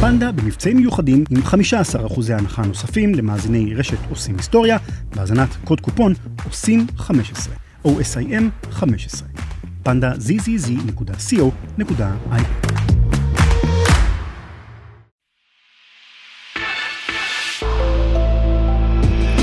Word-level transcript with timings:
פנדה 0.00 0.32
במבצעים 0.32 0.76
מיוחדים 0.76 1.24
עם 1.30 1.42
15% 1.42 2.32
הנחה 2.32 2.62
נוספים 2.62 3.14
למאזיני 3.14 3.74
רשת 3.74 3.98
עושים 4.10 4.36
היסטוריה, 4.36 4.76
בהאזנת 5.14 5.48
קוד 5.64 5.80
קופון 5.80 6.14
עושים 6.44 6.86
15, 6.96 7.54
OSIM 7.84 8.42
15. 8.70 9.28
פנדה 9.82 10.12
zzz.co.il 10.12 11.52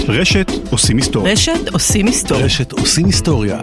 רשת 0.09 0.51
עושים 0.71 0.97
היסטוריה. 0.97 1.33
רשת 1.33 1.69
עושים 1.73 2.05
היסטוריה. 2.05 2.45
רשת 2.45 2.71
עושים 2.71 3.05
היסטוריה. 3.05 3.61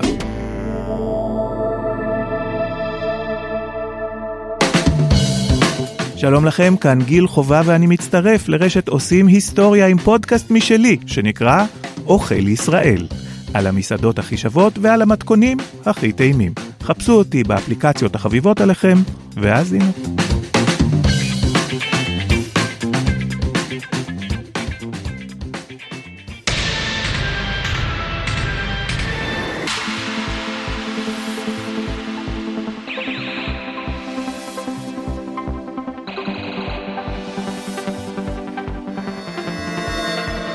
שלום 6.23 6.45
לכם, 6.47 6.75
כאן 6.81 6.99
גיל 7.03 7.27
חובה 7.27 7.63
ואני 7.65 7.87
מצטרף 7.87 8.49
לרשת 8.49 8.89
עושים 8.89 9.27
היסטוריה 9.27 9.87
עם 9.87 9.99
פודקאסט 9.99 10.51
משלי, 10.51 10.97
שנקרא 11.07 11.65
אוכל 12.07 12.49
ישראל. 12.49 13.07
על 13.55 13.67
המסעדות 13.67 14.19
הכי 14.19 14.37
שוות 14.37 14.73
ועל 14.81 15.03
המתכונים 15.03 15.59
הכי 15.87 16.13
טעימים. 16.13 16.53
חפשו 16.83 17.13
אותי 17.13 17.45
באפליקציות 17.45 18.15
החביבות 18.15 18.61
עליכם, 18.61 18.99
והאזינו. 19.35 19.93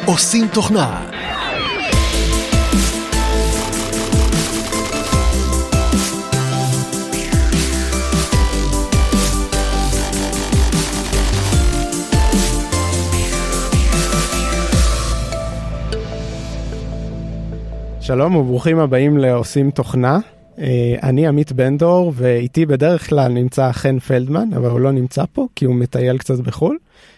עושים 0.07 0.47
תוכנה. 0.53 1.09
שלום 18.01 18.35
וברוכים 18.35 18.79
הבאים 18.79 19.17
לעושים 19.17 19.71
תוכנה. 19.71 20.19
אה, 20.59 20.95
אני 21.03 21.27
עמית 21.27 21.51
בן 21.51 21.77
דור 21.77 22.13
ואיתי 22.15 22.65
בדרך 22.65 23.09
כלל 23.09 23.31
נמצא 23.31 23.71
חן 23.71 23.99
פלדמן 23.99 24.53
אבל 24.55 24.69
הוא 24.69 24.79
לא 24.79 24.91
נמצא 24.91 25.23
פה 25.33 25.47
כי 25.55 25.65
הוא 25.65 25.75
מטייל 25.75 26.17
קצת 26.17 26.39
בחו"ל. 26.39 26.77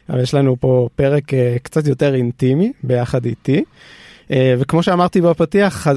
אבל 0.09 0.21
יש 0.21 0.33
לנו 0.33 0.55
פה 0.59 0.89
פרק 0.95 1.33
אה, 1.33 1.55
קצת 1.63 1.87
יותר 1.87 2.15
אינטימי 2.15 2.71
ביחד 2.83 3.25
איתי. 3.25 3.63
אה, 4.31 4.55
וכמו 4.59 4.83
שאמרתי 4.83 5.21
בפתיח 5.21 5.87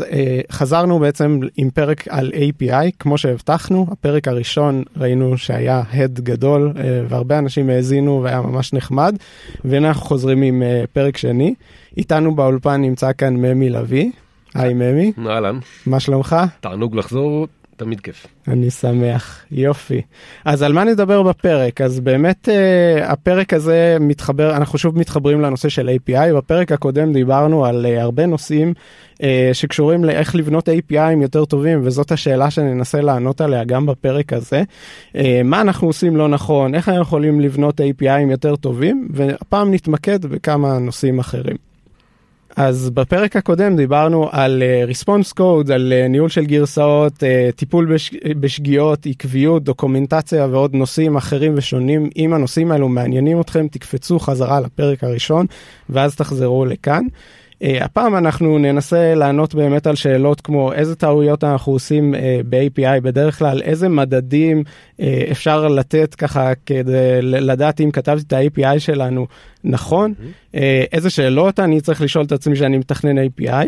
חזרנו 0.50 0.98
בעצם 0.98 1.40
עם 1.56 1.70
פרק 1.70 2.08
על 2.08 2.32
API 2.34 2.90
כמו 2.98 3.18
שהבטחנו 3.18 3.86
הפרק 3.90 4.28
הראשון 4.28 4.82
ראינו 4.96 5.38
שהיה 5.38 5.82
הד 5.92 6.20
גדול 6.20 6.72
והרבה 7.08 7.38
אנשים 7.38 7.70
האזינו 7.70 8.20
והיה 8.22 8.40
ממש 8.40 8.72
נחמד 8.72 9.16
והנה 9.64 9.88
אנחנו 9.88 10.02
חוזרים 10.02 10.42
עם 10.42 10.62
פרק 10.92 11.16
שני 11.16 11.54
איתנו 11.96 12.34
באולפן 12.34 12.80
נמצא 12.80 13.10
כאן 13.18 13.36
ממי 13.36 13.70
לביא. 13.70 14.10
היי 14.54 14.74
ממי. 14.74 15.12
אהלן. 15.26 15.58
מה 15.86 16.00
שלומך? 16.00 16.36
תענוג 16.60 16.96
לחזור, 16.96 17.46
תמיד 17.84 18.00
כיף. 18.00 18.26
אני 18.48 18.70
שמח, 18.70 19.44
יופי. 19.50 20.02
אז 20.44 20.62
על 20.62 20.72
מה 20.72 20.84
נדבר 20.84 21.22
בפרק? 21.22 21.80
אז 21.80 22.00
באמת 22.00 22.48
uh, 22.48 23.04
הפרק 23.04 23.52
הזה 23.54 23.96
מתחבר, 24.00 24.56
אנחנו 24.56 24.78
שוב 24.78 24.98
מתחברים 24.98 25.40
לנושא 25.40 25.68
של 25.68 25.88
API, 25.88 26.36
בפרק 26.36 26.72
הקודם 26.72 27.12
דיברנו 27.12 27.64
על 27.66 27.86
uh, 27.86 28.00
הרבה 28.00 28.26
נושאים 28.26 28.74
uh, 29.14 29.20
שקשורים 29.52 30.04
לאיך 30.04 30.34
לבנות 30.34 30.68
APIים 30.68 31.22
יותר 31.22 31.44
טובים, 31.44 31.80
וזאת 31.84 32.12
השאלה 32.12 32.50
שננסה 32.50 33.00
לענות 33.00 33.40
עליה 33.40 33.64
גם 33.64 33.86
בפרק 33.86 34.32
הזה. 34.32 34.62
Uh, 35.12 35.18
מה 35.44 35.60
אנחנו 35.60 35.86
עושים 35.86 36.16
לא 36.16 36.28
נכון, 36.28 36.74
איך 36.74 36.88
אנחנו 36.88 37.02
יכולים 37.02 37.40
לבנות 37.40 37.80
APIים 37.80 38.30
יותר 38.30 38.56
טובים, 38.56 39.08
והפעם 39.10 39.74
נתמקד 39.74 40.26
בכמה 40.26 40.78
נושאים 40.78 41.18
אחרים. 41.18 41.71
אז 42.56 42.90
בפרק 42.90 43.36
הקודם 43.36 43.76
דיברנו 43.76 44.28
על 44.32 44.62
uh, 44.62 44.90
response 44.90 45.32
code, 45.38 45.72
על 45.72 45.92
uh, 45.92 46.08
ניהול 46.08 46.28
של 46.28 46.44
גרסאות, 46.44 47.12
uh, 47.12 47.56
טיפול 47.56 47.94
בש, 47.94 48.10
בשגיאות, 48.40 49.06
עקביות, 49.06 49.64
דוקומנטציה 49.64 50.46
ועוד 50.50 50.74
נושאים 50.74 51.16
אחרים 51.16 51.52
ושונים. 51.56 52.10
אם 52.16 52.34
הנושאים 52.34 52.72
האלו 52.72 52.88
מעניינים 52.88 53.40
אתכם, 53.40 53.68
תקפצו 53.68 54.18
חזרה 54.18 54.60
לפרק 54.60 55.04
הראשון 55.04 55.46
ואז 55.90 56.16
תחזרו 56.16 56.64
לכאן. 56.64 57.02
Uh, 57.62 57.84
הפעם 57.84 58.16
אנחנו 58.16 58.58
ננסה 58.58 59.14
לענות 59.14 59.54
באמת 59.54 59.86
על 59.86 59.96
שאלות 59.96 60.40
כמו 60.40 60.72
איזה 60.72 60.96
טעויות 60.96 61.44
אנחנו 61.44 61.72
עושים 61.72 62.14
uh, 62.14 62.18
ב-API 62.48 63.00
בדרך 63.02 63.38
כלל, 63.38 63.62
איזה 63.62 63.88
מדדים 63.88 64.62
uh, 64.66 65.02
אפשר 65.30 65.68
לתת 65.68 66.14
ככה 66.14 66.52
כדי 66.66 67.22
לדעת 67.22 67.80
אם 67.80 67.90
כתבתי 67.90 68.22
את 68.26 68.32
ה-API 68.32 68.78
שלנו 68.78 69.26
נכון, 69.64 70.14
איזה 70.92 71.10
שאלות 71.10 71.60
אני 71.60 71.80
צריך 71.80 72.02
לשאול 72.02 72.24
את 72.24 72.32
עצמי 72.32 72.56
שאני 72.56 72.78
מתכנן 72.78 73.26
API. 73.26 73.66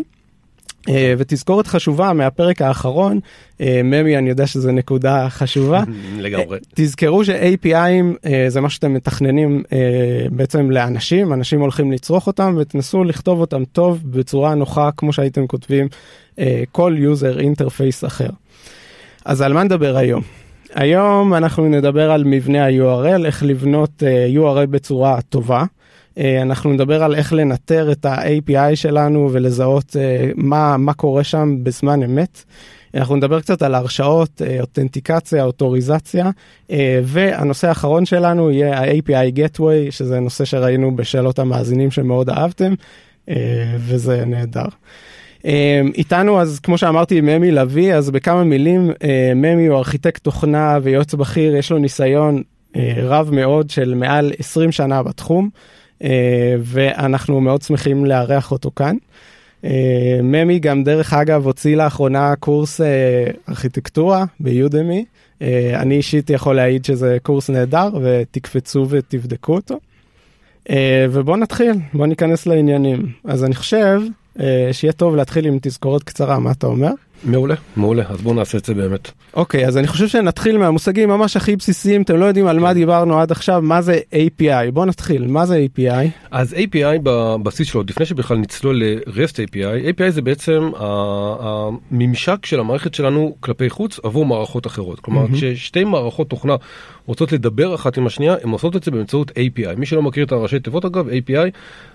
Uh, 0.88 0.92
ותזכורת 1.18 1.66
חשובה 1.66 2.12
מהפרק 2.12 2.62
האחרון, 2.62 3.20
uh, 3.58 3.62
ממי 3.84 4.18
אני 4.18 4.28
יודע 4.28 4.46
שזו 4.46 4.72
נקודה 4.72 5.26
חשובה. 5.30 5.82
לגמרי. 6.18 6.58
Uh, 6.58 6.60
תזכרו 6.74 7.24
ש-APIים 7.24 8.28
זה 8.48 8.60
מה 8.60 8.70
שאתם 8.70 8.94
מתכננים 8.94 9.62
בעצם 10.30 10.70
לאנשים, 10.70 11.32
אנשים 11.32 11.60
הולכים 11.60 11.92
לצרוך 11.92 12.26
אותם 12.26 12.54
ותנסו 12.58 13.04
לכתוב 13.04 13.40
אותם 13.40 13.64
טוב 13.64 14.00
בצורה 14.04 14.54
נוחה 14.54 14.90
כמו 14.96 15.12
שהייתם 15.12 15.46
כותבים 15.46 15.88
כל 16.72 16.96
user 16.98 17.40
interface 17.40 18.06
אחר. 18.06 18.28
אז 19.24 19.42
על 19.42 19.52
מה 19.52 19.64
נדבר 19.64 19.96
היום? 19.96 20.22
היום 20.74 21.34
אנחנו 21.34 21.68
נדבר 21.68 22.10
על 22.10 22.24
מבנה 22.24 22.66
ה-URL, 22.66 23.26
איך 23.26 23.42
לבנות 23.42 24.02
URL 24.34 24.66
בצורה 24.66 25.20
טובה. 25.20 25.64
אה, 26.18 26.42
אנחנו 26.42 26.72
נדבר 26.72 27.02
על 27.02 27.14
איך 27.14 27.32
לנטר 27.32 27.92
את 27.92 28.04
ה-API 28.04 28.76
שלנו 28.76 29.28
ולזהות 29.32 29.96
אה, 29.96 30.30
מה, 30.36 30.76
מה 30.76 30.92
קורה 30.92 31.24
שם 31.24 31.56
בזמן 31.62 32.02
אמת. 32.02 32.44
אנחנו 32.94 33.16
נדבר 33.16 33.40
קצת 33.40 33.62
על 33.62 33.74
הרשאות, 33.74 34.42
אה, 34.46 34.60
אותנטיקציה, 34.60 35.44
אוטוריזציה, 35.44 36.30
והנושא 37.04 37.68
האחרון 37.68 38.06
שלנו 38.06 38.50
יהיה 38.50 38.78
ה-API 38.78 39.38
Gateway, 39.38 39.90
שזה 39.90 40.20
נושא 40.20 40.44
שראינו 40.44 40.96
בשאלות 40.96 41.38
המאזינים 41.38 41.90
שמאוד 41.90 42.30
אהבתם, 42.30 42.74
וזה 43.78 44.24
נהדר. 44.24 44.66
איתנו 45.94 46.40
אז 46.40 46.60
כמו 46.60 46.78
שאמרתי 46.78 47.20
ממי 47.20 47.50
לביא 47.50 47.94
אז 47.94 48.10
בכמה 48.10 48.44
מילים 48.44 48.90
ממי 49.36 49.66
הוא 49.66 49.78
ארכיטקט 49.78 50.22
תוכנה 50.24 50.78
ויועץ 50.82 51.14
בכיר 51.14 51.56
יש 51.56 51.70
לו 51.72 51.78
ניסיון 51.78 52.42
רב 52.96 53.30
מאוד 53.32 53.70
של 53.70 53.94
מעל 53.94 54.32
20 54.38 54.72
שנה 54.72 55.02
בתחום. 55.02 55.50
אה, 56.02 56.56
ואנחנו 56.58 57.40
מאוד 57.40 57.62
שמחים 57.62 58.04
לארח 58.04 58.52
אותו 58.52 58.70
כאן. 58.76 58.96
אה, 59.64 60.18
ממי 60.22 60.58
גם 60.58 60.84
דרך 60.84 61.12
אגב 61.12 61.46
הוציא 61.46 61.76
לאחרונה 61.76 62.36
קורס 62.36 62.80
אה, 62.80 62.86
ארכיטקטורה 63.48 64.24
ביודמי. 64.40 65.04
אני 65.74 65.96
אישית 65.96 66.30
יכול 66.30 66.56
להעיד 66.56 66.84
שזה 66.84 67.16
קורס 67.22 67.50
נהדר 67.50 67.88
ותקפצו 68.02 68.86
ותבדקו 68.88 69.54
אותו. 69.54 69.78
ובואו 71.10 71.36
נתחיל, 71.36 71.72
בואו 71.94 72.06
ניכנס 72.06 72.46
לעניינים. 72.46 73.06
אז 73.24 73.44
אני 73.44 73.54
חושב 73.54 74.00
שיהיה 74.72 74.92
טוב 74.92 75.16
להתחיל 75.16 75.46
עם 75.46 75.58
תזכורת 75.62 76.02
קצרה, 76.02 76.38
מה 76.38 76.50
אתה 76.52 76.66
אומר? 76.66 76.90
מעולה, 77.24 77.54
מעולה, 77.76 78.02
אז 78.08 78.20
בואו 78.20 78.34
נעשה 78.34 78.58
את 78.58 78.64
זה 78.64 78.74
באמת. 78.74 79.10
אוקיי, 79.34 79.66
אז 79.66 79.78
אני 79.78 79.86
חושב 79.86 80.08
שנתחיל 80.08 80.58
מהמושגים 80.58 81.08
ממש 81.08 81.36
הכי 81.36 81.56
בסיסיים, 81.56 82.02
אתם 82.02 82.16
לא 82.16 82.24
יודעים 82.24 82.46
על 82.46 82.58
מה 82.58 82.74
דיברנו 82.74 83.20
עד 83.20 83.30
עכשיו, 83.30 83.62
מה 83.62 83.82
זה 83.82 84.00
API. 84.12 84.70
בואו 84.72 84.84
נתחיל, 84.84 85.26
מה 85.26 85.46
זה 85.46 85.66
API? 85.66 86.08
אז 86.30 86.52
API 86.52 86.98
בבסיס 87.02 87.68
שלו, 87.68 87.82
לפני 87.88 88.06
שבכלל 88.06 88.36
נצלול 88.36 88.82
ל-REST 88.84 89.34
API, 89.34 89.88
API 89.90 90.10
זה 90.10 90.22
בעצם 90.22 90.70
הממשק 91.40 92.46
של 92.46 92.60
המערכת 92.60 92.94
שלנו 92.94 93.36
כלפי 93.40 93.70
חוץ 93.70 94.00
עבור 94.02 94.26
מערכות 94.26 94.66
אחרות. 94.66 95.00
כלומר, 95.00 95.26
כששתי 95.32 95.84
מערכות 95.84 96.30
תוכנה 96.30 96.56
רוצות 97.06 97.32
לדבר 97.32 97.74
אחת 97.74 97.98
עם 97.98 98.06
השנייה, 98.06 98.36
הן 98.42 98.50
עושות 98.50 98.76
את 98.76 98.84
זה 98.84 98.90
באמצעות 98.90 99.30
API. 99.30 99.76
מי 99.76 99.86
שלא 99.86 100.02
מכיר 100.02 100.24
את 100.24 100.32
הראשי 100.32 100.58
תיבות 100.58 100.84
אגב, 100.84 101.08
API, 101.08 101.50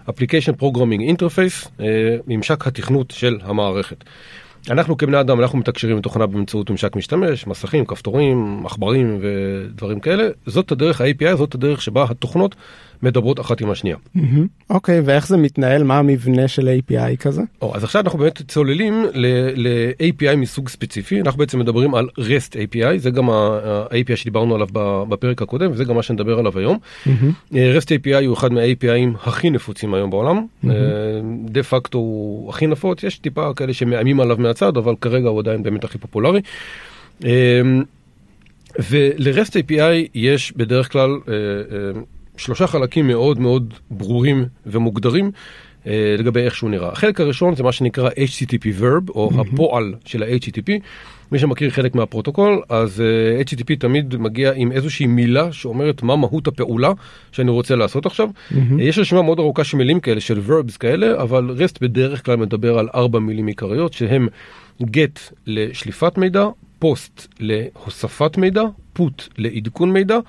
Application 0.10 0.62
Programming 0.62 1.18
Interface, 1.18 1.70
אה, 1.80 2.18
ממשק 2.28 2.68
התכנות 2.68 3.12
של 3.12 3.38
המערכת. 3.44 4.04
אנחנו 4.70 4.98
כבני 4.98 5.20
אדם 5.20 5.40
אנחנו 5.40 5.58
מתקשרים 5.58 6.02
תוכנה 6.02 6.28
באמצעות 6.28 6.70
ממשק 6.70 6.96
משתמש 6.96 7.48
מסכים 7.48 7.86
כפתורים 7.86 8.66
עכברים 8.66 9.20
ודברים 9.22 10.00
כאלה. 10.00 10.24
זאת 10.46 10.72
הדרך 10.72 11.02
ה-API 11.02 11.36
זאת 11.36 11.56
הדרך 11.56 11.82
שבה 11.82 12.06
התוכנות 12.10 12.56
מדברות 13.04 13.40
אחת 13.40 13.62
עם 13.62 13.69
השנייה. 13.69 13.98
אוקיי, 14.69 15.00
ואיך 15.06 15.28
זה 15.28 15.38
מתנהל? 15.38 15.84
מה 15.84 15.98
המבנה 15.98 16.48
של 16.48 16.69
API 16.80 17.18
כזה? 17.18 17.42
או, 17.62 17.75
אז 17.75 17.84
עכשיו 17.84 18.01
אנחנו 18.01 18.19
באמת 18.19 18.42
צוללים 18.48 19.06
ל-API 19.13 20.36
מסוג 20.36 20.69
ספציפי, 20.69 21.22
אנחנו 21.22 21.40
בעצם 21.40 21.60
מדברים 21.60 21.96
על 21.96 22.07
REST 22.19 22.54
API, 22.54 22.98
זה 22.98 23.10
גם 23.10 23.30
ה-API 23.30 24.16
שדיברנו 24.16 24.56
עליו 24.56 24.68
בפרק 25.10 25.42
הקודם, 25.42 25.72
וזה 25.72 25.84
גם 25.84 25.96
מה 25.96 26.04
שנדבר 26.04 26.40
עליו 26.40 26.60
היום. 26.60 26.78
אה, 27.56 27.78
REST 27.78 27.88
API 27.88 28.25
הוא 28.25 28.38
אחד 28.38 28.54
מה-APIים 28.54 29.18
הכי 29.24 29.50
נפוצים 29.50 29.94
היום 29.94 30.10
בעולם, 30.10 30.46
אה, 30.69 30.72
דה 31.46 31.63
פקטו 31.63 31.98
הוא 31.98 32.50
הכי 32.50 32.68
נפוץ, 32.68 33.04
יש 33.04 33.18
טיפה 33.18 33.54
כאלה 33.54 33.74
שמאיימים 33.74 34.19
עליו 34.19 34.38
מהצד, 34.40 34.78
אבל 34.78 34.96
כרגע 35.01 35.30
הוא 35.30 35.40
עדיין 35.40 35.63
באמת 35.63 35.84
הכי 35.84 35.98
פופולרי. 35.98 36.42
אה, 37.25 37.62
ול-REST 38.90 39.51
API 39.51 40.10
יש 40.16 40.54
בדרך 40.57 40.92
כלל 40.92 41.10
שלושה 42.39 42.68
חלקים 42.68 43.07
מאוד 43.07 43.39
מאוד 43.39 43.74
ברורים 43.91 44.45
ומוגדרים 44.65 45.31
אה, 45.88 46.15
לגבי 46.18 46.39
איך 46.39 46.56
שהוא 46.56 46.69
נראה. 46.69 46.91
החלק 46.91 47.21
הראשון 47.21 47.56
זה 47.56 47.63
מה 47.63 47.71
שנקרא 47.71 48.09
HTTP 48.09 48.81
verb, 48.81 49.09
או 49.09 49.31
הפועל 49.39 49.94
של 50.06 50.24
ה-HTTP. 50.24 50.71
מי 51.31 51.39
שמכיר 51.39 51.69
חלק 51.69 51.95
מהפרוטוקול, 51.95 52.62
אז 52.69 53.01
אה, 53.01 53.41
HTTP 53.41 53.80
תמיד 53.80 54.15
מגיע 54.18 54.51
עם 54.56 54.71
איזושהי 54.71 55.07
מילה 55.07 55.51
שאומרת 55.51 56.03
מה 56.03 56.15
מהות 56.15 56.47
הפעולה 56.47 56.91
שאני 57.31 57.51
רוצה 57.51 57.75
לעשות 57.75 58.06
עכשיו. 58.06 58.30
אה, 58.51 58.57
יש 58.80 59.00
רשימה 59.00 59.21
מאוד 59.21 59.39
ארוכה 59.39 59.63
של 59.63 59.77
מילים 59.77 60.00
כאלה, 60.00 60.21
של 60.21 60.41
verbs 60.47 60.77
כאלה, 60.77 61.21
אבל 61.21 61.56
REST 61.57 61.77
בדרך 61.81 62.25
כלל 62.25 62.36
מדבר 62.36 62.80
על 62.80 62.89
ארבע 62.95 63.19
מילים 63.19 63.47
עיקריות, 63.47 63.94
שהם 63.94 64.27
get 64.81 65.33
לשליפת 65.47 66.18
מידע, 66.18 66.45
post 66.83 67.27
להוספת 67.39 68.38
מידע, 68.38 68.63
put 69.00 69.30
לעדכון 69.38 69.91
מידע, 69.91 70.19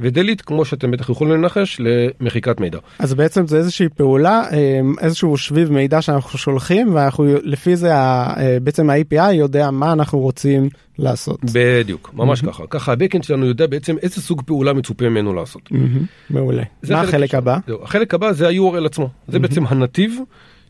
ודליט, 0.00 0.42
כמו 0.46 0.64
שאתם 0.64 0.90
בטח 0.90 1.10
יכולים 1.10 1.32
לנחש, 1.34 1.80
למחיקת 2.20 2.60
מידע. 2.60 2.78
אז 2.98 3.14
בעצם 3.14 3.46
זה 3.46 3.56
איזושהי 3.56 3.88
פעולה, 3.88 4.42
אה, 4.52 4.80
איזשהו 5.00 5.36
שביב 5.36 5.72
מידע 5.72 6.02
שאנחנו 6.02 6.38
שולחים, 6.38 6.94
ואנחנו 6.94 7.24
לפי 7.42 7.76
זה 7.76 7.94
אה, 7.94 8.58
בעצם 8.62 8.90
ה-API 8.90 9.32
יודע 9.32 9.70
מה 9.70 9.92
אנחנו 9.92 10.18
רוצים 10.18 10.68
לעשות. 10.98 11.40
בדיוק, 11.52 12.10
ממש 12.14 12.40
ככה. 12.40 12.64
ככה 12.70 12.92
הבקאנד 12.92 13.24
שלנו 13.24 13.46
יודע 13.46 13.66
בעצם 13.66 13.96
איזה 14.02 14.20
סוג 14.20 14.42
פעולה 14.46 14.72
מצופה 14.72 15.08
ממנו 15.08 15.34
לעשות. 15.34 15.70
מעולה. 16.30 16.62
מה 16.90 17.00
החלק. 17.00 17.34
הבא? 17.34 17.58
זהו, 17.66 17.82
החלק 17.82 18.14
הבא 18.14 18.32
זה 18.32 18.48
ה-URL 18.48 18.86
עצמו. 18.86 19.08
זה 19.28 19.38
בעצם 19.38 19.66
הנתיב, 19.66 20.18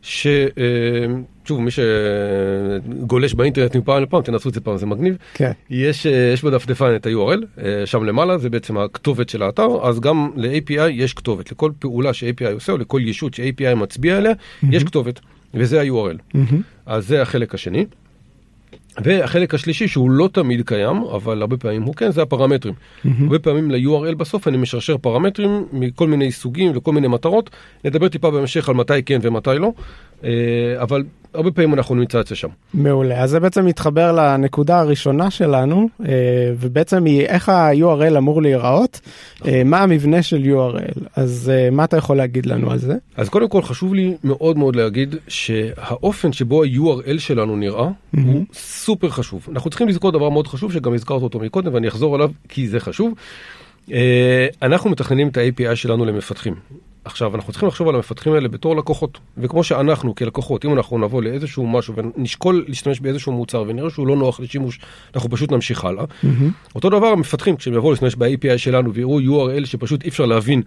ש... 0.01 0.27
אה, 0.27 1.05
שוב, 1.45 1.61
מי 1.61 1.71
שגולש 1.71 3.33
באינטרנט 3.33 3.75
מפעם 3.75 4.03
לפעם, 4.03 4.21
תנסו 4.21 4.49
את 4.49 4.53
זה 4.53 4.61
פעם, 4.61 4.77
זה 4.77 4.85
מגניב. 4.85 5.17
כן. 5.33 5.51
יש, 5.69 6.07
אה, 6.07 6.31
יש 6.33 6.43
בדף 6.43 6.65
דפן 6.65 6.95
את 6.95 7.05
ה-URL, 7.05 7.63
אה, 7.63 7.85
שם 7.85 8.03
למעלה 8.03 8.37
זה 8.37 8.49
בעצם 8.49 8.77
הכתובת 8.77 9.29
של 9.29 9.43
האתר, 9.43 9.67
אז 9.83 9.99
גם 9.99 10.31
ל-API 10.35 10.89
יש 10.91 11.13
כתובת. 11.13 11.51
לכל 11.51 11.71
פעולה 11.79 12.13
ש-API 12.13 12.53
עושה, 12.53 12.71
או 12.71 12.77
לכל 12.77 13.01
ישות 13.03 13.33
ש-API 13.33 13.75
מצביע 13.75 14.17
עליה, 14.17 14.33
יש 14.71 14.83
כתובת, 14.83 15.19
וזה 15.53 15.81
ה-URL. 15.81 16.17
מהמם. 16.33 16.61
אז 16.85 17.07
זה 17.07 17.21
החלק 17.21 17.55
השני. 17.55 17.85
והחלק 19.03 19.53
השלישי 19.53 19.87
שהוא 19.87 20.11
לא 20.11 20.29
תמיד 20.33 20.67
קיים, 20.67 20.97
אבל 20.97 21.41
הרבה 21.41 21.57
פעמים 21.57 21.83
הוא 21.83 21.95
כן, 21.95 22.11
זה 22.11 22.21
הפרמטרים. 22.21 22.73
הרבה 23.23 23.39
פעמים 23.39 23.71
ל-URL 23.71 24.15
בסוף 24.15 24.47
אני 24.47 24.57
משרשר 24.57 24.97
פרמטרים 24.97 25.65
מכל 25.73 26.07
מיני 26.07 26.31
סוגים 26.31 26.71
וכל 26.75 26.93
מיני 26.93 27.07
מטרות. 27.07 27.49
נדבר 27.85 28.09
טיפה 28.09 28.31
בהמשך 28.31 28.69
על 28.69 28.75
מתי 28.75 29.03
כן 29.03 29.19
ומתי 29.21 29.49
לא, 29.59 29.71
אבל 30.77 31.03
הרבה 31.33 31.51
פעמים 31.51 31.73
אנחנו 31.73 31.95
נמצא 31.95 32.19
את 32.19 32.27
זה 32.27 32.35
שם. 32.35 32.47
מעולה. 32.73 33.23
אז 33.23 33.29
זה 33.29 33.39
בעצם 33.39 33.65
מתחבר 33.65 34.11
לנקודה 34.11 34.79
הראשונה 34.79 35.31
שלנו, 35.31 35.89
אה, 36.05 36.05
ובעצם 36.59 37.05
היא 37.05 37.21
איך 37.21 37.49
ה-URL 37.49 38.17
אמור 38.17 38.41
להיראות, 38.41 39.01
אה, 39.45 39.61
מה 39.65 39.79
המבנה 39.79 40.23
של 40.23 40.43
URL. 40.43 40.99
אז 41.15 41.51
אה, 41.53 41.69
מה 41.69 41.83
אתה 41.83 41.97
יכול 41.97 42.17
להגיד 42.17 42.45
לנו 42.45 42.71
על 42.71 42.77
זה? 42.77 42.95
אז 43.17 43.29
קודם 43.29 43.49
כל 43.49 43.61
חשוב 43.61 43.93
לי 43.93 44.15
מאוד 44.23 44.57
מאוד 44.57 44.75
להגיד 44.75 45.15
שהאופן 45.27 46.33
שבו 46.33 46.63
ה-URL 46.63 47.19
שלנו 47.19 47.55
נראה 47.55 47.89
הוא 48.11 48.45
סופר 48.53 49.09
חשוב. 49.09 49.47
אנחנו 49.51 49.69
צריכים 49.69 49.87
לזכור 49.87 50.11
דבר 50.11 50.29
מאוד 50.29 50.47
חשוב 50.47 50.73
שגם 50.73 50.93
הזכרת 50.93 51.21
אותו 51.21 51.39
מקודם 51.39 51.73
ואני 51.73 51.87
אחזור 51.87 52.15
עליו 52.15 52.31
כי 52.49 52.67
זה 52.67 52.79
חשוב. 52.79 53.13
אה, 53.91 54.47
אנחנו 54.61 54.89
מתכננים 54.89 55.27
את 55.27 55.37
ה-API 55.37 55.75
שלנו 55.75 56.05
למפתחים. 56.05 56.55
עכשיו 57.05 57.35
אנחנו 57.35 57.51
צריכים 57.51 57.67
לחשוב 57.67 57.89
על 57.89 57.95
המפתחים 57.95 58.33
האלה 58.33 58.47
בתור 58.47 58.75
לקוחות. 58.75 59.19
וכמו 59.37 59.63
שאנחנו 59.63 60.15
כלקוחות 60.15 60.65
אם 60.65 60.73
אנחנו 60.73 60.97
נבוא 60.97 61.21
לאיזשהו 61.21 61.67
משהו 61.67 61.93
ונשקול 61.95 62.65
להשתמש 62.67 62.99
באיזשהו 62.99 63.31
מוצר 63.31 63.63
ונראה 63.67 63.89
שהוא 63.89 64.07
לא 64.07 64.15
נוח 64.15 64.39
לשימוש 64.39 64.79
אנחנו 65.15 65.29
פשוט 65.29 65.51
נמשיך 65.51 65.85
הלאה. 65.85 66.05
אותו 66.75 66.89
דבר 66.89 67.07
המפתחים 67.07 67.55
כשהם 67.55 67.73
יבואו 67.73 67.91
להשתמש 67.91 68.15
ב-API 68.15 68.57
שלנו 68.57 68.93
ויראו 68.93 69.19
URL 69.19 69.65
שפשוט 69.65 70.03
אי 70.03 70.09
אפשר 70.09 70.25
להבין 70.25 70.61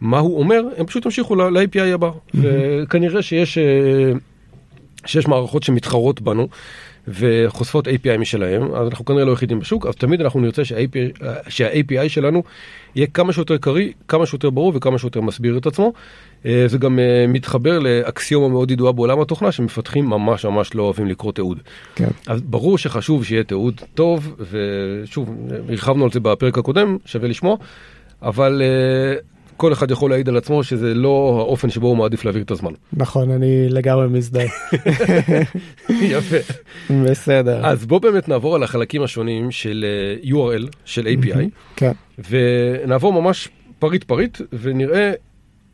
מה 0.00 0.18
הוא 0.18 0.38
אומר 0.38 0.62
הם 0.76 0.86
פשוט 0.86 1.04
ימשיכו 1.04 1.34
ל-API 1.34 1.94
הבא. 1.94 2.10
וכנראה 2.34 3.22
שיש 3.22 3.58
אה, 3.58 4.12
שיש 5.06 5.28
מערכות 5.28 5.62
שמתחרות 5.62 6.20
בנו 6.20 6.48
וחושפות 7.10 7.88
API 7.88 8.18
משלהם, 8.18 8.74
אז 8.74 8.88
אנחנו 8.88 9.04
כנראה 9.04 9.24
לא 9.24 9.32
יחידים 9.32 9.60
בשוק, 9.60 9.86
אז 9.86 9.94
תמיד 9.94 10.20
אנחנו 10.20 10.40
נרצה 10.40 10.64
שה-API, 10.64 11.24
שה-API 11.48 12.08
שלנו 12.08 12.42
יהיה 12.94 13.06
כמה 13.06 13.32
שיותר 13.32 13.56
קריא, 13.56 13.92
כמה 14.08 14.26
שיותר 14.26 14.50
ברור 14.50 14.72
וכמה 14.74 14.98
שיותר 14.98 15.20
מסביר 15.20 15.58
את 15.58 15.66
עצמו. 15.66 15.92
אה, 16.46 16.64
זה 16.66 16.78
גם 16.78 16.98
אה, 16.98 17.24
מתחבר 17.28 17.78
לאקסיומה 17.78 18.48
מאוד 18.48 18.70
ידועה 18.70 18.92
בעולם 18.92 19.20
התוכנה, 19.20 19.52
שמפתחים 19.52 20.04
ממש 20.06 20.44
ממש 20.44 20.74
לא 20.74 20.82
אוהבים 20.82 21.06
לקרוא 21.06 21.32
תיעוד. 21.32 21.58
כן. 21.94 22.08
אז 22.26 22.40
ברור 22.40 22.78
שחשוב 22.78 23.24
שיהיה 23.24 23.44
תיעוד 23.44 23.80
טוב, 23.94 24.34
ושוב, 24.50 25.30
הרחבנו 25.68 26.04
על 26.04 26.10
זה 26.10 26.20
בפרק 26.20 26.58
הקודם, 26.58 26.96
שווה 27.04 27.28
לשמוע, 27.28 27.56
אבל 28.22 28.62
אה, 28.64 29.20
כל 29.60 29.72
אחד 29.72 29.90
יכול 29.90 30.10
להעיד 30.10 30.28
על 30.28 30.36
עצמו 30.36 30.64
שזה 30.64 30.94
לא 30.94 31.36
האופן 31.38 31.70
שבו 31.70 31.86
הוא 31.88 31.96
מעדיף 31.96 32.24
להעביר 32.24 32.42
את 32.42 32.50
הזמן. 32.50 32.70
נכון, 32.92 33.30
אני 33.30 33.68
לגמרי 33.68 34.08
מזדהה. 34.08 34.46
יפה. 35.90 36.36
בסדר. 37.04 37.66
אז 37.66 37.86
בוא 37.86 37.98
באמת 37.98 38.28
נעבור 38.28 38.54
על 38.56 38.62
החלקים 38.62 39.02
השונים 39.02 39.50
של 39.50 39.84
אה, 40.24 40.30
URL, 40.30 40.66
של 40.84 41.06
API, 41.06 41.38
כן. 41.76 41.92
ונעבור 42.30 43.12
ממש 43.22 43.48
פריט 43.78 44.04
פריט, 44.04 44.38
ונראה 44.52 45.12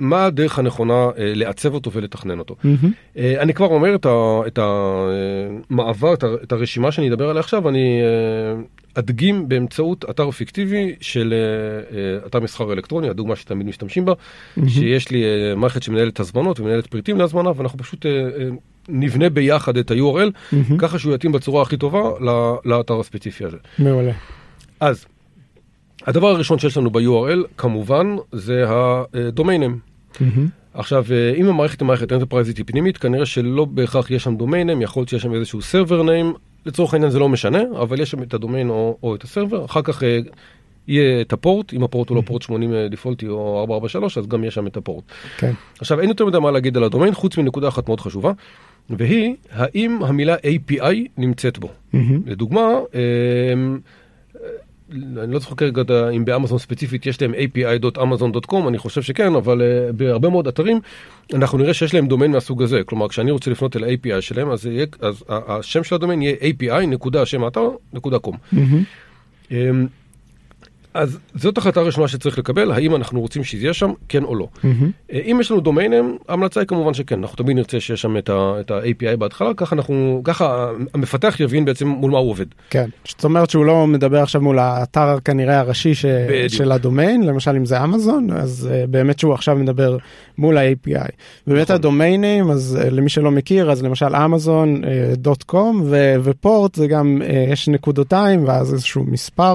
מה 0.00 0.24
הדרך 0.24 0.58
הנכונה 0.58 0.94
אה, 0.94 1.10
לעצב 1.34 1.74
אותו 1.74 1.92
ולתכנן 1.92 2.38
אותו. 2.38 2.56
מהמם. 2.64 2.92
אה, 3.18 3.34
אני 3.42 3.54
כבר 3.54 3.66
אומר 3.66 3.94
את 3.94 4.06
ה- 4.06 4.40
את 4.46 4.58
המעבר, 5.70 6.14
את 6.14 6.22
ה- 6.24 6.34
את 6.42 6.52
הרשימה 6.52 6.92
שאני 6.92 7.08
אדבר 7.08 7.28
עליה 7.28 7.40
עכשיו, 7.40 7.68
אני 7.68 8.00
אה, 8.02 8.62
אדגים 8.98 9.48
באמצעות 9.48 10.04
אתר 10.10 10.30
פיקטיבי 10.30 10.94
של 11.00 11.34
אה, 11.34 11.98
אה, 11.98 12.26
אתר 12.26 12.40
מסחר 12.40 12.72
אלקטרוני, 12.72 13.08
הדוגמה 13.08 13.36
שתמיד 13.36 13.66
משתמשים 13.66 14.04
בה, 14.04 14.12
שיש 14.68 15.10
לי 15.10 15.24
אה, 15.24 15.54
מערכת 15.54 15.82
שמנהלת 15.82 16.20
הזמנות 16.20 16.60
ומנהלת 16.60 16.86
פריטים 16.86 17.18
להזמנה, 17.18 17.50
ואנחנו 17.56 17.78
פשוט 17.78 18.06
נבנה 18.88 19.30
ביחד 19.30 19.76
את 19.76 19.90
ה-URL, 19.90 20.56
ככה 20.78 20.98
שהוא 20.98 21.14
יתאים 21.14 21.32
בצורה 21.32 21.62
הכי 21.62 21.76
טובה 21.76 22.00
לאתר 22.64 23.00
הספציפי 23.00 23.44
הזה. 23.44 23.56
מעולה. 23.78 24.12
אז, 24.80 25.06
הדבר 26.06 26.28
הראשון 26.28 26.58
שיש 26.58 26.76
לנו 26.76 26.90
ב-URL, 26.90 27.46
כמובן, 27.56 28.16
זה 28.32 28.64
הדומיינים. 28.68 29.78
עכשיו, 30.74 31.04
אם 31.36 31.46
המערכת 31.46 31.80
היא 31.80 31.86
מערכת 31.86 32.12
אנטרפרייזית 32.12 32.60
פנימית, 32.66 32.96
כנראה 32.96 33.26
שלא 33.26 33.64
בהכרח 33.64 34.10
יש 34.10 34.24
שם 34.24 34.36
דומיינים, 34.36 34.82
יכול 34.82 35.00
להיות 35.00 35.08
שיש 35.08 35.22
שם 35.22 35.34
איזשהו 35.34 35.62
סרבר 35.62 36.02
ניים, 36.02 36.32
לצורך 36.66 36.94
העניין 36.94 37.10
זה 37.10 37.18
לא 37.18 37.28
משנה, 37.28 37.62
אבל 37.82 38.00
יש 38.00 38.10
שם 38.10 38.22
את 38.22 38.34
הדומיין 38.34 38.70
או, 38.70 38.98
או 39.02 39.14
את 39.14 39.22
הסרבר, 39.22 39.64
אחר 39.64 39.82
כך 39.82 40.02
אה, 40.02 40.18
יהיה 40.88 41.20
את 41.20 41.32
הפורט, 41.32 41.72
אם 41.72 41.82
הפורט 41.82 42.08
הוא 42.08 42.16
לא 42.16 42.22
פורט 42.26 42.42
80 42.42 42.74
דיפולטי 42.90 43.28
או 43.28 43.60
443, 43.60 44.18
אז 44.18 44.26
גם 44.26 44.44
יש 44.44 44.54
שם 44.54 44.66
את 44.66 44.76
הפורט. 44.76 45.04
כן. 45.38 45.52
עכשיו, 45.80 46.00
אין 46.00 46.08
יותר 46.08 46.26
מדי 46.26 46.38
מה 46.38 46.50
להגיד 46.50 46.76
על 46.76 46.84
הדומיין, 46.84 47.14
חוץ 47.14 47.38
מנקודה 47.38 47.68
אחת 47.68 47.88
מאוד 47.88 48.00
חשובה, 48.00 48.32
והיא, 48.90 49.34
האם 49.52 49.98
המילה 50.02 50.36
API 50.36 50.96
נמצאת 51.16 51.58
בו. 51.58 51.68
מהמם. 51.92 52.20
לדוגמה, 52.26 52.68
אמ, 53.52 53.78
אני 54.92 55.32
לא 55.32 55.38
זוכר 55.38 55.54
כרגע 55.54 55.82
אם 56.16 56.24
באמזון 56.24 56.58
ספציפית 56.58 57.06
יש 57.06 57.22
להם 57.22 57.34
api.amazon.com, 57.34 58.68
אני 58.68 58.78
חושב 58.78 59.02
שכן, 59.02 59.34
אבל 59.34 59.62
אה, 59.62 59.92
בהרבה 59.92 60.28
מאוד 60.28 60.48
אתרים 60.48 60.80
אנחנו 61.34 61.58
נראה 61.58 61.74
שיש 61.74 61.94
להם 61.94 62.06
דומיין 62.06 62.32
מהסוג 62.32 62.62
הזה. 62.62 62.80
כלומר, 62.86 63.08
כשאני 63.08 63.30
רוצה 63.30 63.50
לפנות 63.50 63.76
אל 63.76 63.84
ה-API 63.84 64.20
שלהם, 64.20 64.50
אז, 64.50 64.66
יהיה, 64.66 64.86
אז 65.00 65.24
השם 65.28 65.84
של 65.84 65.94
הדומיין 65.94 66.22
יהיה 66.22 66.36
api.שם 66.40 67.44
האתר.com. 67.44 68.36
מהמם. 68.52 68.82
אמ, 69.50 69.86
אז 70.96 71.18
זאת 71.34 71.58
החלטה 71.58 71.80
ראשונה 71.80 72.08
שצריך 72.08 72.38
לקבל, 72.38 72.72
האם 72.72 72.94
אנחנו 72.96 73.20
רוצים 73.20 73.44
שזה 73.44 73.62
יהיה 73.62 73.74
שם, 73.74 73.90
כן 74.08 74.24
או 74.24 74.34
לא. 74.34 74.48
אה, 74.64 74.68
אם 75.24 75.38
יש 75.40 75.50
לנו 75.50 75.60
דומיינים, 75.60 76.18
ההמלצה 76.28 76.60
היא 76.60 76.66
כמובן 76.66 76.94
שכן, 76.94 77.18
אנחנו 77.20 77.36
תמיד 77.36 77.56
נרצה 77.56 77.80
שיש 77.80 78.02
שם 78.02 78.16
את 78.16 78.28
ה- 78.28 78.54
את 78.60 78.70
ה-API 78.70 79.16
בהתחלה, 79.16 79.54
ככה 79.56 79.76
אנחנו, 79.76 80.20
ככה 80.24 80.70
המפתח 80.94 81.36
יבין 81.40 81.64
בעצם 81.64 81.88
מול 81.88 82.10
מה 82.10 82.18
הוא 82.18 82.30
עובד. 82.30 82.46
כן. 82.70 82.88
זאת 83.08 83.24
אומרת 83.24 83.50
שהוא 83.50 83.64
לא 83.64 83.86
מדבר 83.86 84.22
עכשיו 84.22 84.40
מול 84.40 84.58
האתר 84.58 85.18
כנראה 85.24 85.58
הראשי 85.60 85.94
ש... 85.94 86.04
בדיוק. 86.04 86.48
של 86.48 86.72
הדומיין, 86.72 87.22
למשל 87.26 87.56
אם 87.56 87.64
זה 87.64 87.84
אמזון, 87.84 88.30
אז 88.30 88.68
uh, 88.70 88.86
באמת 88.90 89.18
שהוא 89.18 89.34
עכשיו 89.34 89.56
מדבר 89.56 89.96
מול 90.38 90.58
ה-API. 90.58 91.10
באמת 91.46 91.62
נכון. 91.62 91.76
הדומיינים, 91.76 92.50
אז 92.50 92.78
uh, 92.80 92.90
למי 92.90 93.08
שלא 93.08 93.30
מכיר, 93.30 93.70
אז 93.70 93.82
למשל 93.82 94.16
אמזון 94.16 94.82
דוט 95.12 95.42
קום 95.42 95.84
ופורט 96.22 96.74
זה 96.74 96.86
גם, 96.86 97.22
יש 97.52 97.68
נקודותיים 97.68 98.44
ואז 98.48 98.72
איזשהו 98.74 99.04
מספר. 99.04 99.54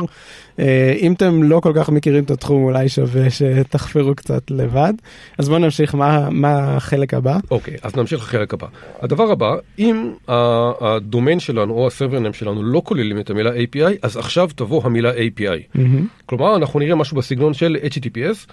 אם 1.00 1.14
אתם 1.14 1.31
אתם 1.32 1.44
לא 1.44 1.60
כל 1.60 1.72
כך 1.76 1.90
מכירים 1.90 2.24
את 2.24 2.32
התחום, 2.32 2.64
אולי 2.64 2.90
שווה 2.90 3.30
שתחפרו 3.30 4.16
קצת 4.16 4.52
לבד. 4.52 4.94
אז 5.38 5.50
בואו 5.50 5.60
נמשיך, 5.60 5.96
מה, 5.96 6.30
מה 6.30 6.76
החלק 6.76 7.14
הבא? 7.14 7.38
אוקיי, 7.52 7.74
אז 7.82 7.96
נמשיך 7.96 8.20
לחלק 8.20 8.54
הבא. 8.54 8.68
הדבר 9.02 9.32
הבא, 9.32 9.56
אם 9.80 10.12
הדומיין 10.28 11.40
שלנו 11.40 11.74
או 11.74 11.88
הסרברנם 11.88 12.34
שלנו 12.34 12.64
לא 12.64 12.82
כוללים 12.86 13.20
את 13.20 13.30
המילה 13.30 13.52
API, 13.52 13.98
אז 14.02 14.18
עכשיו 14.18 14.50
תבוא 14.56 14.82
המילה 14.84 15.12
API. 15.12 15.78
כלומר, 16.26 16.56
אנחנו 16.56 16.80
נראה 16.80 16.96
משהו 16.96 17.18
בסגנון 17.18 17.54
של 17.54 17.78
HTTPS, 17.84 18.52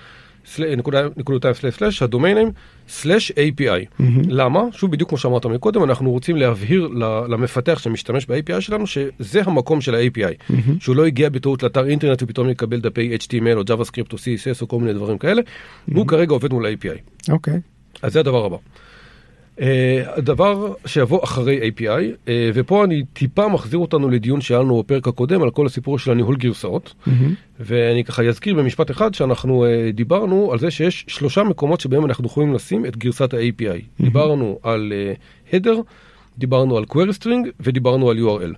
הדומיינים 2.02 2.50
סלש 2.88 3.32
API. 3.32 4.02
למה? 4.28 4.62
שוב, 4.72 4.92
בדיוק 4.92 5.08
כמו 5.08 5.18
שאמרת 5.18 5.46
מקודם, 5.46 5.84
אנחנו 5.84 6.10
רוצים 6.10 6.36
להבהיר 6.36 6.88
למפתח 7.28 7.78
שמשתמש 7.78 8.26
ב-API 8.26 8.60
שלנו, 8.60 8.86
שזה 8.86 9.40
המקום 9.44 9.80
של 9.80 9.94
ה-API. 9.94 10.52
שהוא 10.80 10.96
לא 10.96 11.06
הגיע 11.06 11.28
בטעות 11.28 11.62
לאתר 11.62 11.86
אינטרנט 11.86 12.22
ופתאום 12.22 12.48
יקבל 12.48 12.80
דפי 12.80 13.16
HTML 13.16 13.56
או 13.56 13.60
JavaScript 13.62 14.12
או 14.12 14.18
CSS 14.18 14.62
או 14.62 14.68
כל 14.68 14.78
מיני 14.78 14.92
דברים 14.92 15.18
כאלה, 15.18 15.42
הוא 15.94 16.06
כרגע 16.06 16.32
עובד 16.32 16.52
מול 16.52 16.66
ה-API. 16.66 17.30
אוקיי. 17.32 17.60
אז 18.02 18.12
זה 18.12 18.20
הדבר 18.20 18.44
הבא. 18.44 18.56
Uh, 19.58 19.60
הדבר 20.06 20.72
שיבוא 20.86 21.24
אחרי 21.24 21.70
API, 21.70 21.82
uh, 22.26 22.28
ופה 22.54 22.84
אני 22.84 23.02
טיפה 23.12 23.48
מחזיר 23.48 23.78
אותנו 23.78 24.08
לדיון 24.08 24.40
שהיה 24.40 24.60
לנו 24.60 24.78
בפרק 24.78 25.08
הקודם 25.08 25.42
על 25.42 25.50
כל 25.50 25.66
הסיפור 25.66 25.98
של 25.98 26.10
הניהול 26.10 26.36
גרסאות, 26.36 26.94
ואני 27.60 28.04
ככה 28.04 28.22
אזכיר 28.22 28.54
במשפט 28.54 28.90
אחד 28.90 29.14
שאנחנו 29.14 29.64
uh, 29.64 29.92
דיברנו 29.92 30.52
על 30.52 30.58
זה 30.58 30.70
שיש 30.70 31.04
שלושה 31.08 31.42
מקומות 31.42 31.80
שבהם 31.80 32.04
אנחנו 32.04 32.26
יכולים 32.26 32.54
לשים 32.54 32.86
את 32.86 32.96
גרסת 32.96 33.34
ה-API. 33.34 34.02
דיברנו 34.02 34.58
על 34.62 34.92
uh, 34.92 35.54
header, 35.54 35.76
דיברנו 36.38 36.76
על 36.76 36.84
query 36.84 37.22
string 37.22 37.48
ודיברנו 37.60 38.10
על 38.10 38.18
URL. 38.18 38.54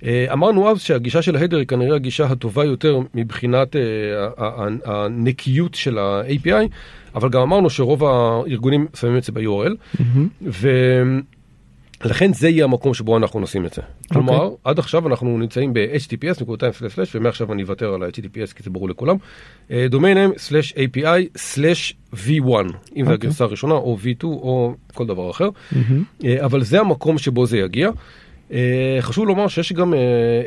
Uh, 0.00 0.02
אמרנו 0.32 0.70
אז 0.70 0.80
שהגישה 0.80 1.22
של 1.22 1.36
ההדר 1.36 1.56
היא 1.58 1.66
כנראה 1.66 1.96
הגישה 1.96 2.26
הטובה 2.26 2.64
יותר 2.64 2.98
מבחינת 3.14 3.76
uh, 3.76 3.78
ה- 4.38 4.44
ה- 4.44 4.66
ה- 4.84 5.04
הנקיות 5.04 5.74
של 5.74 5.98
ה-API, 5.98 6.68
אבל 7.14 7.28
גם 7.28 7.40
אמרנו 7.42 7.70
שרוב 7.70 8.04
הארגונים 8.04 8.86
שמים 9.00 9.16
את 9.16 9.24
זה 9.24 9.32
ב-URL, 9.32 10.02
ולכן 12.02 12.32
זה 12.32 12.48
יהיה 12.48 12.64
המקום 12.64 12.94
שבו 12.94 13.16
אנחנו 13.16 13.40
נשים 13.40 13.66
את 13.66 13.72
זה. 13.74 13.82
כלומר, 14.12 14.32
עד 14.64 14.78
עכשיו 14.78 15.08
אנחנו 15.08 15.38
נמצאים 15.38 15.72
ב-HTTPS, 15.72 16.42
ומעכשיו 17.14 17.52
אני 17.52 17.62
אוותר 17.62 17.94
על 17.94 18.02
ה-HTTPS 18.02 18.54
כי 18.54 18.62
זה 18.62 18.70
ברור 18.70 18.88
לכולם, 18.88 19.16
אה, 19.70 19.86
domain 19.90 19.94
name 20.34 20.38
סלש 20.38 20.72
API 20.72 21.36
סלש 21.36 21.94
V1, 22.14 22.50
אם 22.96 23.04
זה 23.06 23.12
הגרסה 23.12 23.44
הראשונה, 23.44 23.74
או 23.74 23.98
V2, 24.02 24.24
או 24.24 24.74
כל 24.94 25.06
דבר 25.06 25.30
אחר, 25.30 25.48
אה, 26.24 26.44
אבל 26.44 26.62
זה 26.62 26.80
המקום 26.80 27.18
שבו 27.18 27.46
זה 27.46 27.58
יגיע. 27.58 27.90
אה, 28.52 28.96
חשוב 29.00 29.26
לומר 29.26 29.48
שיש 29.48 29.72
גם 29.72 29.94
אה, 29.94 29.98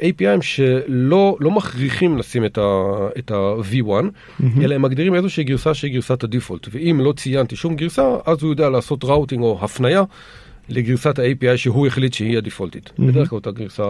APIים 0.01 0.41
שלא 0.41 1.37
לא 1.39 1.51
מכריחים 1.51 2.17
לשים 2.17 2.45
את 2.45 2.57
ה- 2.57 3.07
את 3.19 3.31
ה-V1, 3.31 3.89
אלא 4.61 4.75
הם 4.75 4.81
מגדירים 4.81 5.15
איזושהי 5.15 5.43
גרסה 5.43 5.73
שהיא 5.73 5.93
גרסת 5.93 6.23
הדיפולט, 6.23 6.67
ואם 6.71 6.99
לא 7.03 7.13
ציינתי 7.17 7.55
שום 7.55 7.75
גרסה, 7.75 8.15
אז 8.25 8.43
הוא 8.43 8.49
יודע 8.51 8.69
לעשות 8.69 9.03
ראוטינג 9.03 9.43
או 9.43 9.59
הפנייה 9.61 10.03
לגרסת 10.69 11.19
ה-API 11.19 11.57
שהוא 11.57 11.87
החליט 11.87 12.13
שהיא 12.13 12.37
הדיפולטית. 12.37 12.91
בדרך 12.99 13.29
כלל 13.29 13.35
אותה 13.35 13.51
גרסה 13.51 13.83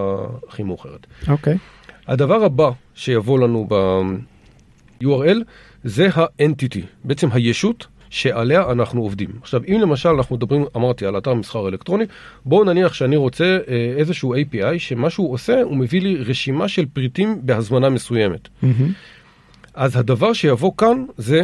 הכי 0.50 0.64
מאוחרת. 0.64 1.08
אוקיי. 1.28 1.58
הדבר 2.08 2.44
הבא 2.44 2.70
שיבוא 2.96 3.40
לנו 3.40 3.68
ב-URL 3.70 5.38
זה 5.84 6.08
ה-entity, 6.16 6.80
בעצם 7.04 7.28
הישות 7.32 7.88
שעליה 8.14 8.72
אנחנו 8.72 9.02
עובדים. 9.02 9.30
עכשיו, 9.42 9.62
אם 9.68 9.78
למשל 9.82 10.10
אנחנו 10.10 10.36
מדברים, 10.36 10.66
אמרתי, 10.76 11.06
על 11.06 11.18
אתר 11.18 11.34
מסחר 11.34 11.68
אלקטרוני, 11.68 12.06
בואו 12.46 12.64
נניח 12.64 12.94
שאני 12.94 13.16
רוצה 13.16 13.58
אה, 13.68 13.94
איזשהו 13.98 14.36
API 14.36 14.80
שמה 14.80 15.10
שהוא 15.10 15.34
עושה, 15.34 15.62
הוא 15.62 15.78
מביא 15.78 16.02
לי 16.02 16.16
רשימה 16.16 16.68
של 16.68 16.86
פריטים 16.86 17.40
בהזמנה 17.42 17.90
מסוימת. 17.90 18.48
אז 19.74 19.96
הדבר 19.96 20.34
שיבוא 20.34 20.72
כאן 20.78 21.06
זה 21.18 21.44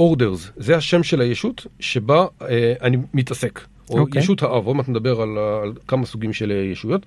orders, 0.00 0.50
זה 0.56 0.76
השם 0.76 1.02
של 1.02 1.20
הישות 1.20 1.66
שבה 1.80 2.26
אה, 2.42 2.74
אני 2.82 2.96
מתעסק. 3.14 3.60
או 3.90 3.98
אוקיי. 3.98 4.22
ישות 4.22 4.42
האב, 4.42 4.66
עוד 4.66 4.76
מעט 4.76 4.88
נדבר 4.88 5.20
על, 5.20 5.38
על 5.62 5.72
כמה 5.88 6.06
סוגים 6.06 6.32
של 6.32 6.52
אה, 6.52 6.56
ישויות. 6.56 7.06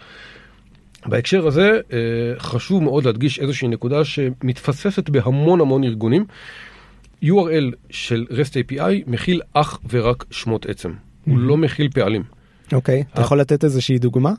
בהקשר 1.05 1.47
הזה 1.47 1.79
אה, 1.93 1.97
חשוב 2.39 2.83
מאוד 2.83 3.05
להדגיש 3.05 3.39
איזושהי 3.39 3.67
נקודה 3.67 4.05
שמתפספת 4.05 5.09
בהמון 5.09 5.61
המון 5.61 5.83
ארגונים. 5.83 6.25
URL 7.24 7.75
של 7.89 8.25
REST 8.29 8.53
API 8.53 9.03
מכיל 9.07 9.41
אך 9.53 9.79
ורק 9.89 10.25
שמות 10.31 10.65
עצם, 10.65 10.93
הוא 11.25 11.39
לא 11.39 11.57
מכיל 11.57 11.89
פעלים. 11.93 12.24
אוקיי. 12.74 13.03
אתה 13.13 13.21
יכול 13.21 13.39
לתת 13.39 13.63
איזושהי 13.63 13.97
דוגמה? 14.00 14.33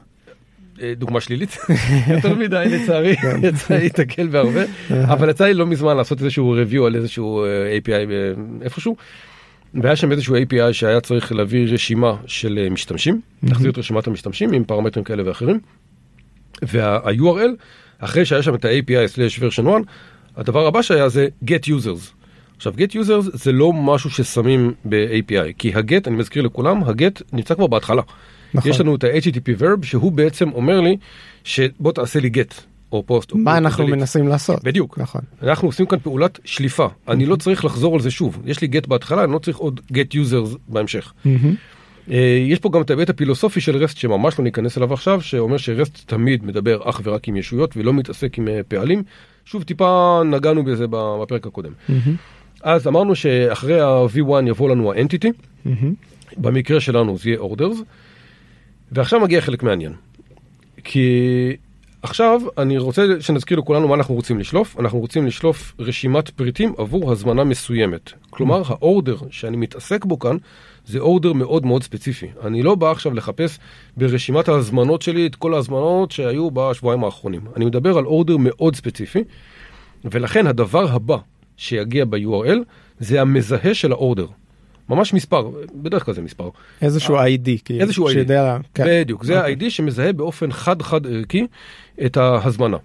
אה, 0.83 0.93
דוגמה 0.97 1.21
שלילית, 1.21 1.59
יותר 2.15 2.35
מדי 2.35 2.65
לצערי, 2.73 3.17
יצא 3.49 3.75
לי 3.75 3.83
להתקל 3.83 4.27
בהרבה, 4.27 4.63
אבל 4.91 5.31
יצא 5.31 5.45
לי 5.45 5.55
לא 5.55 5.67
מזמן 5.67 5.97
לעשות 5.97 6.23
איזשהו 6.23 6.57
review 6.57 6.87
על 6.87 6.97
איזשהו 6.97 7.45
אה, 7.45 7.79
API 7.79 7.91
אה, 7.91 8.05
איפשהו, 8.63 8.97
והיה 9.75 9.97
שם 9.97 10.13
איזשהו 10.13 10.37
API 10.37 10.73
שהיה 10.73 11.01
צריך 11.01 11.33
להביא 11.33 11.73
רשימה 11.73 12.17
של 12.27 12.59
אה, 12.63 12.71
משתמשים, 12.71 13.21
להחזיר 13.43 13.71
את 13.71 13.79
רשימת 13.79 14.07
המשתמשים 14.07 14.53
עם 14.53 14.65
פרמטרים 14.65 15.05
כאלה 15.05 15.23
ואחרים, 15.27 15.61
וה-URL, 16.63 17.51
אחרי 17.99 18.25
שהיה 18.25 18.43
שם 18.43 18.55
את 18.55 18.65
ה-API/version 18.65 19.69
1, 19.69 19.69
הדבר 20.37 20.67
הבא 20.67 20.83
שהיה 20.83 21.09
זה 21.09 21.29
get 21.45 21.67
users. 21.67 22.18
עכשיו, 22.59 22.73
get 22.77 22.93
users 22.93 23.31
זה 23.33 23.53
לא 23.53 23.73
משהו 23.73 24.11
ששמים 24.11 24.73
ב-API, 24.85 25.53
כי 25.59 25.75
ה-get, 25.75 26.07
אני 26.07 26.17
מזכיר 26.17 26.43
לכולם, 26.43 26.85
ה-get 26.85 27.23
נמצא 27.33 27.55
כבר 27.55 27.67
בהתחלה. 27.67 28.03
נכון. 28.55 28.71
יש 28.71 28.81
לנו 28.81 28.95
את 28.95 29.05
ה-HTTP 29.05 29.61
verb, 29.61 29.87
שהוא 29.87 30.13
בעצם 30.13 30.53
אומר 30.53 30.81
לי, 30.81 30.97
שבוא 31.45 31.93
תעשה 31.93 32.21
לי 32.21 32.31
get, 32.35 32.55
או 32.93 33.03
פוסט. 33.07 33.33
מה 33.35 33.53
או 33.53 33.57
אנחנו 33.57 33.85
delete. 33.85 33.91
מנסים 33.91 34.29
לעשות? 34.29 34.65
בדיוק. 34.65 34.99
נכון. 34.99 35.21
אנחנו 35.43 35.69
עושים 35.69 35.87
כאן 35.87 35.99
פעולת 35.99 36.39
שליפה. 36.45 36.87
אני 37.09 37.27
לא 37.27 37.37
צריך 37.37 37.65
לחזור 37.65 37.95
על 37.95 38.01
זה 38.01 38.11
שוב. 38.11 38.43
יש 38.47 38.61
לי 38.61 38.69
get 38.73 38.89
בהתחלה, 38.89 39.25
אני 39.25 39.33
לא 39.33 39.39
צריך 39.39 39.57
עוד 39.57 39.81
get 39.93 40.15
users 40.15 40.57
בהמשך. 40.69 41.13
אה, 42.11 42.45
יש 42.49 42.59
פה 42.59 42.71
גם 42.71 42.83
את 42.83 42.91
ההיבט 42.91 43.11
הפילוסופי 43.11 43.61
של 43.61 43.77
רסט 43.77 43.97
שממש 43.97 44.39
לא 44.39 44.45
ניכנס 44.45 44.79
אליו 44.79 44.93
עכשיו, 44.93 45.21
שאומר 45.21 45.57
שרסט 45.57 46.03
תמיד 46.07 46.45
מדבר 46.45 46.91
אך 46.91 47.01
ורק 47.05 47.29
עם 47.29 47.37
ישויות 47.37 47.77
ולא 47.77 47.93
מתעסק 47.93 48.39
עם 48.39 48.49
אה, 48.49 48.61
פעלים. 48.69 49.03
שוב, 49.45 49.63
טיפה 49.63 50.21
נגענו 50.25 50.65
בזה 50.65 50.87
בפרק 50.91 51.47
הקודם. 51.47 51.73
אז 52.63 52.87
אמרנו 52.87 53.15
שאחרי 53.15 53.81
ה-V1 53.81 54.49
יבוא 54.49 54.71
לנו 54.71 54.93
ה-Entity, 54.93 55.29
במקרה 56.37 56.81
שלנו 56.81 57.19
זה 57.19 57.29
יהיה 57.29 57.41
Orders, 57.41 57.83
ועכשיו 58.93 59.21
מגיע 59.21 59.41
חלק 59.41 59.63
מעניין. 59.63 59.93
כי 60.85 61.57
עכשיו 62.03 62.41
אני 62.59 62.79
רוצה 62.79 63.03
שנזכיר 63.21 63.59
לכולנו 63.59 63.89
מה 63.89 63.95
אנחנו 63.95 64.15
רוצים 64.15 64.39
לשלוף. 64.39 64.81
אנחנו 64.81 64.99
רוצים 64.99 65.27
לשלוף 65.27 65.75
רשימת 65.79 66.31
פריטים 66.31 66.75
עבור 66.79 67.13
הזמנה 67.13 67.45
מסוימת. 67.45 68.13
כלומר, 68.31 68.63
האורדר 68.67 69.17
שאני 69.31 69.57
מתעסק 69.57 70.05
בו 70.05 70.19
כאן 70.19 70.37
זה 70.87 70.99
אורדר 70.99 71.33
מאוד 71.33 71.67
מאוד 71.67 71.83
ספציפי. 71.83 72.27
אני 72.45 72.63
לא 72.63 72.75
בא 72.75 72.91
עכשיו 72.91 73.15
לחפש 73.15 73.59
ברשימת 73.97 74.49
ההזמנות 74.49 75.03
שלי 75.03 75.27
את 75.27 75.37
כל 75.37 75.55
ההזמנות 75.55 76.11
שהיו 76.11 76.51
בשבועיים 76.51 77.05
האחרונים. 77.05 77.41
אני 77.57 77.65
מדבר 77.65 77.99
על 77.99 78.07
אורדר 78.07 78.37
מאוד 78.37 78.77
ספציפי, 78.77 79.25
ולכן 80.05 80.47
הדבר 80.47 80.93
הבא 80.93 81.17
שיגיע 81.59 82.05
ב-URL 82.05 82.59
זה 82.99 83.21
המזהה 83.21 83.75
של 83.75 83.93
האורדר. 83.93 84.27
ממש 84.89 85.15
מספר, 85.15 85.51
בדרך 85.75 86.05
כלל 86.05 86.15
זה 86.15 86.23
מספר. 86.23 86.49
איזשהו 86.83 87.17
ID. 87.19 87.49
כאילו, 87.65 87.81
איזשהו 87.81 88.09
ID. 88.09 88.13
שיודע- 88.13 88.57
כן. 88.75 88.85
בדיוק, 88.89 89.25
זה 89.25 89.39
אוקיי. 89.41 89.53
ה-ID 89.67 89.71
שמזהה 89.71 90.13
באופן 90.13 90.53
חד-חד 90.53 91.07
ערכי 91.07 91.47
את 92.07 92.17
ההזמנה. 92.17 92.77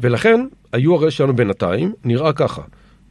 ולכן 0.00 0.40
ה-URL 0.72 1.10
שלנו 1.10 1.36
בינתיים 1.36 1.92
נראה 2.04 2.32
ככה, 2.32 2.62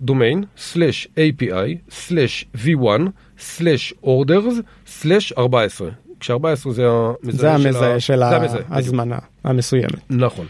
domain 0.08 0.44
slash 0.58 1.08
API 1.18 1.78
slash 1.90 2.46
v1 2.66 3.02
slash 3.40 3.94
orders 4.06 4.62
slash 5.02 5.34
14. 5.38 5.90
כש-14 6.20 6.36
זה 6.72 6.88
המזהה 6.88 7.32
זה 7.32 7.52
המזהה 7.68 8.00
של 8.00 8.14
בדיוק. 8.26 8.66
ההזמנה 8.72 9.18
המסוימת. 9.44 9.96
נכון. 10.10 10.46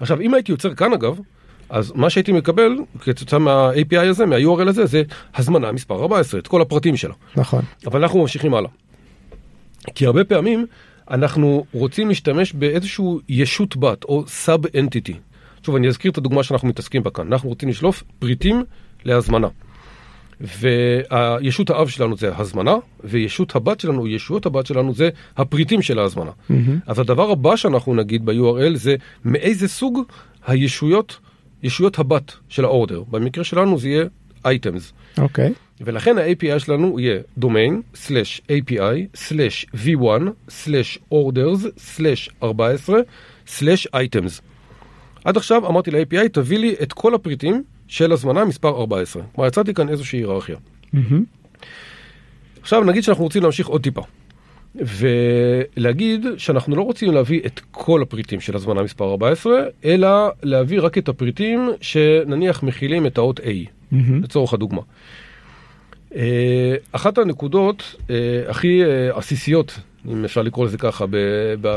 עכשיו, 0.00 0.20
אם 0.20 0.34
הייתי 0.34 0.52
יוצר 0.52 0.74
כאן 0.74 0.92
אגב, 0.92 1.20
אז 1.68 1.92
מה 1.94 2.10
שהייתי 2.10 2.32
מקבל 2.32 2.76
כתוצאה 3.00 3.38
מה-API 3.38 3.98
הזה, 3.98 4.26
מה-URL 4.26 4.68
הזה, 4.68 4.86
זה 4.86 5.02
הזמנה 5.34 5.72
מספר 5.72 5.94
14, 6.02 6.40
את 6.40 6.46
כל 6.46 6.62
הפרטים 6.62 6.96
שלה. 6.96 7.14
נכון. 7.36 7.62
אבל 7.86 8.02
אנחנו 8.02 8.20
ממשיכים 8.20 8.54
הלאה. 8.54 8.70
כי 9.94 10.06
הרבה 10.06 10.24
פעמים 10.24 10.66
אנחנו 11.10 11.64
רוצים 11.72 12.08
להשתמש 12.08 12.52
באיזשהו 12.52 13.20
ישות 13.28 13.76
בת 13.76 14.04
או 14.04 14.24
סאב 14.26 14.60
אנטיטי. 14.76 15.14
שוב, 15.62 15.76
אני 15.76 15.88
אזכיר 15.88 16.10
את 16.10 16.18
הדוגמה 16.18 16.42
שאנחנו 16.42 16.68
מתעסקים 16.68 17.02
בה 17.02 17.10
כאן. 17.10 17.26
אנחנו 17.32 17.48
רוצים 17.48 17.68
לשלוף 17.68 18.02
פריטים 18.18 18.64
להזמנה. 19.04 19.48
והישות 20.40 21.70
האב 21.70 21.88
שלנו 21.88 22.16
זה 22.16 22.36
הזמנה, 22.36 22.74
וישות 23.04 23.56
הבת 23.56 23.80
שלנו, 23.80 24.06
ישויות 24.06 24.46
הבת 24.46 24.66
שלנו 24.66 24.94
זה 24.94 25.08
הפריטים 25.36 25.82
של 25.82 25.98
ההזמנה. 25.98 26.30
אז 26.86 26.98
הדבר 26.98 27.30
הבא 27.30 27.56
שאנחנו 27.56 27.94
נגיד 27.94 28.24
ב-URL 28.24 28.74
זה 28.74 28.96
מאיזה 29.24 29.68
סוג 29.68 29.98
הישויות, 30.46 31.18
ישויות 31.62 31.98
הבת 31.98 32.32
של 32.48 32.64
האורדר. 32.64 33.02
במקרה 33.10 33.44
שלנו 33.44 33.78
זה 33.78 33.88
יהיה 33.88 34.04
items. 34.44 35.18
אוקיי. 35.18 35.52
ולכן 35.80 36.18
ה-API 36.18 36.58
שלנו 36.58 37.00
יהיה 37.00 37.20
domain, 37.40 37.96
slash 38.06 38.40
API, 38.48 39.16
slash 39.28 39.76
v1, 39.84 40.22
slash 40.48 40.98
orders, 41.14 41.66
slash 41.96 42.30
14, 42.42 43.00
slash 43.46 43.86
items. 43.94 44.42
עד 45.24 45.36
עכשיו 45.36 45.66
אמרתי 45.66 45.90
ל-API, 45.90 46.28
תביא 46.32 46.58
לי 46.58 46.74
את 46.82 46.92
כל 46.92 47.14
הפריטים 47.14 47.62
של 47.88 48.12
הזמנה 48.12 48.44
מספר 48.44 48.68
14. 48.68 49.22
כלומר, 49.34 49.48
יצרתי 49.48 49.74
כאן 49.74 49.88
איזושהי 49.88 50.18
היררכיה. 50.18 50.56
מהמם. 50.92 51.24
עכשיו 52.60 52.84
נגיד 52.84 53.02
שאנחנו 53.02 53.24
רוצים 53.24 53.42
להמשיך 53.42 53.66
עוד 53.66 53.82
טיפה. 53.82 54.02
ולהגיד 54.74 56.26
שאנחנו 56.36 56.76
לא 56.76 56.82
רוצים 56.82 57.10
להביא 57.12 57.40
את 57.46 57.60
כל 57.70 58.02
הפריטים 58.02 58.40
של 58.40 58.56
הזמנה 58.56 58.82
מספר 58.82 59.10
14, 59.10 59.52
אלא 59.84 60.08
להביא 60.42 60.80
רק 60.80 60.98
את 60.98 61.08
הפריטים 61.08 61.70
שנניח 61.80 62.62
מכילים 62.62 63.06
את 63.06 63.18
האות 63.18 63.40
A, 63.40 63.42
מהמם. 63.92 64.22
לצורך 64.22 64.54
הדוגמה. 64.54 64.80
אה, 66.16 66.74
אחת 66.92 67.18
הנקודות 67.18 67.96
אה, 68.10 68.14
הכי 68.48 68.82
אה, 68.84 69.16
עסיסיות, 69.18 69.78
אם 70.08 70.24
אפשר 70.24 70.42
לקרוא 70.42 70.66
לזה 70.66 70.78
ככה, 70.78 71.06
ב, 71.06 71.16
ב, 71.60 71.68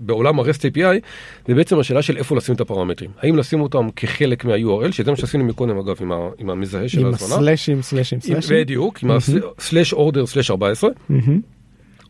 בעולם 0.00 0.40
ה-REST 0.40 0.46
API, 0.74 1.00
זה 1.48 1.54
בעצם 1.54 1.78
השאלה 1.78 2.02
של 2.02 2.16
איפה 2.16 2.36
לשים 2.36 2.54
את 2.54 2.60
הפרמטרים. 2.60 3.10
האם 3.22 3.36
לשים 3.36 3.60
אותם 3.60 3.88
כחלק 3.96 4.44
מה-URL, 4.44 4.92
שזה 4.92 5.10
מה 5.10 5.16
שעשינו 5.16 5.44
מקודם 5.44 5.78
אגב 5.78 5.96
עם, 6.00 6.12
ה, 6.12 6.28
עם 6.38 6.50
המזהה 6.50 6.88
של 6.88 6.98
עם 7.00 7.06
ההזמנה. 7.06 7.34
הסלאשים, 7.34 7.82
סלאשים, 7.82 8.16
עם- 8.24 8.34
סלאשים. 8.34 8.56
בדיוק, 8.56 9.02
עם 9.02 9.10
ה-slash 9.10 9.94
order 9.94 10.34
slash 10.34 10.50
14, 10.50 10.90
מהמם. 11.08 11.40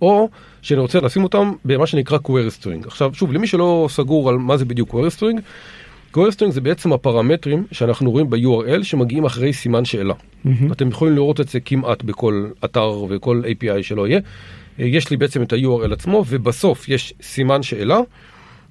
או 0.03 0.29
שאני 0.63 0.81
רוצה 0.81 1.01
לשים 1.01 1.25
אותם 1.25 1.53
במה 1.65 1.87
שנקרא 1.87 2.19
query 2.19 2.63
string. 2.63 2.87
עכשיו, 2.87 3.15
שוב, 3.15 3.33
למי 3.33 3.47
שלא 3.47 3.87
סגור 3.91 4.29
על 4.29 4.37
מה 4.37 4.57
זה 4.57 4.65
בדיוק 4.65 4.95
query 4.95 5.19
string, 5.19 5.41
query 6.15 6.31
string 6.37 6.51
זה 6.51 6.61
בעצם 6.61 6.93
הפרמטרים 6.93 7.65
שאנחנו 7.73 8.11
רואים 8.11 8.31
ב-URL 8.31 8.83
שמגיעים 8.83 9.25
אחרי 9.25 9.53
סימן 9.53 9.85
שאלה. 9.85 10.15
מהמם. 10.45 10.73
אתם 10.73 10.89
יכולים 10.89 11.15
לראות 11.15 11.41
את 11.41 11.49
זה 11.49 11.61
כמעט 11.61 12.03
בכל 12.03 12.47
אתר 12.65 13.05
וכל 13.09 13.43
API 13.45 13.83
שלא 13.83 14.09
יהיה. 14.09 14.21
אה, 14.81 14.85
יש 14.85 15.11
לי 15.11 15.17
בעצם 15.17 15.43
את 15.43 15.53
ה-URL 15.53 15.93
עצמו, 15.93 16.25
ובסוף 16.29 16.89
יש 16.89 17.15
סימן 17.23 17.63
שאלה, 17.63 18.01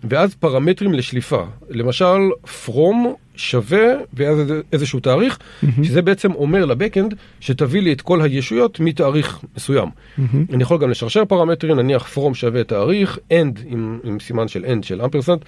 ואז 0.03 0.35
פרמטרים 0.35 0.93
לשליפה. 0.93 1.43
למשל, 1.69 2.17
from 2.65 3.07
שווה 3.39 3.87
ואז 4.13 4.37
איזשהו 4.73 4.99
תאריך, 4.99 5.39
שזה 5.83 6.01
בעצם 6.01 6.31
אומר 6.31 6.65
לבקאנד 6.65 7.13
שתביא 7.39 7.81
לי 7.81 7.93
את 7.93 8.01
כל 8.01 8.21
הישויות 8.21 8.79
מתאריך 8.79 9.39
מסוים. 9.57 9.89
מהמם. 10.17 10.45
אני 10.53 10.63
יכול 10.63 10.77
גם 10.77 10.89
לשרשר 10.89 11.25
פרמטרים, 11.25 11.79
נניח 11.79 12.17
from 12.17 12.33
שווה 12.33 12.63
תאריך, 12.63 13.19
end 13.31 13.59
עם, 13.65 13.99
עם 14.03 14.19
סימן 14.19 14.47
של 14.47 14.65
end 14.65 14.85
של 14.85 15.01
אמפרסנט, 15.01 15.41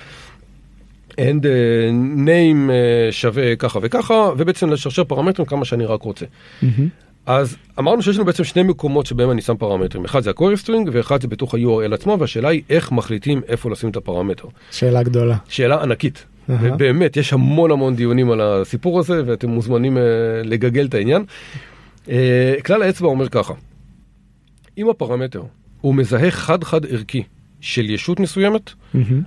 end 1.12 1.14
uh, 1.44 2.26
name 2.26 2.70
uh, 2.70 3.12
שווה 3.12 3.56
ככה 3.56 3.80
וככה, 3.82 4.30
ובעצם 4.38 4.70
לשרשר 4.70 5.04
פרמטרים 5.04 5.46
כמה 5.46 5.66
שאני 5.66 5.86
רק 5.86 6.02
רוצה. 6.02 6.26
מהמם. 6.62 6.88
אז 7.26 7.58
אמרנו 7.80 8.02
שיש 8.02 8.16
לנו 8.16 8.26
בעצם 8.26 8.44
שני 8.44 8.64
מקומות 8.64 9.06
שבהם 9.06 9.32
אני 9.32 9.42
שם 9.42 9.56
פרמטרים, 9.58 10.06
אחד 10.06 10.20
זה 10.20 10.30
ה-query 10.30 10.66
string 10.66 10.90
ואחד 10.92 11.22
זה 11.22 11.28
בתוך 11.28 11.56
ה-URL 11.56 11.94
עצמו, 11.94 12.20
והשאלה 12.20 12.50
היא 12.50 12.62
איך 12.70 12.92
מחליטים 12.92 13.42
איפה 13.48 13.70
לשים 13.72 13.90
את 13.90 13.96
הפרמטר. 13.96 14.48
שאלה 14.72 15.04
גדולה. 15.04 15.38
שאלה 15.50 15.82
ענקית. 15.84 16.26
אהה. 16.52 16.74
ובאמת, 16.74 17.18
יש 17.18 17.34
המון 17.34 17.72
המון 17.72 17.96
דיונים 17.96 18.32
על 18.32 18.42
הסיפור 18.42 19.00
הזה, 19.00 19.22
ואתם 19.26 19.50
מוזמנים 19.50 19.98
uh, 19.98 20.00
לגגל 20.44 20.86
את 20.86 20.94
העניין. 20.94 21.26
Uh, 22.06 22.10
כלל 22.66 22.82
האצבע 22.82 23.08
אומר 23.08 23.30
ככה, 23.30 23.54
אם 24.78 24.90
הפרמטר 24.90 25.44
הוא 25.82 25.96
מזהה 25.96 26.32
חד-חד 26.32 26.86
ערכי 26.86 27.24
של 27.62 27.90
ישות 27.90 28.20
מסוימת. 28.20 28.72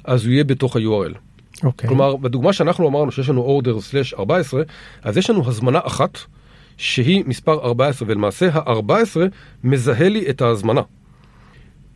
אז 0.04 0.24
הוא 0.24 0.32
יהיה 0.32 0.44
בתוך 0.44 0.76
ה-URL. 0.76 1.18
אוקיי. 1.64 1.88
כלומר, 1.88 2.16
בדוגמה 2.16 2.52
שאנחנו 2.52 2.88
אמרנו 2.88 3.12
שיש 3.12 3.28
לנו 3.28 3.60
order/14, 3.60 4.22
אז 5.02 5.16
יש 5.16 5.30
לנו 5.30 5.48
הזמנה 5.48 5.80
אחת 5.82 6.18
שהיא 6.76 7.24
מספר 7.26 7.52
14, 7.52 8.08
ולמעשה 8.08 8.48
ה-14 8.52 9.16
מזהה 9.64 10.08
לי 10.08 10.30
את 10.30 10.42
ההזמנה. 10.42 10.82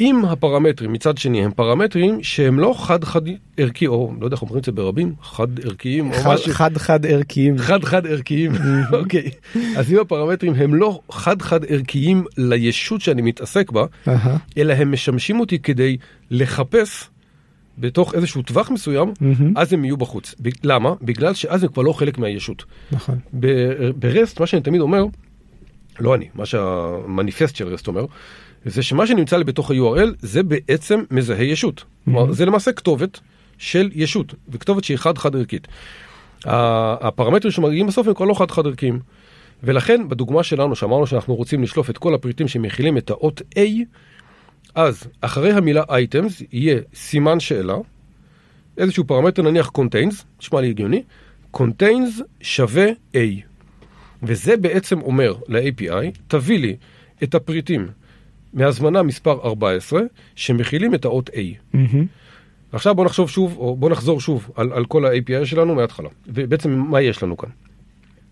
אם 0.00 0.22
הפרמטרים 0.24 0.92
מצד 0.92 1.18
שני 1.18 1.44
הם 1.44 1.50
פרמטרים 1.50 2.22
שהם 2.22 2.58
לא 2.60 2.74
חד-חד 2.78 3.20
ערכי, 3.56 3.86
או 3.86 4.12
לא 4.20 4.24
יודע 4.26 4.34
איך 4.34 4.42
אומרים 4.42 4.58
את 4.58 4.64
זה 4.64 4.72
ברבים, 4.72 5.12
חד 5.22 5.60
ערכיים 5.64 6.10
או 6.10 6.16
חד- 6.16 6.30
משהו. 6.34 6.52
חד 6.52 6.76
חד 6.78 7.06
ערכיים. 7.06 7.58
חד 7.58 7.84
חד 7.84 8.06
ערכיים, 8.06 8.52
אוקיי. 9.00 9.30
אז 9.76 9.92
אם 9.92 9.98
הפרמטרים 9.98 10.54
הם 10.54 10.74
לא 10.74 11.00
חד 11.10 11.42
חד 11.42 11.60
ערכיים 11.64 12.24
לישות 12.36 13.00
שאני 13.00 13.22
מתעסק 13.22 13.70
בה. 13.70 13.84
אלא 14.58 14.72
הם 14.72 14.92
משמשים 14.92 15.40
אותי 15.40 15.58
כדי 15.58 15.96
לחפש 16.30 17.04
בתוך 17.78 18.14
איזשהו 18.14 18.42
טווח 18.42 18.70
מסוים, 18.70 19.12
מהמם. 19.20 19.52
אז 19.56 19.72
הם 19.72 19.84
יהיו 19.84 19.96
בחוץ. 19.96 20.34
ב- 20.42 20.48
למה? 20.64 20.92
בגלל 21.02 21.34
שאז 21.34 21.62
הם 21.62 21.68
כבר 21.72 21.82
לא 21.82 21.92
חלק 21.92 22.18
מהישות. 22.18 22.64
נכון. 22.92 23.18
ב- 23.40 23.90
ברסט, 23.96 24.40
מה 24.40 24.46
שאני 24.46 24.62
תמיד 24.62 24.80
אומר, 24.80 25.04
לא 26.00 26.14
אני, 26.14 26.28
מה 26.34 26.46
שהמניפסט 26.46 27.56
של 27.56 27.68
רסט 27.68 27.86
אומר, 27.88 28.04
זה 28.64 28.82
שמה 28.82 29.06
שנמצא 29.06 29.36
לי 29.36 29.44
בתוך 29.44 29.70
ה-URL 29.70 30.08
זה 30.20 30.42
בעצם 30.42 31.02
מזהה 31.10 31.44
ישות. 31.44 31.84
כלומר, 32.04 32.32
זה 32.32 32.46
למעשה 32.46 32.72
כתובת 32.72 33.20
של 33.58 33.90
ישות, 33.94 34.34
וכתובת 34.48 34.84
שהיא 34.84 34.96
חד-חד 34.96 35.36
ערכית. 35.36 35.68
הפרמטרים 36.44 37.52
שמגיעים 37.52 37.86
בסוף 37.86 38.08
הם 38.08 38.14
כבר 38.14 38.26
לא 38.26 38.34
חד-חד 38.34 38.66
ערכיים. 38.66 39.00
ולכן 39.62 40.08
בדוגמה 40.08 40.42
שלנו 40.42 40.76
שאמרנו 40.76 41.06
שאנחנו 41.06 41.34
רוצים 41.34 41.62
לשלוף 41.62 41.90
את 41.90 41.98
כל 41.98 42.14
הפריטים 42.14 42.48
שמכילים 42.48 42.98
את 42.98 43.10
האות 43.10 43.42
A, 43.54 43.60
אז 44.74 45.04
אחרי 45.20 45.52
המילה 45.52 45.82
items 45.82 46.44
יהיה 46.52 46.80
סימן 46.94 47.40
שאלה, 47.40 47.76
איזשהו 48.76 49.04
פרמטר 49.04 49.42
נניח 49.42 49.70
contains, 49.78 50.14
נשמע 50.40 50.60
לי 50.60 50.68
הגיוני, 50.68 51.02
contains 51.56 52.22
שווה 52.40 52.86
A. 53.14 53.18
וזה 54.22 54.56
בעצם 54.56 55.00
אומר 55.00 55.34
ל-API, 55.48 56.18
תביא 56.28 56.58
לי 56.58 56.76
את 57.22 57.34
הפריטים 57.34 57.88
מהזמנה 58.52 59.02
מספר 59.02 59.40
14 59.44 60.00
שמכילים 60.34 60.94
את 60.94 61.04
האות 61.04 61.30
A. 61.30 61.32
מהמם. 61.72 62.06
עכשיו 62.72 62.94
בוא 62.94 63.04
נחשוב 63.04 63.30
שוב, 63.30 63.56
או 63.56 63.76
בוא 63.76 63.90
נחזור 63.90 64.20
שוב 64.20 64.50
על, 64.54 64.72
על 64.72 64.84
כל 64.84 65.06
ה-API 65.06 65.44
שלנו 65.44 65.74
מההתחלה. 65.74 66.08
ובעצם 66.26 66.70
מה 66.70 67.00
יש 67.00 67.22
לנו 67.22 67.36
כאן? 67.36 67.50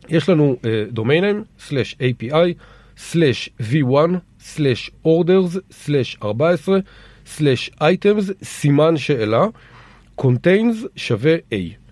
יש 0.08 0.28
לנו 0.28 0.56
uh, 0.62 0.96
domain 0.96 1.00
name, 1.00 1.68
slash 1.68 1.96
API, 2.00 2.54
slash 2.96 3.50
v1, 3.60 4.10
slash 4.40 4.90
orders, 5.04 5.58
slash 5.70 6.16
14, 6.22 6.80
slash 7.26 7.70
items, 7.80 8.32
סימן 8.44 8.96
שאלה, 8.96 9.46
contains 10.20 10.86
שווה 10.96 11.36
A. 11.52 11.85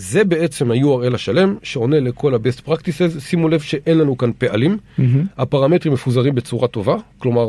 זה 0.00 0.24
בעצם 0.24 0.70
ה-URL 0.70 1.14
השלם 1.14 1.54
שעונה 1.62 2.00
לכל 2.00 2.34
ה-best 2.34 2.68
practices. 2.68 3.20
שימו 3.20 3.48
לב 3.48 3.60
שאין 3.60 3.98
לנו 3.98 4.18
כאן 4.18 4.30
פעלים. 4.38 4.78
מהמם. 4.98 5.24
הפרמטרים 5.38 5.94
מפוזרים 5.94 6.34
בצורה 6.34 6.68
טובה, 6.68 6.96
כלומר 7.18 7.46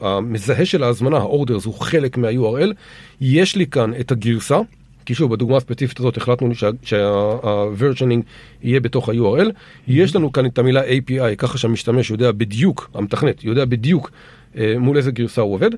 המזהה 0.00 0.64
של 0.64 0.82
ההזמנה, 0.82 1.16
ה-orders, 1.16 1.64
הוא 1.66 1.74
חלק 1.74 2.16
מה-URL. 2.18 2.72
יש 3.20 3.56
לי 3.56 3.66
כאן 3.66 3.90
את 4.00 4.10
הגרסה, 4.12 4.58
כי 5.06 5.14
שוב, 5.14 5.32
בדוגמה 5.32 5.56
הספציפית 5.56 6.00
הזאת 6.00 6.16
החלטנו 6.16 6.54
שה- 6.54 6.70
שה-versioning 6.82 8.22
יהיה 8.62 8.80
בתוך 8.80 9.08
ה-URL. 9.08 9.48
יש 9.88 10.16
לנו 10.16 10.32
כאן 10.32 10.46
את 10.46 10.58
המילה 10.58 10.82
API, 10.84 11.34
ככה 11.38 11.58
שהמשתמש 11.58 12.10
יודע 12.10 12.32
בדיוק, 12.32 12.90
המתכנת 12.94 13.44
יודע 13.44 13.64
בדיוק 13.64 14.10
אה, 14.58 14.74
מול 14.78 14.96
איזה 14.96 15.10
גרסה 15.12 15.40
הוא 15.42 15.54
עובד. 15.54 15.70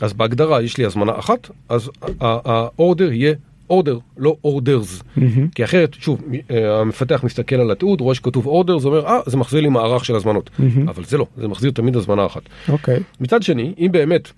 אז 0.00 0.12
בהגדרה 0.12 0.62
יש 0.62 0.78
לי 0.78 0.84
הזמנה 0.84 1.18
אחת, 1.18 1.50
אז 1.68 1.90
ה-order 2.20 3.12
יהיה 3.12 3.34
order, 3.72 3.98
לא 4.16 4.36
orders. 4.46 5.20
כי 5.54 5.64
אחרת, 5.64 5.94
שוב, 5.94 6.22
אה, 6.50 6.80
המפתח 6.80 7.20
מסתכל 7.24 7.56
על 7.56 7.70
התיעוד, 7.70 8.00
רואה 8.00 8.14
שכתוב 8.14 8.46
order, 8.46 8.78
זה 8.78 8.88
אומר, 8.88 9.06
אה, 9.06 9.20
זה 9.26 9.36
מחזיר 9.36 9.60
לי 9.60 9.68
מערך 9.68 10.04
של 10.04 10.16
הזמנות. 10.16 10.50
אבל 10.88 11.04
זה 11.04 11.18
לא, 11.18 11.26
זה 11.36 11.48
מחזיר 11.48 11.70
תמיד 11.70 11.96
הזמנה 11.96 12.26
אחת. 12.26 12.42
אוקיי, 12.68 13.00
מצד 13.20 13.42
שני, 13.42 13.74
אם 13.78 13.88
באמת 13.92 14.30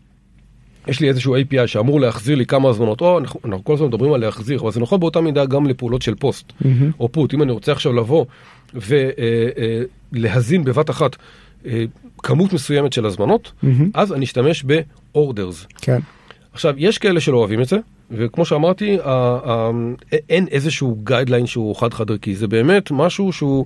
יש 0.89 1.01
לי 1.01 1.09
איזשהו 1.09 1.37
API 1.37 1.67
שאמור 1.67 2.01
להחזיר 2.01 2.37
לי 2.37 2.47
כמה 2.47 2.69
הזמנות, 2.69 3.01
או 3.01 3.19
אנחנו, 3.19 3.41
אנחנו 3.45 3.65
כל 3.65 3.75
הזמן 3.75 3.87
מדברים 3.87 4.13
על 4.13 4.21
להחזיר, 4.21 4.61
אבל 4.61 4.73
זה 4.73 4.81
נכון 4.81 5.01
באותה 5.01 5.21
מידה 5.21 5.45
גם 5.47 5.67
לפעולות 5.67 6.03
של 6.03 6.15
פוסט 6.15 6.53
או 7.01 7.09
פוט. 7.09 7.35
אם 7.35 7.43
אני 7.43 7.53
רוצה 7.53 7.73
עכשיו 7.73 7.93
לבוא 7.93 8.25
ולהזין 10.13 10.65
בבת 10.65 10.91
אחת 10.91 11.17
אה, 11.67 11.85
כמות 12.23 12.53
מסוימת 12.53 12.93
של 12.93 13.07
הזמנות, 13.07 13.53
אז 13.95 14.13
אני 14.13 14.25
אשתמש 14.25 14.65
ב-orders. 14.67 15.67
כן. 15.83 15.99
עכשיו, 16.53 16.75
יש 16.79 16.99
כאלה 16.99 17.21
שלא 17.21 17.37
אוהבים 17.37 17.61
את 17.61 17.69
זה, 17.69 17.77
וכמו 18.11 18.45
שאמרתי, 18.45 18.97
ה- 19.05 19.11
ה- 19.45 19.71
אין 20.31 20.47
איזשהו 20.51 20.99
גיידליין 21.05 21.47
שהוא 21.47 21.77
חד-חד 21.77 22.11
ערכי, 22.11 22.35
זה 22.37 22.47
באמת 22.49 22.91
משהו 22.91 23.33
שהוא, 23.33 23.65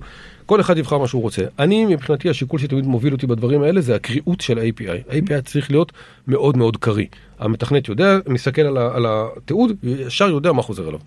כל 0.51 0.61
אחד 0.61 0.77
יבחר 0.77 0.97
מה 0.97 1.07
שהוא 1.07 1.21
רוצה. 1.21 1.41
אני, 1.59 1.85
מבחינתי, 1.85 2.29
השיקול 2.29 2.59
שתמיד 2.59 2.85
מוביל 2.85 3.13
אותי 3.13 3.27
בדברים 3.27 3.61
האלה 3.61 3.81
זה 3.81 3.95
הקריאות 3.95 4.41
של 4.41 4.59
ה-API. 4.59 5.13
ה-API 5.13 5.41
צריך 5.45 5.71
להיות 5.71 5.91
מאוד 6.27 6.57
מאוד 6.57 6.77
קריא. 6.77 7.05
המתכנת 7.39 7.87
יודע, 7.87 8.17
מסתכל 8.27 8.61
על, 8.61 8.77
ה- 8.77 8.95
על 8.95 9.05
התיעוד, 9.09 9.71
וישר 9.83 10.29
יודע 10.29 10.51
מה 10.51 10.61
חוזר 10.61 10.89
אליו. 10.89 10.99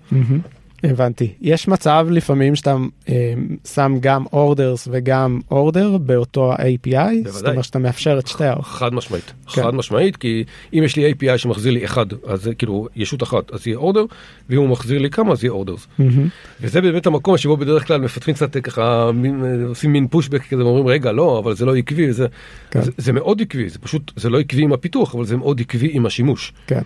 הבנתי. 0.84 1.32
יש 1.40 1.68
מצב 1.68 2.06
לפעמים 2.10 2.56
שאתה 2.56 2.76
אה, 3.08 3.34
שם 3.74 3.96
גם 4.00 4.24
אורדרס 4.32 4.88
וגם 4.90 5.40
אורדר 5.50 5.98
באותו 5.98 6.54
API, 6.54 7.28
זאת 7.28 7.46
אומרת 7.46 7.64
שאתה 7.64 7.78
מאפשר 7.78 8.18
את 8.18 8.26
שתי 8.26 8.44
ה... 8.44 8.54
חד 8.62 8.94
משמעית, 8.94 9.32
כן. 9.46 9.62
חד 9.62 9.74
משמעית, 9.74 10.16
כי 10.16 10.44
אם 10.74 10.82
יש 10.84 10.96
לי 10.96 11.12
API 11.12 11.38
שמחזיר 11.38 11.72
לי 11.72 11.84
אחד, 11.84 12.06
אז 12.26 12.42
זה 12.42 12.54
כאילו 12.54 12.88
ישות 12.96 13.22
אחת, 13.22 13.52
אז 13.52 13.66
יהיה 13.66 13.76
אורדר, 13.76 14.04
ואם 14.50 14.58
הוא 14.58 14.68
מחזיר 14.68 14.98
לי 14.98 15.10
כמה, 15.10 15.32
אז 15.32 15.44
יהיה 15.44 15.52
אורדרס. 15.52 15.86
מהמם. 15.98 16.28
וזה 16.60 16.80
באמת 16.80 17.06
המקום 17.06 17.38
שבו 17.38 17.56
בדרך 17.56 17.86
כלל 17.86 18.00
מפתחים 18.00 18.34
קצת 18.34 18.56
ככה, 18.56 19.10
מין, 19.14 19.44
אה, 19.44 19.68
עושים 19.68 19.92
מין 19.92 20.08
פושבק 20.08 20.42
כזה, 20.48 20.64
ואומרים 20.64 20.86
רגע 20.86 21.12
לא, 21.12 21.38
אבל 21.38 21.54
זה 21.54 21.64
לא 21.64 21.76
עקבי, 21.76 22.12
זה, 22.12 22.26
כן. 22.70 22.82
זה, 22.82 22.90
זה 22.96 23.12
מאוד 23.12 23.40
עקבי, 23.40 23.68
זה 23.68 23.78
פשוט, 23.78 24.12
זה 24.16 24.30
לא 24.30 24.40
עקבי 24.40 24.62
עם 24.62 24.72
הפיתוח, 24.72 25.14
אבל 25.14 25.24
זה 25.24 25.36
מאוד 25.36 25.60
עקבי 25.60 25.90
עם 25.92 26.06
השימוש. 26.06 26.52
כן. 26.66 26.82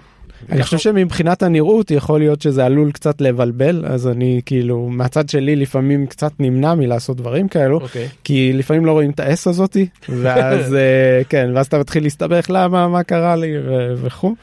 אני 0.53 0.63
חושב 0.63 0.79
שמבחינת 0.79 1.43
הנראות 1.43 1.91
יכול 1.91 2.21
להיות 2.21 2.43
שזה 2.43 2.65
עלול 2.65 2.93
קצת 2.93 3.21
לבלבל 3.21 3.85
אז 3.87 4.09
אני 4.09 4.41
כאילו 4.47 4.89
מהצד 4.91 5.29
שלי 5.29 5.57
לפעמים 5.57 6.07
קצת 6.07 6.33
נמנע 6.39 6.75
מלעשות 6.75 7.17
דברים 7.17 7.49
כאלו 7.49 7.81
אוקיי. 7.81 8.09
כי 8.25 8.53
לפעמים 8.55 8.87
לא 8.87 8.93
רואים 8.93 9.11
את 9.11 9.21
האס 9.21 9.47
הזאתי 9.47 9.87
ואז 10.09 10.75
אה, 10.75 11.23
כן 11.29 11.51
ואז 11.55 11.67
אתה 11.67 11.79
מתחיל 11.79 12.03
להסתבך 12.03 12.47
למה 12.49 12.89
מה 12.89 13.03
קרה 13.03 13.37
לי 13.37 13.53
וכו'. 13.97 14.35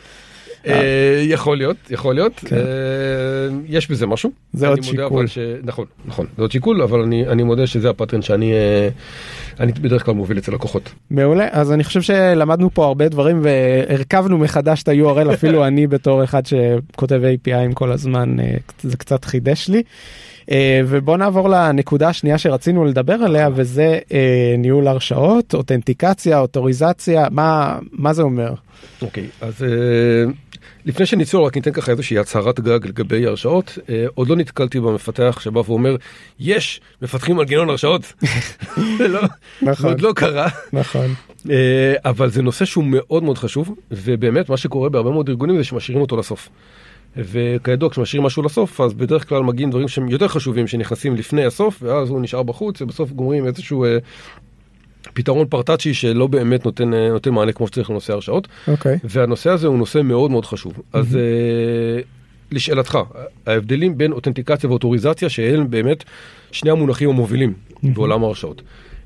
אה, 0.68 1.22
יכול 1.24 1.58
להיות, 1.58 1.76
יכול 1.90 2.16
להיות, 2.16 2.34
כן. 2.36 2.56
אה, 2.56 2.62
יש 3.68 3.92
בזה 3.92 4.08
משהו. 4.08 4.32
זה 4.54 4.68
עוד 4.68 4.84
שיקול. 4.84 5.26
נכון, 5.64 5.86
נכון, 6.06 6.26
זה 6.36 6.42
עוד 6.42 6.52
שיקול, 6.52 6.82
אבל 6.82 7.00
אני 7.00 7.28
אני 7.28 7.44
מודה 7.44 7.68
שזה 7.68 7.90
הפטרן 7.90 8.22
שאני 8.22 8.54
אה, 8.54 8.90
אני 9.60 9.72
בדרך 9.72 10.06
כלל 10.06 10.14
מוביל 10.14 10.38
אצל 10.38 10.52
לקוחות. 10.52 10.90
מעולה 11.12 11.48
אז 11.52 11.72
אני 11.72 11.84
חושב 11.84 12.02
שלמדנו 12.02 12.70
פה 12.74 12.86
הרבה 12.86 13.10
דברים 13.10 13.40
והרכבנו 13.44 14.38
מחדש 14.38 14.84
את 14.84 14.88
ה-URL 14.88 15.34
אפילו 15.34 15.66
אני 15.68 15.88
בתור 15.88 16.24
אחד 16.24 16.42
שכותב 16.46 17.22
APIים 17.24 17.74
כל 17.74 17.92
הזמן 17.92 18.36
זה 18.84 18.98
קצת 18.98 19.26
חידש 19.26 19.70
לי. 19.70 19.84
אה, 20.52 20.82
ובוא 20.88 21.18
נעבור 21.18 21.50
לנקודה 21.50 22.10
השנייה 22.10 22.38
שרצינו 22.38 22.86
לדבר 22.86 23.14
עליה 23.14 23.50
וזה 23.56 24.00
אה, 24.14 24.56
ניהול 24.58 24.88
הרשאות 24.88 25.54
אותנטיקציה 25.54 26.40
אוטוריזציה 26.40 27.28
מה 27.32 27.80
מה 27.92 28.14
זה 28.14 28.22
אומר. 28.22 28.54
אוקיי, 29.02 29.28
אז 29.42 29.64
אה, 29.64 30.32
לפני 30.86 31.06
שנצלול 31.06 31.44
רק 31.44 31.56
ניתן 31.56 31.72
ככה 31.72 31.92
איזושהי 31.92 32.20
הצהרת 32.20 32.60
גג 32.60 32.88
לגבי 32.88 33.26
הרשאות, 33.26 33.78
אה, 33.90 34.06
עוד 34.14 34.30
לא 34.30 34.36
נתקלתי 34.36 34.80
במפתח 34.80 35.40
שבא 35.42 35.60
ואומר, 35.60 35.96
יש, 36.40 36.82
מפתחים 37.02 37.36
מנגנון 37.36 37.70
הרשאות. 37.70 38.14
זה 38.98 39.08
לא, 39.08 39.22
נכון. 39.62 39.90
עוד 39.90 40.02
לא 40.02 40.14
קרה. 40.16 40.48
נכון 40.74 41.14
אה, 41.50 41.94
אבל 42.06 42.30
זה 42.30 42.42
נושא 42.42 42.66
שהוא 42.66 42.84
מאוד 42.88 43.24
מאוד 43.24 43.38
חשוב, 43.38 43.76
ובאמת 43.92 44.50
מה 44.50 44.58
שקורה 44.58 44.90
בהרבה 44.90 45.12
מאוד 45.12 45.30
ארגונים 45.30 45.58
זה 45.58 45.64
שמשאירים 45.64 46.02
אותו 46.02 46.18
לסוף. 46.18 46.50
וכידוע 47.18 47.90
כשמשאירים 47.90 48.26
משהו 48.26 48.44
לסוף 48.44 48.82
אז 48.82 48.94
בדרך 48.94 49.30
כלל 49.30 49.44
מגיעים 49.44 49.70
דברים 49.70 49.88
שהם 49.88 50.10
יותר 50.10 50.28
חשובים 50.28 50.68
שנכנסים 50.68 51.16
לפני 51.16 51.46
הסוף 51.46 51.84
ואז 51.84 52.10
הוא 52.10 52.22
נשאר 52.22 52.44
בחוץ 52.44 52.82
ובסוף 52.82 53.12
גומרים 53.12 53.48
איזשהו 53.48 53.86
אה, 53.86 53.98
פתרון 55.14 55.48
פרטאצ'י 55.48 55.94
שלא 55.94 56.28
באמת 56.28 56.66
נותן, 56.66 56.94
אה, 56.94 57.10
נותן 57.10 57.34
מענה 57.34 57.52
כמו 57.52 57.68
שצריך 57.68 57.90
לנושא 57.90 58.14
הרשאות. 58.14 58.48
אוקיי 58.68 58.98
והנושא 59.04 59.50
הזה 59.50 59.68
הוא 59.68 59.78
נושא 59.78 60.02
מאוד 60.04 60.32
מאוד 60.32 60.46
חשוב. 60.46 60.74
אז 60.94 61.16
אה, 61.16 62.02
לשאלתך, 62.52 63.00
ההבדלים 63.46 63.98
בין 63.98 64.12
אותנטיקציה 64.12 64.70
ואוטוריזציה 64.70 65.30
שהם 65.30 65.70
באמת 65.70 66.04
שני 66.52 66.72
המונחים 66.72 67.10
המובילים 67.10 67.54
בעולם 67.84 68.24
ההרשאות. 68.24 68.62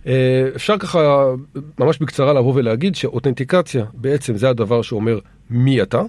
אה, 0.07 0.49
אפשר 0.55 0.77
ככה 0.77 1.25
ממש 1.79 1.97
בקצרה 1.99 2.33
לבוא 2.33 2.53
ולהגיד 2.55 2.95
שאותנטיקציה 2.95 3.85
בעצם 3.93 4.37
זה 4.37 4.49
הדבר 4.49 4.81
שאומר 4.81 5.19
מי 5.49 5.81
אתה, 5.81 6.01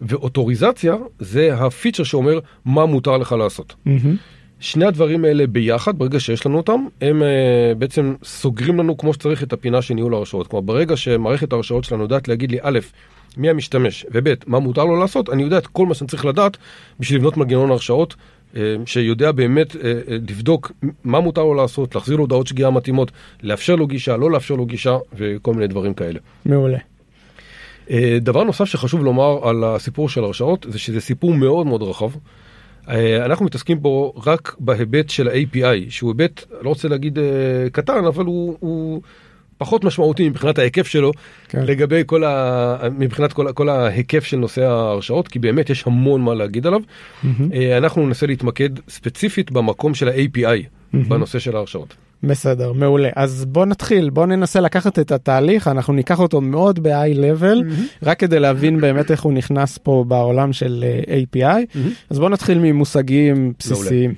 ואוטוריזציה 0.00 0.94
זה 1.18 1.54
הפיצ'ר 1.54 2.02
שאומר 2.02 2.38
מה 2.64 2.86
מותר 2.86 3.16
לך 3.16 3.32
לעשות. 3.32 3.74
מהמם. 3.84 4.16
שני 4.60 4.84
הדברים 4.84 5.24
האלה 5.24 5.46
ביחד, 5.46 5.98
ברגע 5.98 6.20
שיש 6.20 6.46
לנו 6.46 6.56
אותם, 6.56 6.86
הם 7.00 7.22
uh, 7.22 7.24
בעצם 7.78 8.14
סוגרים 8.24 8.78
לנו 8.78 8.96
כמו 8.96 9.14
שצריך 9.14 9.42
את 9.42 9.52
הפינה 9.52 9.82
של 9.82 9.94
ניהול 9.94 10.14
ההרשאות. 10.14 10.46
כלומר, 10.46 10.66
ברגע 10.66 10.96
שמערכת 10.96 11.52
ההרשאות 11.52 11.84
שלנו 11.84 12.02
יודעת 12.02 12.28
להגיד 12.28 12.50
לי, 12.50 12.58
א', 12.62 12.78
מי 13.36 13.50
המשתמש, 13.50 14.06
וב', 14.12 14.34
מה 14.46 14.58
מותר 14.58 14.84
לו 14.84 15.00
לעשות, 15.00 15.30
אני 15.30 15.42
יודע 15.42 15.58
את 15.58 15.66
כל 15.66 15.86
מה 15.86 15.94
שאני 15.94 16.08
צריך 16.08 16.24
לדעת 16.24 16.56
בשביל 17.00 17.18
לבנות 17.18 17.36
מנגנון 17.36 17.70
הרשאות, 17.70 18.14
uh, 18.54 18.56
שיודע 18.86 19.32
באמת 19.32 19.72
uh, 19.72 19.74
uh, 19.74 19.78
לבדוק 20.08 20.72
מה 21.04 21.20
מותר 21.20 21.44
לו 21.44 21.54
לעשות, 21.54 21.94
להחזיר 21.94 22.16
לו 22.16 22.22
הודעות 22.22 22.46
שגיאה 22.46 22.70
מתאימות, 22.70 23.12
לאפשר 23.42 23.76
לו 23.76 23.86
גישה, 23.86 24.16
לא 24.16 24.30
לאפשר 24.30 24.54
לו 24.54 24.66
גישה, 24.66 24.96
וכל 25.14 25.54
מיני 25.54 25.66
דברים 25.66 25.94
כאלה. 25.94 26.18
מעולה. 26.46 26.78
אה, 27.90 28.18
דבר 28.20 28.44
נוסף 28.44 28.64
שחשוב 28.64 29.04
לומר 29.04 29.48
על 29.48 29.64
הסיפור 29.64 30.08
של 30.08 30.24
הרשאות 30.24 30.66
זה 30.68 30.78
שזה 30.78 31.00
סיפור 31.00 31.34
מאוד 31.34 31.66
מאוד 31.66 31.82
רחב. 31.82 32.10
אה, 32.88 33.24
אנחנו 33.24 33.44
מתעסקים 33.46 33.82
בו 33.82 34.14
רק 34.26 34.56
בהיבט 34.58 35.10
של 35.10 35.28
ה-API 35.28 35.90
שהוא 35.90 36.10
היבט, 36.10 36.44
לא 36.62 36.68
רוצה 36.68 36.88
להגיד 36.88 37.18
אה, 37.18 37.24
קטן 37.72 38.04
אבל 38.04 38.24
הוא, 38.24 38.56
הוא 38.60 39.02
פחות 39.58 39.84
משמעותי 39.84 40.28
מבחינת 40.28 40.58
ההיקף 40.58 40.86
שלו 40.86 41.12
כן. 41.48 41.62
לגבי 41.66 42.02
כל 42.06 42.24
ה... 42.24 42.76
מבחינת 42.98 43.32
כל, 43.32 43.52
כל 43.52 43.68
ההיקף 43.68 44.24
של 44.24 44.36
נושא 44.36 44.62
ההרשאות 44.62 45.28
כי 45.28 45.38
באמת 45.38 45.70
יש 45.70 45.86
המון 45.86 46.20
מה 46.20 46.34
להגיד 46.34 46.66
עליו. 46.66 46.80
אה, 47.52 47.76
אנחנו 47.76 48.06
ננסה 48.06 48.26
להתמקד 48.26 48.70
ספציפית 48.88 49.50
במקום 49.50 49.94
של 49.94 50.08
ה-API 50.08 50.66
בנושא 51.08 51.38
של 51.38 51.56
ההרשאות. 51.56 51.94
בסדר 52.22 52.72
מעולה. 52.72 53.08
אז 53.16 53.44
בוא 53.44 53.66
נתחיל 53.66 54.10
בוא 54.10 54.26
ננסה 54.26 54.60
לקחת 54.60 54.98
את 54.98 55.12
התהליך 55.12 55.68
אנחנו 55.68 55.92
ניקח 55.92 56.20
אותו 56.20 56.40
מאוד 56.40 56.82
ב-high 56.82 57.16
level 57.16 57.64
רק 58.02 58.18
כדי 58.18 58.40
להבין 58.40 58.80
באמת 58.80 59.10
איך 59.10 59.22
הוא 59.22 59.32
נכנס 59.32 59.78
פה 59.78 60.04
בעולם 60.08 60.52
של 60.52 60.84
אה, 61.08 61.20
API 61.22 61.78
אז 62.10 62.18
בוא 62.18 62.28
נתחיל 62.28 62.58
ממושגים 62.58 63.52
בסיסיים. 63.58 64.14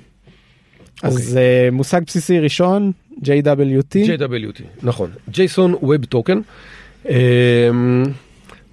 אז 1.03 1.37
אה, 1.37 1.69
מושג 1.71 2.01
בסיסי 2.05 2.39
ראשון 2.39 2.91
JWT 3.21 3.95
JWT, 3.95 4.61
נכון. 4.83 5.09
JSON 5.31 5.83
Web 5.83 6.15
Token. 6.15 6.37
אמ, 7.09 8.03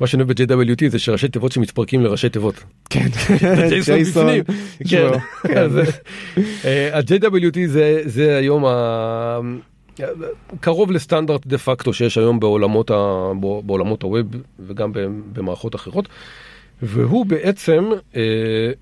מה 0.01 0.07
שאני 0.07 0.23
אוהב 0.23 0.33
ב-JWT 0.43 0.89
זה 0.89 0.99
שראשי 0.99 1.29
תיבות 1.29 1.53
שמתפרקים 1.53 2.03
לראשי 2.03 2.29
תיבות. 2.29 2.55
כן 2.91 3.07
JSON 3.71 4.11
בפנים. 4.11 4.45
כן. 4.89 5.09
כן. 5.43 5.57
אז, 5.59 5.79
אה, 6.65 6.99
ה-JWT 6.99 7.59
זה- 8.05 8.37
היום 8.39 8.65
קרוב 10.61 10.91
לסטנדרט 10.93 11.47
דה 11.47 11.59
פקטו 11.59 11.93
שיש 11.93 12.19
היום 12.19 12.41
בעולמות 12.41 12.91
ה- 12.91 13.31
בעולמות 13.65 14.03
ה 14.03 14.09
web 14.09 14.27
וגם 14.67 14.93
במערכות 15.33 15.75
אחרות. 15.75 16.09
והוא 16.83 17.27
בעצם 17.27 17.85
אה, 18.17 18.21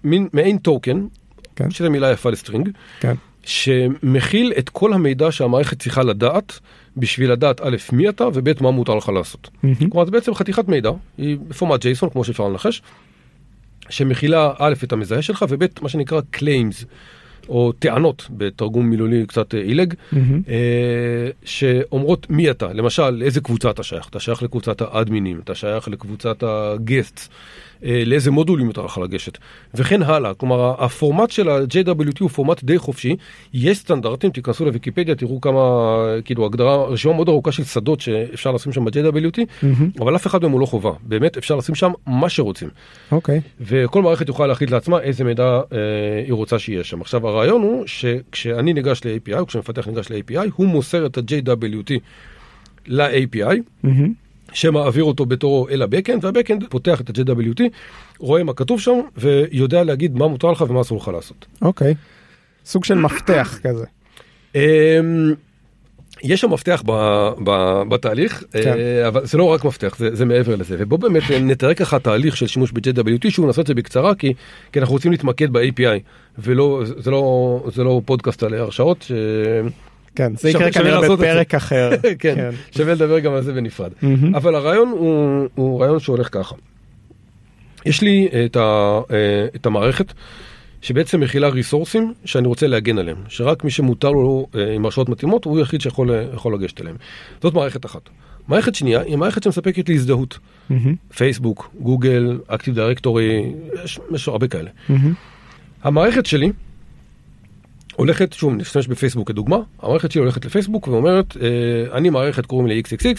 מין 0.04 0.28
מעין 0.33 0.59
token, 0.58 1.06
כן. 1.57 1.70
שזה 1.70 1.88
מילה 1.90 2.11
יפה 2.12 2.31
ל 2.30 2.35
string, 2.35 2.68
כן. 3.00 3.14
שמכיל 3.44 4.52
את 4.59 4.68
כל 4.68 4.92
המידע 4.92 5.33
שהמערכת 5.33 5.78
צריכה 5.83 6.02
לדעת 6.02 6.59
בשביל 6.98 7.32
לדעת 7.32 7.61
א', 7.61 7.76
מי 7.92 8.08
אתה 8.08 8.28
וב', 8.34 8.62
מה 8.62 8.70
מותר 8.70 8.94
לך 8.94 9.08
לעשות. 9.08 9.50
מהמם. 9.62 9.90
כלומר, 9.90 10.04
זה 10.04 10.11
בעצם 10.11 10.34
חתיכת 10.34 10.68
מידע, 10.68 10.90
היא 11.18 11.38
בפורמט 11.48 11.80
JSON, 11.80 12.11
כמו 12.11 12.24
שאפשר 12.24 12.48
לנחש, 12.48 12.82
שמכילה 13.88 14.52
א', 14.58 14.74
את 14.84 14.92
המזהה 14.92 15.22
שלך 15.22 15.44
וב', 15.48 15.64
מה 15.82 15.88
שנקרא 15.88 16.20
claims, 16.37 16.84
או 17.48 17.72
טענות 17.72 18.26
בתרגום 18.30 18.90
מילולי 18.90 19.26
קצת 19.26 19.54
אה, 19.54 19.61
עילג, 19.61 19.94
מהמם. 20.12 20.42
אה, 20.48 21.30
שאומרות 21.44 22.30
מי 22.30 22.50
אתה, 22.50 22.72
למשל 22.72 23.11
לאיזה 23.11 23.40
קבוצה 23.40 23.70
אתה 23.70 23.82
שייך, 23.82 24.08
אתה 24.08 24.20
שייך 24.20 24.42
לקבוצת 24.42 24.80
האדמינים, 24.80 25.40
אתה 25.44 25.54
שייך 25.54 25.88
לקבוצת 25.88 26.42
הגסט, 26.42 27.28
לאיזה 27.82 28.30
מודולים 28.30 28.66
מותר 28.66 28.84
לך 28.84 28.98
לגשת, 28.98 29.38
וכן 29.74 30.02
הלאה. 30.02 30.34
כלומר, 30.34 30.84
הפורמט 30.84 31.30
של 31.30 31.48
ה-JWT 31.48 32.18
הוא 32.20 32.30
פורמט 32.30 32.64
די 32.64 32.78
חופשי, 32.78 33.16
יש 33.54 33.78
סטנדרטים, 33.78 34.30
תיכנסו 34.30 34.64
לוויקיפדיה, 34.64 35.14
תראו 35.14 35.40
כמה, 35.40 35.60
כאילו, 36.24 36.46
הגדרה, 36.46 36.84
רשימה 36.84 37.14
מאוד 37.14 37.28
ארוכה 37.28 37.52
של 37.52 37.64
שדות 37.64 38.00
שאפשר 38.00 38.52
לשים 38.52 38.72
שם 38.72 38.84
ב-JWT, 38.84 39.38
מהמם. 39.62 39.90
אבל 40.00 40.16
אף 40.16 40.26
אחד 40.26 40.42
מהם 40.42 40.52
הוא 40.52 40.60
לא 40.60 40.66
חובה, 40.66 40.92
באמת 41.02 41.36
אפשר 41.36 41.56
לשים 41.56 41.74
שם 41.74 41.92
מה 42.06 42.28
שרוצים. 42.28 42.68
אוקיי 43.12 43.40
וכל 43.60 44.02
מערכת 44.02 44.28
יוכל 44.28 44.46
להחליט 44.46 44.70
לעצמה 44.70 45.00
איזה 45.00 45.24
מידע 45.24 45.44
אה, 45.44 45.78
היא 46.26 46.32
רוצה 46.32 46.58
שיהיה 46.58 46.84
שם. 46.84 47.00
עכשיו 47.00 47.28
הרעיון 47.28 47.62
הוא 47.62 47.86
שכשאני 47.86 48.72
ניגש 48.72 49.00
ל-API, 49.04 49.38
או 49.38 49.46
כשמפתח 49.46 49.88
ניגש 49.88 50.10
ל-API, 50.10 50.50
הוא 50.56 50.66
מוסר 50.66 51.06
את 51.06 51.18
ה-JWT 51.18 51.92
ל-API, 52.86 53.56
מהמם. 53.82 54.27
שמעביר 54.52 55.04
אותו 55.04 55.26
בתורו 55.26 55.68
אל 55.68 55.82
ה-Backend, 55.82 56.18
וה-Backend 56.22 56.68
פותח 56.68 57.00
את 57.00 57.08
ה-JWT, 57.11 57.62
רואה 58.18 58.44
מה 58.44 58.52
כתוב 58.52 58.80
שם, 58.80 59.00
ויודע 59.16 59.84
להגיד 59.84 60.16
מה 60.16 60.28
מותר 60.28 60.50
לך 60.50 60.64
ומה 60.68 60.80
אסור 60.80 60.98
לך 60.98 61.08
לעשות. 61.08 61.46
אוקיי 61.62 61.94
סוג 62.64 62.84
של 62.84 62.94
מפתח 62.94 63.58
כזה. 63.64 63.84
אמ, 64.54 64.61
יש 66.22 66.40
שם 66.40 66.52
מפתח 66.52 66.82
ב, 66.87 66.92
ב, 67.44 67.82
בתהליך, 67.88 68.44
כן. 68.52 68.74
אה, 68.78 69.08
אבל 69.08 69.26
זה 69.26 69.38
לא 69.38 69.44
רק 69.44 69.64
מפתח, 69.64 69.96
זה, 69.98 70.14
זה 70.14 70.24
מעבר 70.24 70.56
לזה. 70.56 70.76
ובוא 70.78 70.98
באמת 70.98 71.22
נתאר 71.40 71.74
ככה 71.74 71.98
תהליך 71.98 72.37
של 72.37 72.46
שימוש 72.46 72.72
ב-JWT, 72.72 73.30
שהוא 73.30 73.46
נעשה 73.46 73.61
את 73.62 73.66
זה 73.66 73.74
בקצרה, 73.74 74.14
כי, 74.14 74.34
כי 74.72 74.80
אנחנו 74.80 74.94
רוצים 74.94 75.11
להתמקד 75.11 75.52
ב-API, 75.52 76.00
ולא, 76.38 76.82
זה 76.98 77.11
לא, 77.11 77.64
זה 77.74 77.84
לא 77.84 78.00
פודקאסט 78.04 78.42
על 78.42 78.54
הרשאות, 78.54 79.02
ש... 79.02 79.12
כן, 80.14 80.36
זה 80.36 80.50
יקרה 80.50 80.72
כנראה. 80.72 81.16
בפרק 81.16 81.54
אחר. 81.54 81.90
כן, 82.18 82.50
שווה 82.76 82.94
לדבר 82.94 83.18
גם 83.18 83.32
על 83.32 83.42
זה 83.42 83.52
בנפרד. 83.52 83.90
אבל 84.34 84.54
הרעיון 84.54 84.88
הוא, 85.54 85.80
רעיון 85.80 86.00
שהולך 86.00 86.28
ככה. 86.32 86.54
יש 87.86 88.02
לי 88.02 88.28
את, 88.44 88.56
אה, 88.56 89.46
המערכת 89.64 90.12
שבעצם 90.82 91.20
מכילה 91.20 91.48
ריסורסים 91.48 92.12
שאני 92.24 92.48
רוצה 92.48 92.66
להגן 92.66 92.98
עליהם, 92.98 93.16
שרק 93.28 93.64
מי 93.64 93.70
שמותר 93.70 94.10
לו 94.10 94.46
אה, 94.54 94.72
עם 94.72 94.84
הרשאות 94.84 95.08
מתאימות 95.08 95.44
הוא 95.44 95.58
היחיד 95.58 95.80
שיכול 95.80 96.10
אה, 96.10 96.50
לגשת 96.54 96.80
אליהם. 96.80 96.96
זאת 97.42 97.54
מערכת 97.54 97.86
אחת. 97.86 98.00
מערכת 98.48 98.74
שנייה 98.74 99.00
היא 99.00 99.16
מערכת 99.16 99.42
שמספקת 99.42 99.88
לי 99.88 99.94
הזדהות. 99.94 100.38
פייסבוק, 101.16 101.70
גוגל, 101.80 102.40
אקטיב 102.46 102.74
דירקטורי, 102.74 103.52
יש, 103.84 104.28
הרבה 104.28 104.48
כאלה. 104.48 104.70
המערכת 105.82 106.26
שלי 106.26 106.52
הולכת, 107.98 108.32
שוב, 108.32 108.54
נשתמש 108.54 108.87
בפייסבוק 108.87 109.28
כדוגמה, 109.28 109.56
המערכת 109.82 110.12
שלי 110.12 110.20
הולכת 110.20 110.44
לפייסבוק 110.44 110.88
ואומרת, 110.88 111.37
אה, 111.37 111.96
אני 111.96 112.11
מערכת 112.11 112.46
קוראים 112.46 112.66
לי 112.66 112.82
XXX, 112.84 113.18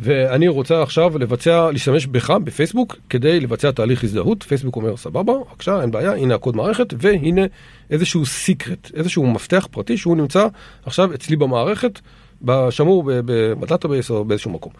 ואני 0.00 0.48
רוצה 0.48 0.82
עכשיו 0.82 1.18
לבצע, 1.18 1.70
להשתמש 1.72 2.06
בך 2.06 2.30
בפייסבוק 2.30 2.96
כדי 3.10 3.40
לבצע 3.40 3.70
תהליך 3.70 4.04
הזדהות. 4.04 4.42
פייסבוק 4.42 4.76
אומר, 4.76 4.96
סבבה, 4.96 5.32
בבקשה, 5.50 5.82
אין 5.82 5.90
בעיה, 5.90 6.12
הנה 6.12 6.34
הקוד 6.34 6.56
מערכת, 6.56 6.94
והנה 6.98 7.42
איזשהו 7.90 8.26
סיקרט, 8.26 8.90
איזשהו 8.94 9.26
מפתח 9.26 9.68
פרטי 9.70 9.96
שהוא 9.96 10.16
נמצא 10.16 10.46
עכשיו 10.86 11.14
אצלי 11.14 11.36
במערכת, 11.36 12.00
שמור 12.70 13.10
ב 13.60 13.66
database 13.66 14.10
או 14.10 14.24
באיזשהו 14.24 14.50
מקום. 14.50 14.72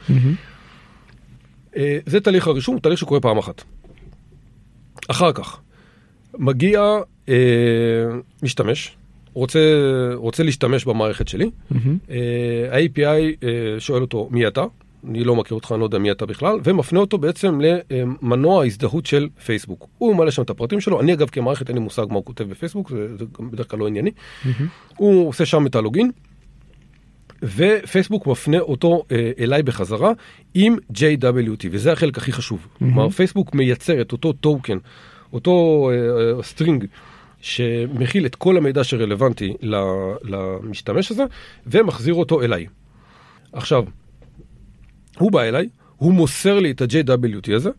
אה, 1.76 1.98
זה 2.06 2.20
תהליך 2.20 2.46
הרישום, 2.46 2.78
תהליך 2.78 2.98
שקורה 2.98 3.20
פעם 3.20 3.38
אחת. 3.38 3.62
אחר 5.08 5.32
כך, 5.32 5.60
מגיע 6.38 6.82
אה, 7.28 7.34
משתמש, 8.42 8.96
רוצה, 9.34 9.60
רוצה 10.14 10.42
להשתמש 10.42 10.84
במערכת 10.84 11.28
שלי. 11.28 11.50
אה, 12.10 12.16
ה-API 12.72 13.46
אה, 13.46 13.80
שואל 13.80 14.02
אותו 14.02 14.28
מי 14.30 14.46
אתה, 14.46 14.64
אני 15.08 15.24
לא 15.24 15.36
מכיר 15.36 15.54
אותך, 15.54 15.72
אני 15.72 15.80
לא 15.80 15.84
יודע 15.84 15.98
מי 15.98 16.10
אתה 16.10 16.26
בכלל, 16.26 16.58
ומפנה 16.64 17.00
אותו 17.00 17.18
בעצם 17.18 17.60
למנוע 17.60 18.62
ההזדהות 18.62 19.06
של 19.06 19.28
פייסבוק. 19.44 19.86
הוא 19.98 20.14
ממלא 20.14 20.30
שם 20.30 20.42
את 20.42 20.50
הפרטים 20.50 20.80
שלו, 20.80 21.00
אני 21.00 21.12
אגב 21.14 21.28
כמערכת 21.28 21.68
אין 21.68 21.76
לי 21.76 21.82
מושג 21.82 22.06
מה 22.08 22.14
הוא 22.14 22.24
כותב 22.24 22.44
בפייסבוק, 22.44 22.90
זה, 22.90 23.16
זה 23.16 23.24
בדרך 23.52 23.70
כלל 23.70 23.78
לא 23.78 23.86
ענייני. 23.86 24.10
הוא 24.96 25.28
עושה 25.28 25.46
שם 25.46 25.66
את 25.66 25.74
ה 25.74 25.79
login, 25.79 26.10
ופייסבוק 27.42 28.26
מפנה 28.26 28.58
אותו 28.58 29.04
אה, 29.12 29.30
אליי 29.38 29.62
בחזרה 29.62 30.12
עם 30.54 30.76
JWT, 30.94 31.66
וזה 31.70 31.92
החלק 31.92 32.18
הכי 32.18 32.32
חשוב. 32.32 32.66
כלומר, 32.78 33.10
פייסבוק 33.10 33.54
מייצר 33.54 34.00
את 34.00 34.12
אותו 34.12 34.32
token, 34.32 34.78
אותו 35.32 35.90
אה, 35.92 36.36
אה, 36.36 36.42
string. 36.42 36.84
שמכיל 37.44 38.26
את 38.26 38.34
כל 38.34 38.56
המידע 38.56 38.84
שרלוונטי 38.84 39.54
למשתמש 40.22 41.10
הזה, 41.10 41.24
ומחזיר 41.66 42.14
אותו 42.14 42.42
אליי. 42.42 42.66
עכשיו, 43.52 43.84
הוא 45.18 45.32
בא 45.32 45.42
אליי, 45.42 45.68
הוא 45.96 46.12
מוסר 46.12 46.58
לי 46.58 46.70
את 46.70 46.80
ה-JWT 46.80 47.54
הזה, 47.56 47.70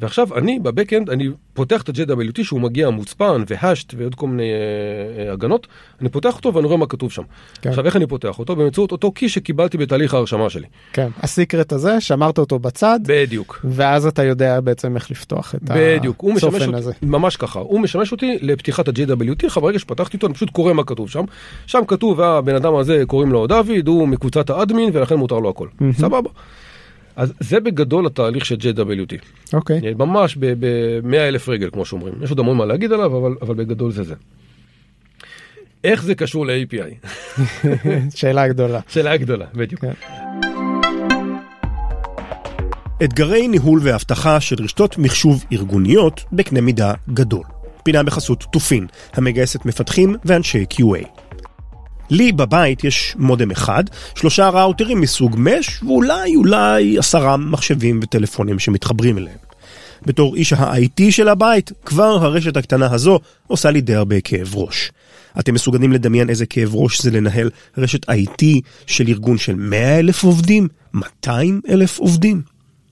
ועכשיו 0.00 0.38
אני 0.38 0.58
ב 0.58 0.64
backend, 0.64 1.10
אני 1.10 1.28
פותח 1.52 1.82
את 1.82 1.88
ה-JWT 1.88 2.44
שהוא 2.44 2.60
מגיע 2.60 2.90
מוצפן 2.90 3.42
ו 3.46 3.53
hashed 3.53 3.94
ועוד 3.96 4.14
כל 4.14 4.28
מיני 4.28 4.42
אה, 4.42 5.26
אה, 5.26 5.32
הגנות, 5.32 5.66
אני 6.00 6.08
פותח 6.08 6.36
אותו 6.36 6.54
ואני 6.54 6.66
רואה 6.66 6.76
מה 6.76 6.86
כתוב 6.86 7.12
שם. 7.12 7.22
כן. 7.62 7.68
עכשיו, 7.68 7.86
איך 7.86 7.96
אני 7.96 8.06
פותח 8.06 8.38
אותו? 8.38 8.56
באמצעות 8.56 8.92
אותו 8.92 9.12
קי 9.12 9.28
שקיבלתי 9.28 9.78
בתהליך 9.78 10.14
ההרשמה 10.14 10.50
שלי. 10.50 10.66
כן, 10.92 11.08
הסיקרט 11.18 11.72
הזה, 11.72 12.00
שמרת 12.00 12.38
אותו 12.38 12.58
בצד, 12.58 13.00
בדיוק. 13.06 13.60
ואז 13.64 14.06
אתה 14.06 14.24
יודע 14.24 14.60
בעצם 14.60 14.94
איך 14.96 15.10
לפתוח 15.10 15.54
את 15.54 15.60
בדיוק, 15.64 16.24
הצופן 16.36 16.74
הזה. 16.74 16.92
ממש 17.02 17.36
ככה, 17.36 17.60
הוא 17.60 17.80
משמש 17.80 18.12
אותי 18.12 18.38
לפתיחת 18.42 18.88
ה-JWT, 18.88 19.46
עכשיו 19.46 19.62
ברגע 19.62 19.78
שפתחתי 19.78 20.16
אותו 20.16 20.26
אני 20.26 20.34
פשוט 20.34 20.50
קורא 20.50 20.72
מה 20.72 20.84
כתוב 20.84 21.10
שם, 21.10 21.24
שם 21.66 21.80
כתוב 21.88 22.20
הבן 22.20 22.54
אדם 22.54 22.74
הזה 22.74 23.02
קוראים 23.06 23.32
לו 23.32 23.46
דוד, 23.46 23.86
הוא 23.88 24.08
מקבוצת 24.08 24.50
האדמין 24.50 24.90
ולכן 24.92 25.14
מותר 25.14 25.38
לו 25.38 25.50
הכל, 25.50 25.68
סבבה. 25.92 26.30
אז 27.20 27.32
זה 27.40 27.60
בגדול 27.60 28.06
התהליך 28.06 28.46
של 28.46 28.54
JWT, 28.54 29.14
אוקיי, 29.52 29.94
ממש 29.98 30.36
ב-100 30.36 31.16
אלף 31.16 31.48
רגל 31.48 31.70
כמו 31.72 31.84
שאומרים, 31.84 32.14
יש 32.22 32.30
עוד 32.30 32.38
המון 32.38 32.56
מה 32.56 32.64
להגיד 32.64 32.92
עליו 32.92 33.18
אבל, 33.18 33.36
אבל 33.42 33.54
בגדול 33.54 33.92
זה 33.92 34.02
זה. 34.02 34.14
איך 35.84 36.02
זה 36.02 36.14
קשור 36.14 36.46
ל-API? 36.46 37.06
שאלה 38.18 38.48
גדולה. 38.48 38.80
שאלה 38.88 39.16
גדולה, 39.16 39.46
בדיוק. 39.54 39.80
כן. 39.80 39.92
אתגרי 43.04 43.48
ניהול 43.48 43.80
ואבטחה 43.82 44.40
של 44.40 44.56
רשתות 44.62 44.98
מחשוב 44.98 45.44
ארגוניות 45.52 46.24
בקנה 46.32 46.60
מידה 46.60 46.94
גדול. 47.08 47.44
פינה 47.82 48.02
בחסות 48.02 48.44
תופין, 48.52 48.86
המגייסת 49.12 49.64
מפתחים 49.64 50.16
ואנשי 50.24 50.64
QA. 50.72 51.19
לי 52.10 52.32
בבית 52.32 52.84
יש 52.84 53.14
מודם 53.18 53.50
אחד, 53.50 53.84
שלושה 54.14 54.48
ראוטרים 54.48 55.00
מסוג 55.00 55.36
מש, 55.38 55.82
ואולי 55.82 56.36
אולי 56.36 56.98
עשרה 56.98 57.36
מחשבים 57.36 58.00
וטלפונים 58.02 58.58
שמתחברים 58.58 59.18
אליהם. 59.18 59.38
בתור 60.06 60.36
איש 60.36 60.52
ה-IT 60.52 61.10
של 61.10 61.28
הבית, 61.28 61.72
כבר 61.84 62.24
הרשת 62.24 62.56
הקטנה 62.56 62.92
הזו 62.92 63.18
עושה 63.46 63.70
לי 63.70 63.80
די 63.80 63.94
הרבה 63.94 64.20
כאב 64.20 64.56
ראש. 64.56 64.92
אתם 65.38 65.54
מסוגלים 65.54 65.92
לדמיין 65.92 66.30
איזה 66.30 66.46
כאב 66.46 66.74
ראש 66.74 67.02
זה 67.02 67.10
לנהל 67.10 67.50
רשת 67.78 68.10
IT 68.10 68.44
של 68.86 69.08
ארגון 69.08 69.38
של 69.38 69.54
100 69.54 69.98
אלף 69.98 70.22
עובדים? 70.22 70.68
200 70.94 71.60
אלף 71.68 71.98
עובדים? 71.98 72.42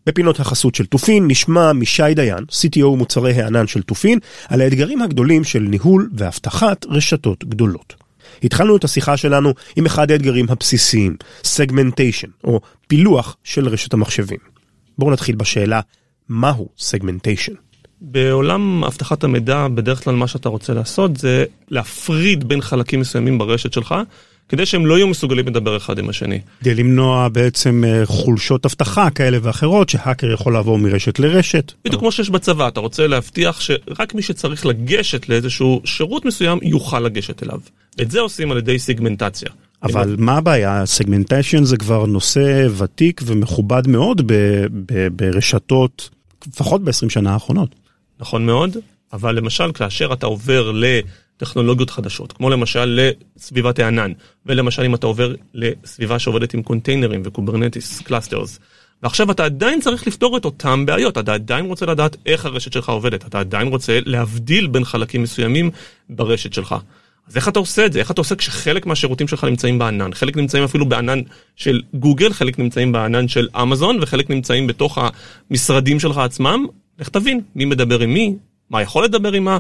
בפינות 0.07 0.41
החסות 0.41 0.75
של 0.75 0.87
תופין 0.87 1.27
נשמע 1.29 1.73
משי 1.73 2.15
דיין, 2.15 2.45
CTO 2.51 2.97
מוצרי 2.97 3.33
הענן 3.33 3.67
של 3.67 3.83
תופין, 3.83 4.19
על 4.49 4.61
האתגרים 4.61 5.03
הגדולים 5.03 5.45
של 5.45 5.61
ניהול 5.61 6.11
ואבטחת 6.17 6.87
רשתות 6.89 7.45
גדולות. 7.45 8.08
התחלנו 8.43 8.77
את 8.77 8.85
השיחה 8.85 9.17
שלנו 9.17 9.55
עם 9.77 9.87
אחד 9.87 10.11
האתגרים 10.11 10.47
הבסיסיים, 10.49 11.17
סגמנטיישן, 11.45 12.29
או 12.45 12.61
פילוח 12.87 13.37
של 13.45 13.69
רשת 13.69 13.95
המחשבים. 13.95 14.39
בואו 14.99 15.11
נתחיל 15.11 15.35
בשאלה, 15.35 15.81
מהו 16.29 16.69
סגמנטיישן? 16.79 17.53
בעולם 18.01 18.85
אבטחת 18.85 19.25
המידע, 19.25 19.69
בדרך 19.69 20.05
כלל 20.05 20.15
מה 20.15 20.27
שאתה 20.27 20.49
רוצה 20.49 20.75
לעשות 20.75 21.17
זה 21.17 21.45
להפריד 21.69 22.49
בין 22.49 22.61
חלקים 22.61 23.01
מסוימים 23.01 23.39
ברשת 23.39 23.73
שלך, 23.73 23.95
כדי 24.49 24.67
שהם 24.67 24.87
לא 24.87 24.99
יהיו 24.99 25.09
מסוגלים 25.09 25.47
לדבר 25.47 25.77
אחד 25.77 25.99
עם 25.99 26.09
השני. 26.09 26.41
כדי 26.61 26.75
למנוע 26.75 27.29
בעצם 27.29 27.85
אה, 27.87 28.07
חולשות 28.07 28.67
אבטחה 28.67 29.11
כאלה 29.11 29.39
ואחרות, 29.43 29.89
שהאקר 29.89 30.31
יכול 30.31 30.53
לעבור 30.53 30.79
מרשת 30.79 31.19
לרשת. 31.19 31.73
בדיוק 31.85 32.01
כמו 32.01 32.13
שיש 32.13 32.31
בצבא, 32.31 32.69
אתה 32.69 32.81
רוצה 32.81 33.07
להבטיח 33.07 33.61
שרק 33.61 34.15
מי 34.15 34.23
שצריך 34.23 34.67
לגשת 34.67 35.29
לאיזשהו 35.29 35.83
שירות 35.85 36.25
מסוים 36.25 36.59
יוכל 36.63 37.01
לגשת 37.01 37.43
אליו. 37.43 37.61
את 38.01 38.11
זה 38.11 38.21
עושים 38.21 38.51
על 38.51 38.59
ידי 38.59 38.79
סיגמנטציה. 38.79 39.49
אבל 39.83 40.17
מה 40.19 40.37
הבעיה? 40.37 40.87
סגמנטיישן 40.87 41.65
זה 41.65 41.77
כבר 41.77 42.07
נושא 42.07 42.67
ותיק 42.79 43.21
ומכובד 43.27 43.89
מאוד 43.89 44.23
ב- 44.27 44.67
ב- 44.87 45.09
ברשתות, 45.09 46.11
לפחות 46.47 46.85
ב-20 46.85 47.09
שנה 47.09 47.33
האחרונות. 47.33 47.75
נכון 48.21 48.47
מאוד, 48.47 48.77
אבל 49.13 49.35
למשל 49.35 49.73
כאשר 49.73 50.13
אתה 50.13 50.27
עובר 50.27 50.73
לטכנולוגיות 50.75 51.91
חדשות, 51.91 52.33
כמו 52.33 52.51
למשל 52.51 53.01
לסביבת 53.37 53.79
הענן, 53.79 54.13
ולמשל 54.47 54.83
אם 54.83 54.95
אתה 54.95 55.07
עובר 55.07 55.35
לסביבה 55.55 56.19
שעובדת 56.19 56.55
עם 56.55 56.63
קונטיינרים 56.63 57.23
ו 57.25 57.32
Kubernetes 57.32 58.01
clusters, 58.01 58.59
ועכשיו 59.03 59.31
אתה 59.31 59.45
עדיין 59.45 59.81
צריך 59.81 60.07
לפתור 60.07 60.37
את 60.37 60.45
אותם 60.45 60.87
בעיות, 60.87 61.19
אתה 61.19 61.35
עדיין 61.35 61.67
רוצה 61.67 61.87
לדעת 61.87 62.17
איך 62.27 62.47
הרשת 62.47 62.73
שלך 62.73 62.89
עובדת, 62.89 63.27
אתה 63.27 63.41
עדיין 63.41 63.69
רוצה 63.69 63.99
להבדיל 64.05 64.67
בין 64.67 64.85
חלקים 64.85 65.23
מסוימים 65.23 65.71
ברשת 66.11 66.53
שלך. 66.53 66.75
אז 67.29 67.37
איך 67.37 67.49
אתה 67.49 67.59
עושה 67.59 67.87
את 67.87 67.93
זה? 67.93 67.99
איך 67.99 68.11
אתה 68.11 68.21
עושה 68.21 68.35
כשחלק 68.35 68.87
מהשירותים 68.87 69.29
שלך 69.29 69.45
נמצאים 69.45 69.79
בענן? 69.79 70.15
חלק 70.15 70.37
נמצאים 70.37 70.65
אפילו 70.65 70.87
בענן 70.87 71.21
של 71.57 71.81
גוגל, 71.95 72.33
חלק 72.33 72.59
נמצאים 72.59 72.93
בענן 72.93 73.29
של 73.29 73.49
אמזון, 73.63 73.99
וחלק 74.01 74.31
נמצאים 74.31 74.67
בתוך 74.67 74.99
המשרדים 75.51 76.01
שלך 76.01 76.19
עצמם. 76.19 76.67
לך 76.99 77.09
תבין 77.09 77.41
מי 77.55 77.65
מדבר 77.65 78.01
עם 78.01 78.13
מי, 78.13 78.37
מה 78.71 78.83
יכול 78.83 79.05
לדבר 79.05 79.33
עם 79.33 79.45
מה. 79.45 79.59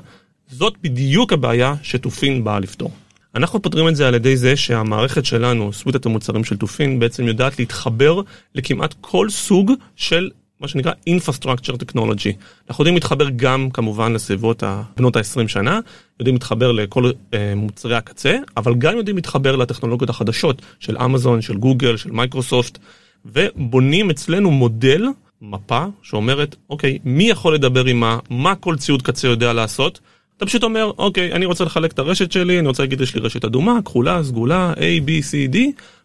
זאת 0.50 0.74
בדיוק 0.82 1.32
הבעיה 1.32 1.74
ש 1.82 2.00
Tufin 2.00 2.44
באה 2.44 2.60
לפתור. 2.60 2.90
אנחנו 3.34 3.62
פותרים 3.62 3.88
את 3.88 3.96
זה 3.96 4.08
על 4.08 4.14
ידי 4.14 4.36
זה 4.36 4.56
שהמערכת 4.56 5.24
שלנו, 5.24 5.72
סוויטת 5.72 6.06
המוצרים 6.06 6.44
של 6.44 6.56
Tufin, 6.56 6.98
בעצם 6.98 7.26
יודעת 7.26 7.58
להתחבר 7.58 8.20
לכמעט 8.54 8.94
כל 9.00 9.30
סוג 9.30 9.72
של 9.96 10.30
מה 10.60 10.68
שנקרא 10.68 10.92
Infrastructure 11.08 11.74
Technology. 11.74 12.32
אנחנו 12.68 12.82
יודעים 12.82 12.94
להתחבר 12.94 13.28
גם 13.36 13.70
כמובן 13.70 14.12
לסביבות 14.12 14.62
בנות 14.96 15.16
ה-20 15.16 15.48
שנה, 15.48 15.80
יודעים 16.20 16.34
להתחבר 16.36 16.72
לכל 16.72 17.10
אה, 17.34 17.52
מוצרי 17.56 17.96
הקצה, 17.96 18.36
אבל 18.56 18.74
גם 18.74 18.96
יודעים 18.96 19.16
להתחבר 19.16 19.56
לטכנולוגיות 19.56 20.10
החדשות 20.10 20.62
של 20.80 20.98
אמזון, 20.98 21.42
של 21.42 21.56
גוגל, 21.56 21.96
של 21.96 22.10
מייקרוסופט, 22.10 22.78
ובונים 23.24 24.10
אצלנו 24.10 24.50
מודל, 24.50 25.06
מפה, 25.42 25.84
שאומרת, 26.02 26.56
אוקיי, 26.70 26.98
מי 27.04 27.30
יכול 27.30 27.54
לדבר 27.54 27.84
עם 27.84 28.00
מה, 28.00 28.18
מה 28.30 28.54
כל 28.54 28.76
ציוד 28.76 29.02
קצה 29.02 29.28
יודע 29.28 29.52
לעשות, 29.52 30.00
אתה 30.38 30.46
פשוט 30.46 30.62
אומר, 30.62 30.90
אוקיי, 30.98 31.32
אני 31.32 31.46
רוצה 31.46 31.64
לחלק 31.64 31.92
את 31.92 31.98
הרשת 31.98 32.32
שלי, 32.32 32.58
אני 32.58 32.68
רוצה 32.68 32.82
להגיד, 32.82 33.00
יש 33.00 33.14
לי 33.14 33.20
רשת 33.20 33.44
אדומה, 33.44 33.78
כחולה, 33.84 34.22
סגולה, 34.22 34.72
A, 34.76 34.78
B, 34.78 35.08
C, 35.08 35.54
D, 35.54 35.58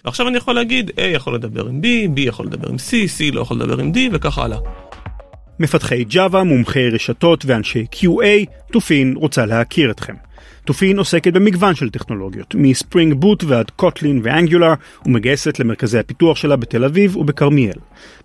ועכשיו 0.06 0.28
אני 0.28 0.38
יכול 0.38 0.56
להגיד, 0.56 0.90
A 0.90 1.02
יכול 1.02 1.36
לדבר 1.36 1.68
עם 1.68 1.82
B, 1.82 2.18
B 2.18 2.20
יכול 2.20 2.46
לדבר 2.46 2.70
עם 2.70 2.76
C, 2.76 2.92
C 2.92 3.36
לא 3.36 3.42
יכול 3.42 3.58
לדבר 3.58 3.80
עם 3.80 3.92
D, 3.92 3.98
וככה 4.12 4.44
הלאה. 4.44 4.58
מפתחי 5.60 6.06
Java, 6.12 6.44
מומחי 6.44 6.90
רשתות 6.90 7.46
ואנשי 7.46 7.86
QA, 7.96 8.52
תופין 8.72 9.14
רוצה 9.18 9.46
להכיר 9.46 9.92
אתכם. 9.92 10.14
תופין 10.66 10.98
עוסקת 10.98 11.34
במגוון 11.34 11.76
של 11.76 11.90
טכנולוגיות, 11.90 12.56
מספרינג 12.56 13.14
בוט 13.14 13.44
ועד 13.44 13.70
קוטלין 13.70 14.22
ואנגולר, 14.24 14.74
ומגייסת 15.06 15.60
למרכזי 15.60 16.00
הפיתוח 16.00 16.38
שלה 16.38 16.56
בתל 16.56 16.84
אביב 16.84 17.18
ובכרמיאל. 17.18 17.78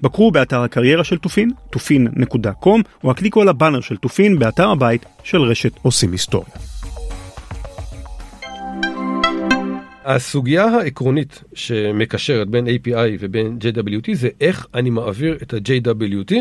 בקרו 0.03 0.31
באתר 0.31 0.61
הקריירה 0.61 1.05
של 1.05 1.18
תופין, 1.18 1.51
תופין.com, 1.70 2.83
או 3.05 3.11
הקליקו 3.11 3.42
על 3.42 3.48
הבאנר 3.48 3.81
של 3.81 3.96
תופין 3.96 4.38
באתר 4.38 4.70
הבית 4.70 5.05
של 5.24 5.42
רשת 5.42 5.72
עושים 5.83 6.12
היסטוריה. 6.12 6.51
הסוגיה 10.05 10.64
העקרונית 10.64 11.44
שמקשרת 11.55 12.48
בין 12.48 12.66
API 12.66 13.16
ובין 13.20 13.59
JWT 13.61 14.11
זה 14.12 14.29
איך 14.40 14.66
אני 14.74 14.90
מעביר 14.90 15.38
את 15.42 15.55
ה-JWT 15.55 16.35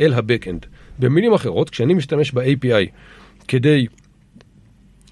אל 0.00 0.12
ה-Backend. 0.12 0.66
במילים 0.98 1.32
אחרות, 1.32 1.70
כשאני 1.70 1.94
משתמש 1.94 2.32
ב-API 2.32 2.86
כדי 3.48 3.86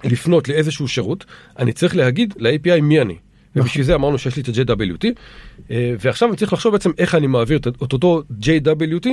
לפנות 0.06 0.48
לאיזשהו 0.48 0.88
שירות, 0.88 1.24
אני 1.58 1.72
צריך 1.72 1.96
להגיד 1.96 2.34
ל-API 2.36 2.80
מי 2.80 3.00
אני. 3.00 3.16
ובשביל 3.56 3.84
זה 3.84 3.94
אמרנו 3.94 4.18
שיש 4.18 4.36
לי 4.36 4.42
את 4.42 4.48
ה-JWT, 4.48 5.06
אה, 5.70 5.94
ועכשיו 6.00 6.28
אני 6.28 6.36
צריך 6.36 6.52
לחשוב 6.52 6.72
בעצם 6.72 6.90
איך 6.98 7.14
אני 7.14 7.26
מעביר 7.26 7.58
את 7.58 7.92
אותו 7.92 8.22
JWT 8.42 9.08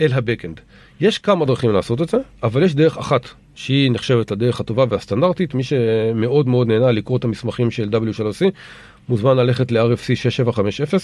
אל 0.00 0.12
ה-Backend. 0.12 0.60
יש 1.00 1.18
כמה 1.18 1.44
דרכים 1.44 1.72
לעשות 1.72 2.02
את 2.02 2.08
זה, 2.08 2.16
אבל 2.42 2.62
יש 2.62 2.74
דרך 2.74 2.98
אחת 2.98 3.28
שהיא 3.54 3.90
נחשבת 3.90 4.30
הדרך 4.30 4.60
הטובה 4.60 4.84
והסטנדרטית. 4.88 5.54
מי 5.54 5.62
שמאוד 5.62 6.48
מאוד 6.48 6.68
נהנה 6.68 6.92
לקרוא 6.92 7.18
את 7.18 7.24
המסמכים 7.24 7.70
של 7.70 7.88
W3C, 7.88 8.44
מוזמן 9.08 9.36
ללכת 9.36 9.72
ל-RFC 9.72 10.14
6750. 10.14 10.98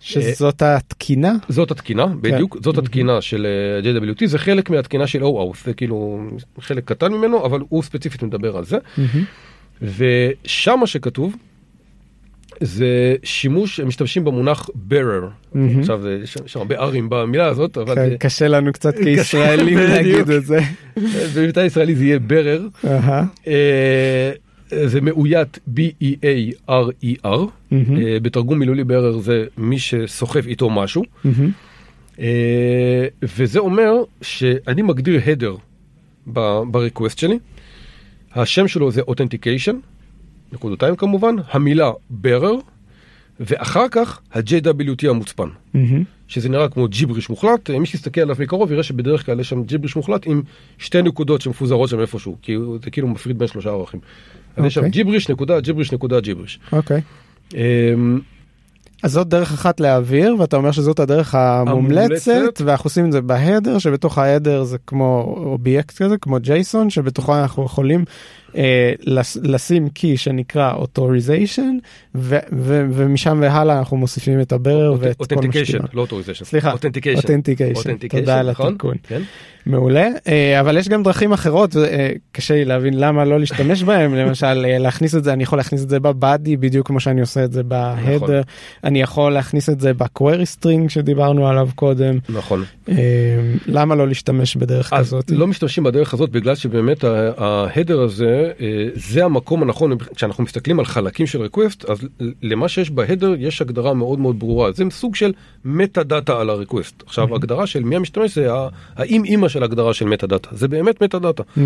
שזאת 0.00 0.62
התקינה? 0.62 1.32
זאת 1.48 1.70
התקינה, 1.70 2.06
בדיוק, 2.06 2.56
זאת 2.62 2.78
התקינה 2.78 3.20
של 3.20 3.46
אה, 3.46 4.12
JWT, 4.12 4.26
זה 4.26 4.38
חלק 4.38 4.70
מהתקינה 4.70 5.06
של 5.06 5.22
OAuth, 5.22 5.64
זה 5.64 5.74
כאילו 5.74 6.20
חלק 6.60 6.84
קטן 6.84 7.12
ממנו, 7.12 7.46
אבל 7.46 7.60
הוא 7.68 7.82
ספציפית 7.82 8.22
מדבר 8.22 8.56
על 8.56 8.64
זה. 8.64 8.78
ושם 9.82 10.76
מה 10.80 10.86
שכתוב, 10.86 11.36
זה 12.60 13.14
שימוש, 13.24 13.80
הם 13.80 13.88
משתמשים 13.88 14.24
במונח 14.24 14.68
bearer. 14.90 15.56
עכשיו, 15.78 16.08
יש 16.08 16.36
שם 16.46 16.60
הרבה 16.60 16.88
R'ים 16.88 17.08
במילה 17.08 17.46
הזאת, 17.46 17.78
אבל... 17.78 17.94
כן, 17.94 18.16
קשה 18.16 18.48
לנו 18.48 18.72
קצת 18.72 18.94
כישראלים 19.04 19.78
להגיד 19.78 20.30
את 20.30 20.46
זה. 20.46 20.60
במבטא 21.34 21.60
ישראלי 21.60 21.94
זה 21.94 22.04
יהיה 22.04 22.18
bearer. 22.28 22.86
אה, 24.72 24.88
זה 24.88 25.00
מאוית 25.00 25.58
B-E-A-R-E-R, 25.76 27.26
אה, 27.72 28.20
בתרגום 28.22 28.58
מילולי 28.58 28.82
bearer 28.82 29.18
זה 29.20 29.44
מי 29.58 29.78
שסוחב 29.78 30.46
איתו 30.46 30.70
משהו. 30.70 31.04
אה, 32.20 33.06
וזה 33.22 33.58
אומר 33.58 33.92
שאני 34.22 34.82
מגדיר 34.82 35.20
header 35.20 35.60
בריקווסט 36.70 37.18
שלי, 37.18 37.38
השם 38.34 38.68
שלו 38.68 38.90
זה 38.90 39.02
authentication. 39.02 39.74
נקודותיים 40.52 40.96
כמובן, 40.96 41.34
המילה 41.50 41.90
bearer, 42.24 42.62
ואחר 43.40 43.88
כך 43.90 44.20
ה-JWT 44.32 45.08
המוצפן, 45.08 45.48
mm-hmm. 45.74 45.78
שזה 46.28 46.48
נראה 46.48 46.68
כמו 46.68 46.88
ג'יבריש 46.88 47.30
מוחלט, 47.30 47.70
מי 47.70 47.86
שיסתכל 47.86 48.20
עליו 48.20 48.36
מקרוב 48.38 48.72
יראה 48.72 48.82
שבדרך 48.82 49.26
כלל 49.26 49.40
יש 49.40 49.48
שם 49.48 49.62
ג'יבריש 49.62 49.96
מוחלט 49.96 50.26
עם 50.26 50.42
שתי 50.78 51.02
נקודות 51.02 51.40
שמפוזרות 51.40 51.88
שם 51.88 52.00
איפשהו, 52.00 52.36
כי 52.42 52.56
זה 52.82 52.90
כאילו 52.90 53.08
מפריד 53.08 53.38
בין 53.38 53.48
שלושה 53.48 53.70
ערכים. 53.70 54.00
Okay. 54.56 54.60
אז 54.60 54.66
יש 54.66 54.74
שם. 54.74 54.88
ג'יבריש 54.88 55.28
נקודה 55.28 55.60
ג'יבריש 55.60 55.92
נקודה 55.92 56.20
ג'יבריש. 56.20 56.58
אוקיי. 56.72 57.00
אז 59.02 59.12
זאת 59.12 59.28
דרך 59.28 59.52
אחת 59.52 59.80
להעביר 59.80 60.36
ואתה 60.38 60.56
אומר 60.56 60.72
שזאת 60.72 61.00
הדרך 61.00 61.34
המומלצת, 61.34 62.28
המומלצת. 62.28 62.60
ואנחנו 62.64 62.86
עושים 62.86 63.06
את 63.06 63.12
זה 63.12 63.20
ב 63.20 63.28
header 63.28 63.78
שבתוך 63.78 64.18
ה 64.18 64.24
header 64.24 64.62
זה 64.62 64.76
כמו 64.86 65.34
אובייקט 65.44 66.02
כזה 66.02 66.18
כמו 66.18 66.36
JSON 66.40 66.90
שבתוכו 66.90 67.38
אנחנו 67.38 67.64
יכולים 67.64 68.04
אה, 68.56 68.92
לשים 69.42 69.88
key 69.88 70.16
שנקרא 70.16 70.72
authorization 70.74 71.78
ומשם 72.14 73.38
והלאה 73.42 73.78
אנחנו 73.78 73.96
מוסיפים 73.96 74.40
את 74.40 74.52
ה 74.52 74.58
bearer 74.58 74.94
ואת 74.98 75.16
כל 75.16 75.34
מה 75.34 75.52
שקיבלנו. 75.52 75.88
לא 75.94 76.00
authorization. 76.00 76.44
סליחה, 76.44 76.72
authentication. 76.72 77.96
תודה 78.20 78.40
על 78.40 78.50
נכון? 78.50 78.66
התיקון. 78.66 78.94
כן. 79.02 79.22
מעולה, 79.66 80.08
אה, 80.28 80.60
אבל 80.60 80.76
יש 80.76 80.88
גם 80.88 81.02
דרכים 81.02 81.32
אחרות, 81.32 81.76
אה, 81.76 82.10
קשה 82.32 82.54
לי 82.54 82.64
להבין 82.64 82.94
למה 82.94 83.24
לא 83.24 83.40
להשתמש 83.40 83.82
בהם, 83.82 84.14
למשל 84.20 84.66
אה, 84.68 84.78
להכניס 84.78 85.14
את 85.14 85.24
זה, 85.24 85.32
אני 85.32 85.42
יכול 85.42 85.58
להכניס 85.58 85.82
את 85.82 85.88
זה 85.88 86.00
ב 86.00 86.11
body 86.11 86.56
בדיוק 86.56 86.86
כמו 86.86 87.00
שאני 87.00 87.20
עושה 87.20 87.44
את 87.44 87.52
זה 87.52 87.62
ב 87.62 87.69
header, 87.69 88.16
נכון. 88.16 88.30
אני 88.90 89.00
יכול 89.00 89.32
להכניס 89.32 89.68
את 89.68 89.80
זה 89.80 89.94
ב 89.94 90.03
query 90.03 90.46
string 90.46 90.90
שדיברנו 90.90 91.48
עליו 91.48 91.68
קודם. 91.74 92.18
נכון. 92.28 92.64
למה 93.66 93.94
לא 93.94 94.08
להשתמש 94.08 94.56
בדרך 94.56 94.94
כזאת? 94.94 95.30
לא 95.30 95.46
משתמשים 95.46 95.84
בדרך 95.84 96.14
הזאת 96.14 96.30
בגלל 96.30 96.54
שבאמת 96.54 97.04
ה 97.36 97.45
header 97.45 98.00
הזה, 98.00 98.52
זה 98.94 99.24
המקום 99.24 99.62
הנכון, 99.62 99.98
כשאנחנו 100.14 100.44
מסתכלים 100.44 100.78
על 100.78 100.84
חלקים 100.84 101.26
של 101.26 101.42
request, 101.42 101.84
אז 101.84 101.98
למה 102.42 102.68
שיש 102.68 102.90
ב 102.90 102.96
header 102.96 103.34
יש 103.38 103.62
הגדרה 103.62 103.94
מאוד 103.94 104.18
מאוד 104.18 104.38
ברורה, 104.38 104.72
זה 104.72 104.84
סוג 104.90 105.16
של 105.16 105.32
metadata 105.64 106.40
על 106.40 106.50
ה 106.50 106.56
request. 106.56 107.02
עכשיו, 107.06 107.34
הגדרה 107.34 107.66
של 107.66 107.84
מי 107.84 107.96
המשתמש 107.96 108.34
זה 108.34 108.48
האם 108.96 109.24
אימא 109.24 109.48
של 109.48 109.62
הגדרה 109.62 109.94
של 109.94 110.04
metadata, 110.06 110.48
זה 110.52 110.68
באמת 110.68 111.02
metadata. 111.02 111.42
Mm-hmm. 111.42 111.60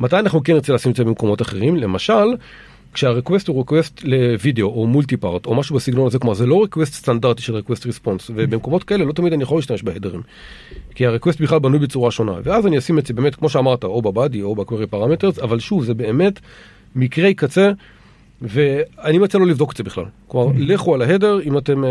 מתי 0.00 0.18
אנחנו 0.18 0.42
כן 0.42 0.52
נרצה 0.52 0.72
לשים 0.72 0.90
את 0.92 0.96
זה 0.96 1.04
במקומות 1.04 1.42
אחרים? 1.42 1.76
למשל, 1.76 2.26
כשה 2.96 3.18
request 3.18 3.48
הוא 3.48 3.58
request 3.58 4.00
לוידאו 4.04 4.68
או 4.68 4.86
multipart 4.86 5.46
או 5.46 5.54
משהו 5.54 5.76
בסגנון 5.76 6.06
הזה, 6.06 6.18
כלומר 6.18 6.34
זה 6.34 6.46
לא 6.46 6.62
request 6.62 6.94
סטנדרטי 6.94 7.42
של 7.42 7.54
request 7.54 7.86
response, 7.86 8.30
ובמקומות 8.34 8.84
כאלה 8.84 9.04
לא 9.04 9.12
תמיד 9.12 9.32
אני 9.32 9.42
יכול 9.42 9.58
להשתמש 9.58 9.82
בהדרים. 9.82 10.22
כי 10.94 11.06
ה 11.06 11.10
request 11.10 11.40
בכלל 11.40 11.58
בנוי 11.58 11.78
בצורה 11.78 12.10
שונה, 12.10 12.32
ואז 12.44 12.66
אני 12.66 12.78
אשים 12.78 12.98
את 12.98 13.06
זה 13.06 13.14
באמת, 13.14 13.34
כמו 13.34 13.48
שאמרת, 13.48 13.84
או 13.84 14.02
ב 14.02 14.10
body 14.10 14.42
או 14.42 14.54
ב 14.54 14.59
query 14.59 14.86
parameters, 14.86 15.38
אבל 15.38 15.58
שוב, 15.58 15.84
זה 15.84 15.94
באמת 15.94 16.40
מקרי 16.96 17.34
קצה. 17.34 17.72
ואני 18.42 19.18
מציע 19.18 19.40
לא 19.40 19.46
לבדוק 19.46 19.72
את 19.72 19.76
זה 19.76 19.82
בכלל. 19.82 20.04
כלומר, 20.28 20.52
mm-hmm. 20.54 20.60
לכו 20.60 20.94
על 20.94 21.02
ה 21.02 21.07
header 21.07 21.40
אם 21.44 21.58
אתם, 21.58 21.84
אה, 21.84 21.90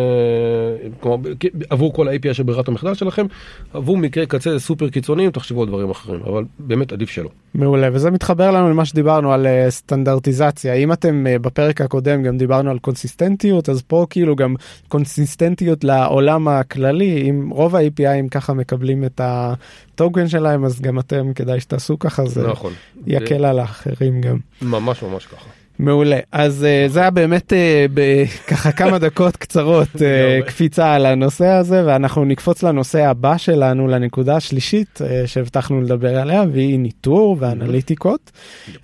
כלומר, 0.99 1.29
עבור 1.69 1.93
כל 1.93 2.07
ה-API 2.07 2.33
של 2.33 2.43
ברירת 2.43 2.67
המחדל 2.67 2.93
שלכם, 2.93 3.25
עבור 3.73 3.97
מקרי 3.97 4.27
קצה 4.27 4.59
סופר 4.59 4.89
קיצוניים, 4.89 5.31
תחשבו 5.31 5.61
על 5.61 5.67
דברים 5.67 5.89
אחרים, 5.89 6.21
אבל 6.25 6.43
באמת 6.59 6.93
עדיף 6.93 7.09
שלא. 7.09 7.29
מעולה, 7.53 7.89
וזה 7.93 8.11
מתחבר 8.11 8.51
לנו 8.51 8.69
למה 8.69 8.85
שדיברנו 8.85 9.33
על 9.33 9.47
אה, 9.47 9.71
סטנדרטיזציה. 9.71 10.73
אם 10.73 10.93
אתם 10.93 11.27
אה, 11.27 11.39
בפרק 11.39 11.81
הקודם 11.81 12.23
גם 12.23 12.37
דיברנו 12.37 12.71
על 12.71 12.79
קונסיסטנטיות, 12.79 13.69
אז 13.69 13.81
פה 13.81 14.05
כאילו 14.09 14.35
גם 14.35 14.55
קונסיסטנטיות 14.87 15.83
לעולם 15.83 16.47
הכללי, 16.47 17.29
אם 17.29 17.49
רוב 17.49 17.75
ה-APIים 17.75 18.29
ככה 18.31 18.53
מקבלים 18.53 19.03
את 19.03 19.21
הטוקן 19.23 20.27
שלהם, 20.27 20.65
אז 20.65 20.81
גם 20.81 20.99
אתם 20.99 21.33
כדאי 21.33 21.59
שתעשו 21.59 21.99
ככה, 21.99 22.25
זה 22.25 22.47
נכון. 22.47 22.73
יקל 23.07 23.39
זה... 23.39 23.49
על 23.49 23.59
האחרים 23.59 24.21
גם. 24.21 24.37
ממש 24.61 25.03
ממש 25.03 25.25
ככה. 25.25 25.64
מעולה 25.79 26.19
אז 26.31 26.65
uh, 26.65 26.91
זה 26.91 26.99
היה 26.99 27.09
באמת 27.09 27.53
uh, 27.53 27.55
בככה 27.93 28.71
כמה 28.79 28.99
דקות 28.99 29.37
קצרות 29.37 29.95
uh, 29.95 30.47
קפיצה 30.47 30.93
על 30.93 31.05
הנושא 31.05 31.47
הזה 31.47 31.83
ואנחנו 31.85 32.25
נקפוץ 32.25 32.63
לנושא 32.63 33.05
הבא 33.05 33.37
שלנו 33.37 33.87
לנקודה 33.87 34.35
השלישית 34.35 34.99
שהבטחנו 35.25 35.81
לדבר 35.81 36.19
עליה 36.19 36.43
והיא 36.53 36.79
ניטור 36.79 37.37
ואנליטיקות. 37.39 38.31
uh, 38.67 38.79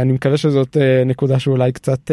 אני 0.00 0.12
מקווה 0.12 0.36
שזאת 0.36 0.76
נקודה 1.06 1.38
שאולי 1.38 1.72
קצת 1.72 2.10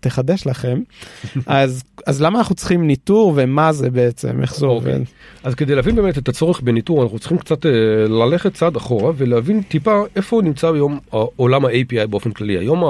תחדש 0.00 0.46
לכם 0.46 0.80
אז 1.46 1.82
אז 2.06 2.22
למה 2.22 2.38
אנחנו 2.38 2.54
צריכים 2.54 2.86
ניטור 2.86 3.32
ומה 3.36 3.72
זה 3.72 3.90
בעצם 3.90 4.42
איך 4.42 4.54
זה 4.56 4.66
אוקיי. 4.66 4.92
עובד. 4.92 5.04
אז 5.44 5.54
כדי 5.54 5.74
להבין 5.74 5.96
באמת 5.96 6.18
את 6.18 6.28
הצורך 6.28 6.60
בניטור 6.60 7.02
אנחנו 7.02 7.18
צריכים 7.18 7.38
קצת 7.38 7.66
ללכת 8.08 8.54
צעד 8.54 8.76
אחורה 8.76 9.12
ולהבין 9.16 9.62
טיפה 9.62 10.02
איפה 10.16 10.40
נמצא 10.44 10.72
היום 10.72 10.98
עולם 11.36 11.64
ה-API 11.64 12.06
באופן 12.06 12.30
כללי 12.30 12.58
היום. 12.58 12.82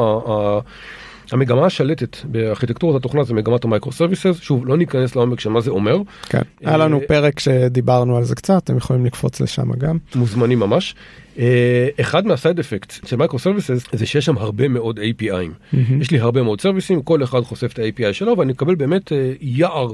המגמה 1.32 1.66
השלטת 1.66 2.16
בארכיטקטורת 2.24 2.96
התוכנה 2.96 3.24
זה 3.24 3.34
מגמת 3.34 3.64
ה 3.64 3.92
microservices 3.92 4.40
שוב 4.40 4.66
לא 4.66 4.76
ניכנס 4.76 5.16
לעומק 5.16 5.40
של 5.40 5.50
מה 5.50 5.60
זה 5.60 5.70
אומר. 5.70 5.96
כן, 6.28 6.42
היה 6.64 6.76
לנו 6.76 7.00
פרק 7.08 7.40
שדיברנו 7.40 8.16
על 8.16 8.24
זה 8.24 8.34
קצת 8.34 8.64
אתם 8.64 8.76
יכולים 8.76 9.06
לקפוץ 9.06 9.40
לשם 9.40 9.72
גם. 9.72 9.98
מוזמנים 10.14 10.58
ממש. 10.58 10.94
אה, 11.38 11.88
אחד 12.00 12.26
מה 12.26 12.37
side 12.37 12.58
effect 12.58 13.06
של 13.06 13.16
microservices 13.16 13.86
זה 13.92 14.06
שיש 14.06 14.24
שם 14.24 14.38
הרבה 14.38 14.68
מאוד 14.68 14.98
API'ים. 14.98 15.76
יש 16.00 16.10
לי 16.10 16.18
הרבה 16.18 16.42
מאוד 16.42 16.60
סרוויסים 16.60 17.02
כל 17.02 17.22
אחד 17.22 17.40
חושף 17.40 17.72
את 17.72 17.78
ה-API 17.78 18.12
שלו 18.12 18.38
ואני 18.38 18.52
מקבל 18.52 18.74
באמת 18.74 19.12
אה, 19.12 19.32
יער 19.40 19.88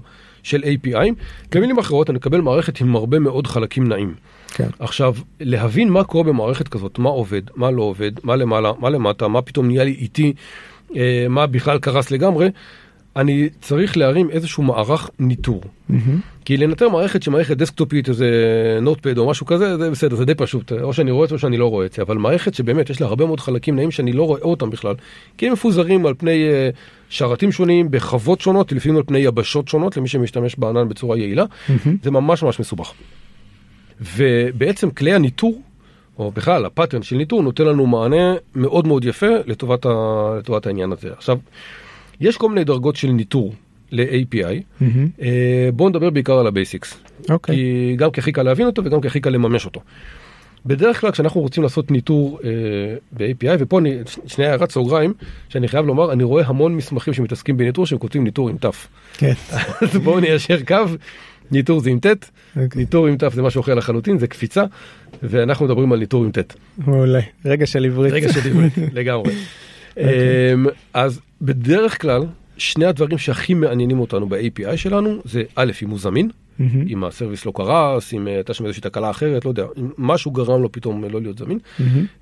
של 0.44 0.62
API'ים. 0.62 1.14
במילים 1.54 1.78
אחרות 1.78 2.10
אני 2.10 2.16
מקבל 2.16 2.40
מערכת 2.40 2.80
עם 2.80 2.96
הרבה 2.96 3.18
מאוד 3.18 3.46
חלקים 3.46 3.88
נעים. 3.88 4.14
כן. 4.54 4.68
עכשיו, 4.78 5.14
להבין 5.40 5.88
מה 5.88 6.04
קורה 6.04 6.24
במערכת 6.24 6.68
כזאת, 6.68 6.98
מה 6.98 7.08
עובד, 7.08 7.42
מה 7.56 7.70
לא 7.70 7.82
עובד, 7.82 8.12
מה 8.22 8.36
למעלה, 8.36 8.72
מה 8.78 8.90
למטה, 8.90 9.28
מה 9.28 9.42
פתאום 9.42 9.66
נהיה 9.66 9.84
לי 9.84 9.90
איטי, 9.90 10.32
אה, 10.96 11.26
מה 11.28 11.46
בכלל 11.46 11.78
קרס 11.78 12.10
לגמרי, 12.10 12.48
אני 13.16 13.48
צריך 13.60 13.96
להרים 13.96 14.30
איזשהו 14.30 14.62
מערך 14.62 15.10
ניטור. 15.18 15.60
כי 16.44 16.56
לנטר 16.56 16.88
מערכת 16.88 17.22
שמערכת 17.22 17.56
דסקטופית, 17.56 18.08
איזה 18.08 18.28
נוטפד 18.82 19.18
או 19.18 19.30
משהו 19.30 19.46
כזה, 19.46 19.78
זה 19.78 19.90
בסדר, 19.90 20.16
זה 20.16 20.24
די 20.24 20.34
פשוט, 20.34 20.72
או 20.72 20.92
שאני 20.92 21.10
רואה 21.10 21.24
את 21.24 21.28
זה 21.28 21.34
או 21.34 21.38
שאני 21.38 21.56
לא 21.56 21.70
רואה 21.70 21.86
את 21.86 21.92
זה, 21.92 22.02
אבל 22.02 22.16
מערכת 22.18 22.54
שבאמת 22.54 22.90
יש 22.90 23.00
לה 23.00 23.06
הרבה 23.06 23.26
מאוד 23.26 23.40
חלקים 23.40 23.76
נעים 23.76 23.90
שאני 23.90 24.12
לא 24.12 24.22
רואה 24.26 24.40
אותם 24.40 24.70
בכלל, 24.70 24.94
כי 25.38 25.46
הם 25.46 25.52
מפוזרים 25.52 26.06
על 26.06 26.14
פני 26.18 26.44
אה, 26.48 26.70
שרתים 27.08 27.52
שונים, 27.52 27.90
בחוות 27.90 28.40
שונות, 28.40 28.72
לפעמים 28.72 28.96
על 28.96 29.02
פני 29.06 29.18
יבשות 29.18 29.68
שונות, 29.68 29.96
למי 29.96 30.08
שמשתמש 30.08 30.56
בענן 30.58 30.88
בצורה 30.88 31.18
יעילה, 31.18 31.44
זה 32.02 32.10
ממש 32.10 32.42
ממש 32.42 32.60
מסובך. 32.60 32.92
ובעצם 34.00 34.90
כלי 34.90 35.14
הניטור, 35.14 35.62
או 36.18 36.30
בכלל 36.30 36.64
הפאטרן 36.64 37.02
של 37.02 37.16
ניטור, 37.16 37.42
נותן 37.42 37.64
לנו 37.64 37.86
מענה 37.86 38.34
מאוד 38.54 38.86
מאוד 38.86 39.04
יפה 39.04 39.26
לטובת, 39.46 39.86
ה... 39.86 39.90
לטובת 40.38 40.66
העניין 40.66 40.92
הזה. 40.92 41.08
עכשיו, 41.12 41.38
יש 42.20 42.36
כל 42.36 42.48
מיני 42.48 42.64
דרגות 42.64 42.96
של 42.96 43.08
ניטור 43.08 43.54
ל-API, 43.90 44.82
אה, 45.22 45.68
בואו 45.74 45.88
נדבר 45.88 46.10
בעיקר 46.10 46.38
על 46.38 46.46
ה 46.46 46.53
basics. 46.53 47.00
אוקיי. 47.30 47.56
כי 47.56 47.94
גם 47.96 48.10
כי 48.10 48.20
הכי 48.20 48.32
קל 48.32 48.42
להבין 48.42 48.66
אותו 48.66 48.84
וגם 48.84 49.00
כי 49.00 49.06
הכי 49.06 49.20
קל 49.20 49.30
לממש 49.30 49.64
אותו. 49.64 49.80
בדרך 50.66 51.00
כלל 51.00 51.10
כשאנחנו 51.10 51.40
רוצים 51.40 51.62
לעשות 51.62 51.90
ניטור 51.90 52.40
אה, 52.44 52.50
ב-API, 53.12 53.56
ופה 53.58 53.78
אני, 53.78 53.98
שנייה 54.26 54.50
הערת 54.50 54.70
סוגריים, 54.70 55.12
שאני 55.48 55.68
חייב 55.68 55.86
לומר, 55.86 56.12
אני 56.12 56.24
רואה 56.24 56.46
המון 56.46 56.76
מסמכים 56.76 57.14
שמתעסקים 57.14 57.56
בניטור 57.56 57.86
שהם 57.86 57.98
כותבים 57.98 58.24
ניטור 58.24 58.48
עם 58.48 58.56
ת'. 58.56 58.66
כן. 59.18 59.32
אז 59.82 59.96
בואו 59.96 60.20
ניישר 60.20 60.58
קו, 60.66 60.76
ניטור 61.50 61.80
זה 61.80 61.90
עם 61.90 61.98
ט', 61.98 62.06
אוקיי. 62.06 62.68
ניטור 62.76 63.06
עם 63.06 63.16
ת' 63.16 63.32
זה 63.32 63.42
משהו 63.42 63.60
אחר 63.60 63.74
לחלוטין, 63.74 64.18
זה 64.18 64.26
קפיצה, 64.26 64.64
ואנחנו 65.22 65.64
מדברים 65.64 65.92
על 65.92 65.98
ניטור 65.98 66.24
עם 66.24 66.30
ט'. 66.30 66.54
מעולה. 66.78 67.20
רגע 67.44 67.66
של 67.66 67.84
עברית. 67.84 68.12
רגע 68.12 68.32
של 68.32 68.50
עברית, 68.50 68.72
לגמרי. 68.98 69.32
אמ, 69.98 70.66
אז 70.94 71.20
בדרך 71.42 72.00
כלל, 72.02 72.22
שני 72.56 72.84
הדברים 72.84 73.18
שהכי 73.18 73.54
מעניינים 73.54 73.98
אותנו 74.00 74.28
ב-API 74.28 74.76
שלנו, 74.76 75.16
זה 75.24 75.42
א', 75.56 75.72
אם 75.82 75.90
הוא 75.90 75.98
זמין. 75.98 76.30
אם 76.88 77.04
ה 77.04 77.10
service 77.10 77.46
לא 77.46 77.52
קרס, 77.54 78.14
אם 78.14 78.28
אה, 78.28 78.34
הייתה 78.34 78.54
שם 78.54 78.64
איזושהי 78.64 78.82
תקלה 78.82 79.10
אחרת, 79.10 79.44
לא 79.44 79.50
יודע, 79.50 79.64
אם 79.78 79.88
משהו 79.98 80.30
גרם 80.30 80.62
לו 80.62 80.72
פתאום 80.72 81.04
לא 81.04 81.20
להיות 81.20 81.38
זמין. 81.38 81.58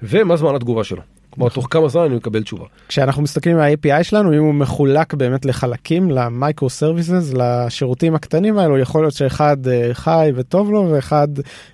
ומה 0.03 0.37
זמן 0.37 0.55
התגובה 0.55 0.85
שלו. 0.85 1.03
כלומר, 1.35 1.51
תוך 1.51 1.67
כמה 1.71 1.89
זמן 1.89 2.03
אני 2.03 2.15
מקבל 2.15 2.43
תשובה. 2.43 2.65
כשאנחנו 2.89 3.23
מסתכלים 3.23 3.57
על 3.57 3.63
ה-API 3.63 4.03
שלנו, 4.03 4.33
אם 4.33 4.39
הוא 4.39 4.55
מחולק 4.55 5.15
באמת 5.15 5.45
לחלקים, 5.45 6.11
ל 6.11 6.71
microservices, 6.71 7.33
לשירותים 7.35 8.15
הקטנים 8.15 8.59
האלו, 8.59 8.79
יכול 8.79 9.03
להיות 9.03 9.15
שאחד 9.15 9.57
אה, 9.67 9.89
חי 9.93 10.31
וטוב 10.35 10.71
לו, 10.71 10.89
ואחד 10.91 11.29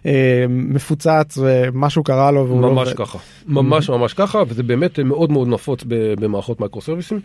אה, 0.07 0.45
מפוצץ 0.49 1.39
ומשהו 1.39 2.03
קרה 2.03 2.31
לו 2.31 2.47
והוא 2.47 2.63
לא 2.63 2.71
ממש 2.71 2.89
עובד. 2.89 2.99
ככה, 2.99 3.19
ממש 3.47 3.91
ממש 3.91 4.13
ככה, 4.13 4.43
וזה 4.49 4.63
באמת 4.63 4.99
מאוד 4.99 5.33
מאוד 5.33 5.49
נפוץ 5.49 5.85
במערכות 5.89 6.61
מייקרו 6.61 6.81
סרוויסים. 6.81 7.21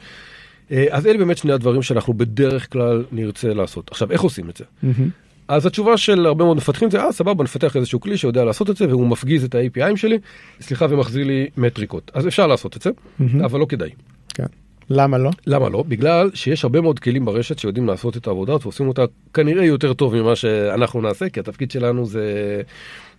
אה, 0.72 0.86
אז 0.90 1.08
אלה 1.08 1.18
באמת 1.18 1.38
שני 1.38 1.54
הדברים 1.54 1.82
שאנחנו 1.82 2.14
בדרך 2.14 2.72
כלל 2.72 3.06
נרצה 3.12 3.54
לעשות. 3.54 3.92
עכשיו, 3.92 4.12
איך 4.12 4.22
עושים 4.22 4.50
את 4.50 4.58
זה? 4.58 4.64
מהמם. 4.84 5.10
אז 5.56 5.66
התשובה 5.66 5.97
של 5.97 6.26
הרבה 6.26 6.43
מאוד 6.43 6.58
מפתחים 6.58 6.91
זה, 6.91 7.01
אה, 7.01 7.12
סבבה, 7.12 7.43
נפתח 7.43 7.76
איזשהו 7.76 7.99
כלי 7.99 8.18
שיודע 8.18 8.43
לעשות 8.43 8.70
את 8.70 8.78
זה, 8.78 8.88
והוא 8.88 9.08
מפגיז 9.08 9.43
את 9.43 9.56
ה-APIים 9.56 9.95
שלי, 9.95 10.20
סליחה, 10.62 10.86
ומחזיר 10.89 11.26
לי 11.28 11.47
מטריקות. 11.58 12.12
אז 12.14 12.28
אפשר 12.28 12.47
לעשות 12.47 12.78
את 12.78 12.82
זה, 12.82 12.89
מהמם. 13.20 13.43
אבל 13.43 13.60
לא 13.60 13.66
כדאי. 13.66 13.89
כן. 14.34 14.45
למה 14.89 15.18
לא? 15.18 15.30
למה 15.47 15.70
לא? 15.70 15.84
בגלל 15.88 16.32
שיש 16.34 16.64
הרבה 16.64 16.82
מאוד 16.82 16.99
כלים 16.99 17.26
ברשת 17.26 17.60
שיודעים 17.60 17.88
לעשות 17.88 18.18
את 18.18 18.28
העבודה 18.28 18.54
ועושים 18.62 18.88
אותה 18.88 19.01
כנראה 19.34 19.66
יותר 19.66 19.93
טוב 19.93 20.16
ממה 20.16 20.36
שאנחנו 20.36 21.01
נעשה, 21.01 21.30
כי 21.30 21.39
התפקיד 21.39 21.72
שלנו 21.72 22.06
זה, 22.06 22.62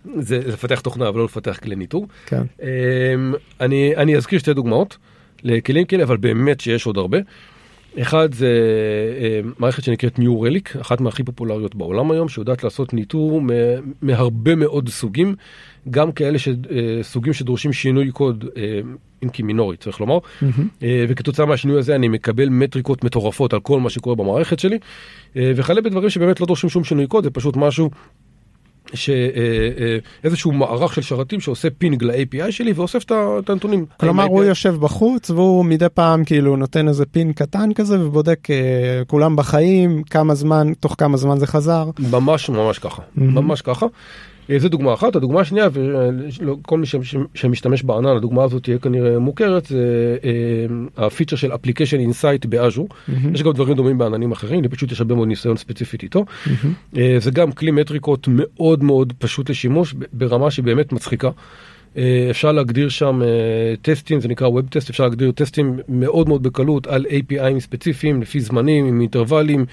זה, 0.05 0.41
זה 0.41 0.51
לפתח 0.53 0.79
תוכנה 0.79 1.09
ולא 1.09 1.25
לפתח 1.25 1.59
כלי 1.63 1.75
ניטור. 1.75 2.07
כן. 2.25 2.41
אמ, 2.61 3.33
אני, 3.61 3.95
אני 3.95 4.17
אזכיר 4.17 4.39
שתי 4.39 4.53
דוגמאות 4.53 4.97
לכלים 5.43 5.85
כאלה, 5.85 6.03
אבל 6.03 6.17
באמת 6.17 6.59
שיש 6.59 6.85
עוד 6.85 6.97
הרבה. 6.97 7.17
אחד 8.01 8.33
זה 8.33 8.49
אמ, 9.19 9.51
מערכת 9.59 9.83
שנקראת 9.83 10.19
New 10.19 10.21
Relic, 10.21 10.81
אחת 10.81 11.01
מהכי 11.01 11.23
פופולריות 11.23 11.75
בעולם 11.75 12.11
היום, 12.11 12.29
שיודעת 12.29 12.63
לעשות 12.63 12.93
ניטור 12.93 13.41
מהרבה 14.01 14.55
מאוד 14.55 14.89
סוגים, 14.89 15.35
גם 15.89 16.11
כאלה 16.11 16.39
ש, 16.39 16.47
אה, 16.47 16.53
סוגים 17.01 17.33
שדורשים 17.33 17.73
שינוי 17.73 18.11
קוד, 18.11 18.45
אה, 18.57 18.79
אם 19.23 19.29
כי 19.29 19.43
מינורי 19.43 19.77
צריך 19.77 19.99
לומר. 19.99 20.17
אה, 20.83 21.05
וכתוצאה 21.09 21.45
מהשינוי 21.45 21.79
הזה 21.79 21.95
אני 21.95 22.07
מקבל 22.07 22.49
מטריקות 22.49 23.03
מטורפות 23.03 23.53
על 23.53 23.59
כל 23.59 23.79
מה 23.79 23.89
שקורה 23.89 24.15
במערכת 24.15 24.59
שלי, 24.59 24.79
אה, 25.35 25.51
וכלה 25.55 25.81
בדברים 25.81 26.09
שבאמת 26.09 26.39
לא 26.39 26.47
דורשים 26.47 26.69
שום 26.69 26.83
שינוי 26.83 27.07
קוד, 27.07 27.23
זה 27.23 27.29
פשוט 27.29 27.57
משהו 27.57 27.89
שאיזשהו 28.95 30.51
מערך 30.51 30.93
של 30.93 31.01
שרתים 31.01 31.39
שעושה 31.39 31.67
ping 31.77 32.03
ל-API 32.03 32.51
שלי 32.51 32.73
ואוסף 32.73 33.03
את 33.39 33.49
הנתונים. 33.49 33.85
כלומר 33.99 34.23
האם 34.23 34.31
הוא 34.31 34.43
יושב 34.43 34.75
בחוץ 34.75 35.29
והוא 35.29 35.65
מדי 35.65 35.85
פעם 35.93 36.23
כאילו 36.23 36.55
נותן 36.55 36.87
איזה 36.87 37.05
ping 37.05 37.33
קטן 37.33 37.73
כזה 37.73 38.05
ובודק 38.05 38.47
אה, 38.49 38.55
כולם 39.07 39.35
בחיים 39.35 40.03
כמה 40.03 40.35
זמן 40.35 40.73
תוך 40.79 40.95
כמה 40.97 41.17
זמן 41.17 41.39
זה 41.39 41.47
חזר. 41.47 41.89
ממש 42.11 42.49
ממש 42.49 42.79
ככה, 42.79 43.01
ממש 43.15 43.61
ככה. 43.61 43.85
אה, 44.49 44.59
זו 44.59 44.69
דוגמה 44.69 44.93
אחת, 44.93 45.15
הדוגמה 45.15 45.41
השנייה, 45.41 45.67
וכל 45.73 46.77
מי 46.77 46.85
ש- 46.85 46.95
שמשתמש 47.33 47.83
בענן, 47.83 48.15
הדוגמה 48.17 48.43
הזאת 48.43 48.63
תהיה 48.63 48.77
כנראה 48.77 49.19
מוכרת, 49.19 49.65
זה 49.65 50.17
אה, 50.23 51.05
הפיצ'ר 51.05 51.35
של 51.35 51.53
Application 51.55 51.99
Insight 51.99 52.45
ב 52.45 52.51
Azure. 52.51 52.87
יש 53.33 53.43
גם 53.43 53.51
דברים 53.51 53.75
דומים 53.75 53.97
בעננים 53.97 54.31
אחרים, 54.31 54.61
לי 54.61 54.69
פשוט 54.69 54.91
יש 54.91 54.99
הרבה 54.99 55.15
מאוד 55.15 55.27
ניסיון 55.27 55.57
ספציפית 55.57 56.03
איתו. 56.03 56.25
אה, 56.97 57.15
זה 57.19 57.31
גם 57.31 57.51
כלי 57.51 57.71
מטריקות 57.71 58.27
מאוד 58.31 58.83
מאוד 58.83 59.13
פשוט 59.19 59.49
לשימוש, 59.49 59.95
ברמה 60.13 60.51
שבאמת 60.51 60.93
מצחיקה. 60.93 61.29
אה, 61.97 62.27
אפשר 62.29 62.51
להגדיר 62.51 62.89
שם 62.89 63.21
אה, 63.21 63.27
טסטים, 63.81 64.21
זה 64.21 64.27
נקרא 64.27 64.47
ווב 64.47 64.67
טסט, 64.69 64.89
אפשר 64.89 65.03
להגדיר 65.03 65.31
טסטים 65.31 65.79
מאוד 65.89 66.27
מאוד 66.27 66.43
בקלות 66.43 66.87
על 66.87 67.05
APIים 67.09 67.59
ספציפיים, 67.59 68.21
לפי 68.21 68.39
זמנים, 68.39 68.85
עם 68.85 69.01
אינטרוולים. 69.01 69.65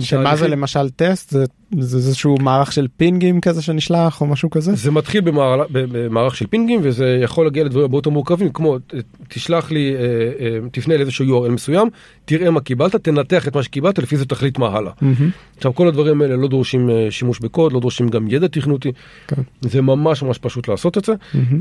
שמה 0.00 0.36
זה. 0.36 0.48
למשל 0.48 0.88
טסט 0.90 1.30
זה 1.30 1.44
זה 1.78 1.96
איזשהו 1.96 2.36
מערך 2.40 2.72
של 2.72 2.86
פינגים 2.96 3.40
כזה 3.40 3.62
שנשלח 3.62 4.20
או 4.20 4.26
משהו 4.26 4.50
כזה. 4.50 4.74
זה 4.74 4.90
מתחיל 4.90 5.20
במער- 5.20 5.66
ב- 5.72 5.84
במערך 5.92 6.36
של 6.36 6.46
פינגים 6.46 6.80
וזה 6.82 7.18
יכול 7.22 7.46
להגיע 7.46 7.64
לדברים 7.64 7.82
הרבה 7.84 7.96
יותר 7.98 8.10
מורכבים 8.10 8.48
כמו 8.52 8.78
ת- 8.78 8.94
תשלח 9.28 9.70
לי, 9.70 9.94
אה, 9.94 10.00
אה, 10.00 10.58
תפנה 10.72 10.96
לאיזשהו 10.96 11.46
URL 11.46 11.50
מסוים, 11.50 11.88
תראה 12.24 12.50
מה 12.50 12.60
קיבלת, 12.60 12.94
תנתח 12.96 13.48
את 13.48 13.56
מה 13.56 13.62
שקיבלת, 13.62 13.98
לפי 13.98 14.16
זה 14.16 14.24
תחליט 14.26 14.58
מה 14.58 14.66
הלאה. 14.68 14.92
מהמם. 15.00 15.30
עכשיו 15.56 15.74
כל 15.74 15.88
הדברים 15.88 16.22
האלה 16.22 16.36
לא 16.36 16.48
דורשים 16.48 16.90
אה, 16.90 17.06
שימוש 17.10 17.38
בקוד, 17.40 17.72
לא 17.72 17.80
דורשים 17.80 18.08
גם 18.08 18.26
ידע 18.30 18.46
תכנותי, 18.48 18.92
כן. 19.28 19.42
זה 19.60 19.82
ממש 19.82 20.22
ממש 20.22 20.38
פשוט 20.38 20.68
לעשות 20.68 20.98
את 20.98 21.04
זה. 21.04 21.12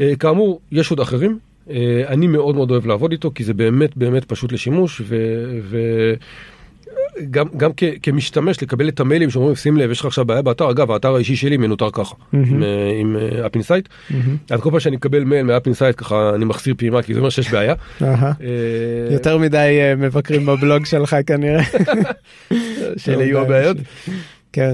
אה, 0.02 0.16
כאמור, 0.16 0.60
יש 0.72 0.90
עוד 0.90 1.00
אחרים, 1.00 1.40
אה, 1.70 1.76
אני 2.08 2.28
מאוד 2.28 2.56
מאוד 2.56 2.72
אוהב 2.72 2.86
לעבוד 2.88 3.12
איתו 3.12 3.32
כי 3.36 3.44
זה 3.44 3.54
באמת 3.54 3.98
באמת 3.98 4.26
פשוט 4.26 4.52
לשימוש 4.52 5.02
ו... 5.06 5.16
ו... 5.64 5.78
גם, 7.32 7.48
גם 7.58 7.72
כ, 7.78 7.84
כמשתמש 8.04 8.64
לקבל 8.64 8.90
את 8.90 9.00
המיילים 9.00 9.30
שאומרים 9.30 9.56
שים 9.56 9.78
לב 9.78 9.92
יש 9.92 10.00
לך 10.00 10.06
עכשיו 10.06 10.26
בעיה 10.26 10.42
באתר 10.42 10.72
אגב 10.72 10.92
האתר 10.92 11.16
האישי 11.16 11.36
שלי 11.36 11.58
מנוטר 11.58 11.90
ככה 11.92 12.16
עם, 12.34 12.64
אה, 12.64 12.98
עם 13.00 13.18
App 13.46 13.56
Insight 13.56 13.88
מהמם. 14.10 14.38
אז 14.50 14.60
כל 14.60 14.70
פעם 14.72 14.80
שאני 14.80 14.96
מקבל 14.96 15.24
מייל 15.24 15.46
מ 15.46 15.51
App 15.51 15.66
Insight 15.66 15.96
ככה 15.98 16.32
אני 16.36 16.46
מחסיר 16.46 16.74
פעימה 16.78 17.02
כי 17.02 17.14
זה 17.14 17.20
אומר 17.20 17.30
שיש 17.30 17.52
בעיה. 17.52 17.74
אה, 18.02 18.08
יותר 19.12 19.38
מדי 19.38 19.80
אה, 19.82 19.96
מבקרים 19.96 20.46
בבלוג 20.46 20.86
שלך 20.86 21.16
כנראה. 21.28 21.64
שאלה 22.98 23.24
יהיו 23.24 23.40
הבעיות. 23.40 23.78
כן. 24.54 24.74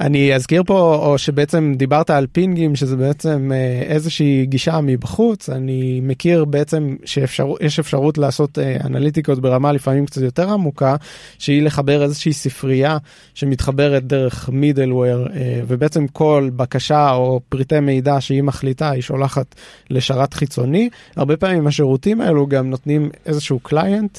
אה, 0.00 0.06
אני 0.06 0.34
אזכיר 0.34 0.62
פה 0.66 0.94
או 0.94 1.18
שבעצם 1.18 1.74
דיברת 1.76 2.10
על 2.10 2.26
פינגים 2.32 2.76
שזה 2.76 2.96
בעצם 2.96 3.52
אה, 3.54 3.82
איזושהי 3.86 4.46
גישה 4.46 4.80
מבחוץ. 4.80 5.50
אני 5.50 6.00
מכיר 6.02 6.44
בעצם 6.44 6.96
שיש 7.04 7.78
אפשרות 7.78 8.18
לעשות 8.18 8.58
אה, 8.58 8.76
אנליטיקות 8.84 9.40
ברמה 9.40 9.72
לפעמים 9.72 10.06
קצת 10.06 10.22
יותר 10.22 10.50
עמוקה 10.50 10.96
שהיא 11.38 11.62
לחבר 11.62 12.02
איזושהי 12.02 12.32
ספרייה 12.32 12.98
שמתחברת 13.34 14.06
דרך 14.06 14.48
מידלוור 14.52 15.26
ובעצם 15.66 16.06
כל 16.06 16.50
בקשה 16.56 17.12
או 17.12 17.40
פריטי 17.48 17.80
מידע 17.80 18.16
שהיא 18.20 18.42
מחליטה 18.42 18.90
היא 18.90 19.02
שולחת 19.02 19.54
לשרת 19.90 20.34
חיצוני. 20.34 20.88
הרבה 21.16 21.36
פעמים 21.36 21.66
השירותים 21.66 22.20
האלו 22.20 22.46
גם 22.46 22.70
נותנים 22.70 23.10
איזשהו 23.26 23.58
קליינט 23.58 24.18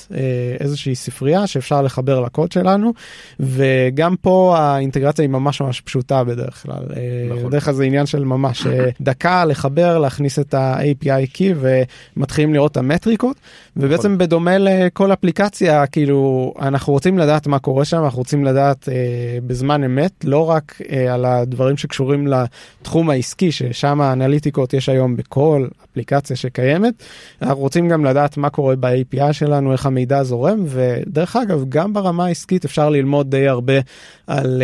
איזושהי 0.59 0.95
ספרייה 0.95 1.47
שאפשר 1.47 1.81
לחבר 1.81 2.19
לקוד 2.19 2.51
שלנו. 2.51 2.93
וגם 3.39 4.15
פה 4.21 4.55
האינטגרציה 4.57 5.23
היא 5.23 5.29
ממש 5.29 5.61
ממש 5.67 5.81
פשוטה 5.81 6.23
בדרך 6.23 6.63
כלל. 6.63 6.83
נכון. 7.29 7.49
בדרך 7.49 7.65
כלל 7.65 7.73
זה 7.73 7.83
עניין 7.83 8.05
של 8.05 8.23
ממש 8.23 8.67
אה, 8.67 8.89
דקה 9.01 9.45
לחבר, 9.45 9.97
להכניס 9.97 10.39
את 10.39 10.53
ה-API 10.53 11.37
key 11.37 11.55
ומתחילים 12.15 12.53
לראות 12.53 12.71
את 12.71 12.77
המטריקות. 12.77 13.37
ובעצם 13.77 14.07
נכון. 14.07 14.17
בדומה 14.17 14.57
לכל 14.57 15.13
אפליקציה, 15.13 15.87
כאילו, 15.87 16.53
אנחנו 16.61 16.93
רוצים 16.93 17.17
לדעת 17.17 17.47
מה 17.47 17.59
קורה 17.59 17.85
שם, 17.85 18.03
אנחנו 18.03 18.19
רוצים 18.19 18.45
לדעת 18.45 18.89
אה, 18.89 18.93
בזמן 19.47 19.83
אמת, 19.83 20.11
לא 20.23 20.49
רק 20.49 20.81
אה, 20.91 21.13
על 21.13 21.25
הדברים 21.25 21.77
שקשורים 21.77 22.27
לתחום 22.27 23.09
העסקי, 23.09 23.51
ששם 23.51 24.01
האנליטיקות 24.01 24.73
יש 24.73 24.89
היום 24.89 25.15
בכל 25.15 25.67
אפליקציה 25.91 26.35
שקיימת. 26.35 26.93
אנחנו 27.41 27.59
רוצים 27.59 27.89
גם 27.89 28.05
לדעת 28.05 28.37
מה 28.37 28.49
קורה 28.49 28.75
ב-API 28.75 29.33
שלנו, 29.33 29.71
איך 29.71 29.85
המידע 29.85 30.23
זורם, 30.23 30.63
ודרך 30.67 31.35
אגב, 31.35 31.63
גם 31.69 31.93
ברמה 31.93 32.25
העסקית 32.25 32.65
אפשר 32.65 32.89
ללמוד 32.89 33.31
די 33.31 33.47
הרבה 33.47 33.73
על 34.27 34.63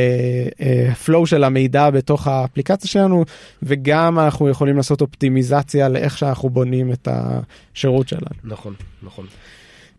הפלואו 0.92 1.24
uh, 1.24 1.26
uh, 1.26 1.30
של 1.30 1.44
המידע 1.44 1.90
בתוך 1.90 2.28
האפליקציה 2.28 2.90
שלנו, 2.90 3.26
וגם 3.64 4.20
אנחנו 4.20 4.50
יכולים 4.50 4.78
לעשות 4.78 5.02
אופטימיזציה 5.02 5.90
לאיך 5.90 6.18
שאנחנו 6.18 6.50
בונים 6.50 6.92
את 6.92 7.08
השירות 7.12 8.08
שלנו. 8.08 8.28
נכון 8.44 8.74
נכון. 9.04 9.26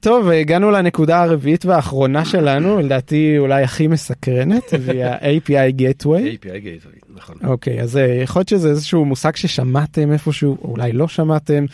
טוב, 0.04 0.28
הגענו 0.28 0.70
לנקודה 0.70 1.22
הרביעית 1.22 1.66
והאחרונה 1.66 2.24
שלנו, 2.24 2.78
לדעתי 2.80 3.38
אולי 3.38 3.62
הכי 3.62 3.86
מסקרנת, 3.86 4.62
והיא 4.80 5.04
ה-API 5.04 5.80
Gateway. 5.80 6.44
API 6.44 6.46
Gateway, 6.46 7.14
נכון. 7.16 7.36
אוקיי, 7.44 7.80
אז 7.80 7.96
אה, 7.96 8.02
יכול 8.22 8.40
להיות 8.40 8.48
שזה 8.48 8.68
איזשהו 8.68 9.04
מושג 9.04 9.36
ששמעתם 9.36 10.12
איפשהו, 10.12 10.56
או 10.62 10.70
אולי 10.70 10.92
לא 10.92 11.08
שמעתם, 11.08 11.64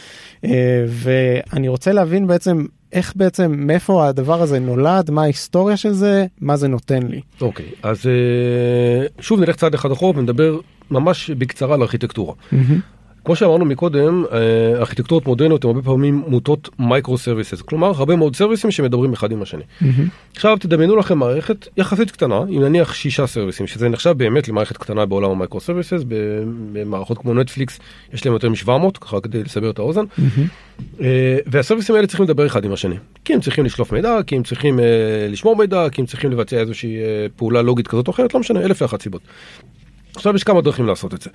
אה, 0.44 0.84
ואני 0.86 1.68
רוצה 1.68 1.92
להבין 1.92 2.26
בעצם 2.26 2.66
איך 2.92 3.12
בעצם, 3.16 3.52
מאיפה 3.56 4.06
הדבר 4.06 4.42
הזה 4.42 4.58
נולד, 4.58 5.10
מה 5.10 5.22
ההיסטוריה 5.22 5.76
של 5.76 5.92
זה, 5.92 6.26
מה 6.40 6.56
זה 6.56 6.68
נותן 6.68 7.02
לי. 7.02 7.20
אוקיי, 7.40 7.66
אז 7.82 8.06
אה, 8.06 9.06
שוב 9.20 9.40
נלך 9.40 9.56
צעד 9.56 9.74
אחד 9.74 9.92
אחורה 9.92 10.18
ונדבר 10.18 10.58
ממש 10.90 11.30
בקצרה 11.30 11.74
על 11.74 11.82
ארכיטקטורה. 11.82 12.34
כמו 13.24 13.36
שאמרנו 13.36 13.64
מקודם, 13.64 14.24
אה, 14.32 14.38
ארכיטקטורות 14.78 15.26
מודרניות 15.26 15.64
הן 15.64 15.70
הרבה 15.70 15.82
פעמים 15.82 16.22
מוטות 16.26 16.68
microservices, 16.78 17.62
כלומר 17.62 17.88
הרבה 17.88 18.16
מאוד 18.16 18.36
סרוויסים 18.36 18.70
שמדברים 18.70 19.12
אחד 19.12 19.32
עם 19.32 19.42
השני. 19.42 19.62
עכשיו 20.36 20.56
תדמיינו 20.60 20.96
לכם 20.96 21.18
מערכת 21.18 21.68
יחסית 21.76 22.10
קטנה, 22.10 22.40
עם 22.48 22.62
נניח 22.62 22.94
שישה 22.94 23.26
סרוויסים, 23.26 23.66
שזה 23.66 23.88
נחשב 23.88 24.10
באמת 24.10 24.48
למערכת 24.48 24.76
קטנה 24.76 25.06
בעולם 25.06 25.30
ה 25.30 25.60
microservices, 25.60 26.04
במערכות 26.72 27.18
כמו 27.18 27.34
נטפליקס 27.34 27.78
יש 28.12 28.26
להם 28.26 28.32
יותר 28.32 28.48
מ-700, 28.48 28.98
ככה 29.00 29.20
כדי 29.20 29.42
לסבר 29.42 29.70
את 29.70 29.78
האוזן, 29.78 30.04
אה, 31.00 31.38
והסרוויסים 31.46 31.94
האלה 31.94 32.06
צריכים 32.06 32.24
לדבר 32.24 32.46
אחד 32.46 32.64
עם 32.64 32.72
השני, 32.72 32.96
כי 33.24 33.34
הם 33.34 33.40
צריכים 33.40 33.64
לשלוף 33.64 33.92
מידע, 33.92 34.18
כי 34.26 34.36
הם 34.36 34.42
צריכים 34.42 34.80
אה, 34.80 34.84
לשמור 35.30 35.56
מידע, 35.56 35.88
כי 35.92 36.00
הם 36.00 36.06
צריכים 36.06 36.30
לבצע 36.30 36.56
איזושהי 36.56 36.96
פעולה 37.36 37.62
לוגית 37.62 37.88
כזאת 37.88 38.08
או 38.08 38.12
אחרת, 38.12 38.34
לא 38.34 38.40
משנה, 38.40 38.60
אלף 38.60 38.82
ואחת 38.82 39.02
סיבות. 39.02 39.22
עכשיו 40.16 40.36
יש 40.36 40.44
כמה 40.44 40.60
דרכים 40.60 40.86
לעשות 40.86 41.14
את 41.14 41.22
זה. 41.22 41.30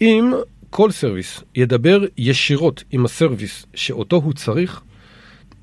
אם 0.00 0.32
כל 0.70 0.90
סרוויס 0.90 1.40
ידבר 1.54 2.04
ישירות 2.18 2.84
עם 2.90 3.04
הסרוויס 3.04 3.66
שאותו 3.74 4.16
הוא 4.16 4.32
צריך, 4.32 4.80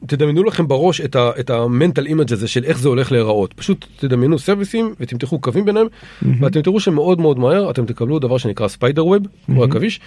תדמיינו 0.06 0.44
לכם 0.44 0.68
בראש 0.68 1.02
את, 1.02 1.16
ה, 1.16 1.32
את 1.40 1.50
ה 1.50 1.58
mental 1.58 2.06
image 2.06 2.34
הזה 2.34 2.48
של 2.48 2.64
איך 2.64 2.80
זה 2.80 2.90
הולך 2.90 3.12
להיראות. 3.12 3.54
פשוט 3.54 3.86
תדמיינו 4.00 4.40
סרוויסים 4.40 4.94
ותמתחו 5.00 5.40
קווים 5.40 5.66
ביניהם, 5.66 5.88
mm-hmm. 5.88 6.28
ואתם 6.40 6.62
תראו 6.62 6.80
שמאוד 6.80 7.22
מאוד 7.22 7.40
מהר 7.40 7.72
אתם 7.72 7.86
תקבלו 7.86 8.20
דבר 8.20 8.38
שנקרא 8.38 8.68
spider 8.68 9.06
web, 9.06 9.24
mm-hmm. 9.24 9.46
כמו 9.46 9.64
עכביש, 9.64 10.00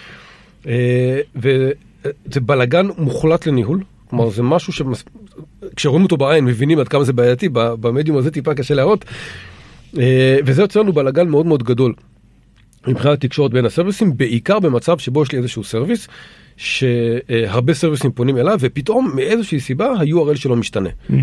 אה, 0.67 1.19
וזה 1.35 2.41
בלאגן 2.41 2.87
מוחלט 2.97 3.47
לניהול. 3.47 3.83
כלומר 4.09 4.29
זה 4.29 4.43
משהו 4.43 4.73
שכשרואים 4.73 6.03
אותו 6.03 6.17
בעין 6.17 6.45
מבינים 6.45 6.79
עד 6.79 6.87
כמה 6.87 7.03
זה 7.03 7.13
בעייתי, 7.13 7.49
במדיום 7.53 8.17
הזה 8.17 8.31
טיפה 8.31 8.53
קשה 8.53 8.73
להראות, 8.73 9.05
אה, 9.97 10.37
וזה 10.45 10.61
יוצר 10.61 10.81
לנו 10.81 10.93
בלאגן 10.93 11.29
מאוד 11.29 11.45
מאוד 11.45 11.63
גדול. 11.63 11.93
מבחינת 12.87 13.21
תקשורת 13.21 13.51
בין 13.51 13.65
הסרוויסים, 13.65 14.17
בעיקר 14.17 14.59
במצב 14.59 14.97
שבו 14.97 15.23
יש 15.23 15.31
לי 15.31 15.37
איזשהו 15.37 15.63
סרוויס, 15.63 16.07
שהרבה 16.57 17.73
סרוויסים 17.73 18.11
פונים 18.11 18.37
אליו, 18.37 18.57
ופתאום 18.61 19.11
מאיזושהי 19.15 19.59
סיבה 19.59 19.85
ה-URL 19.85 20.35
שלו 20.35 20.55
משתנה. 20.55 20.89
Mm-hmm. 20.89 21.13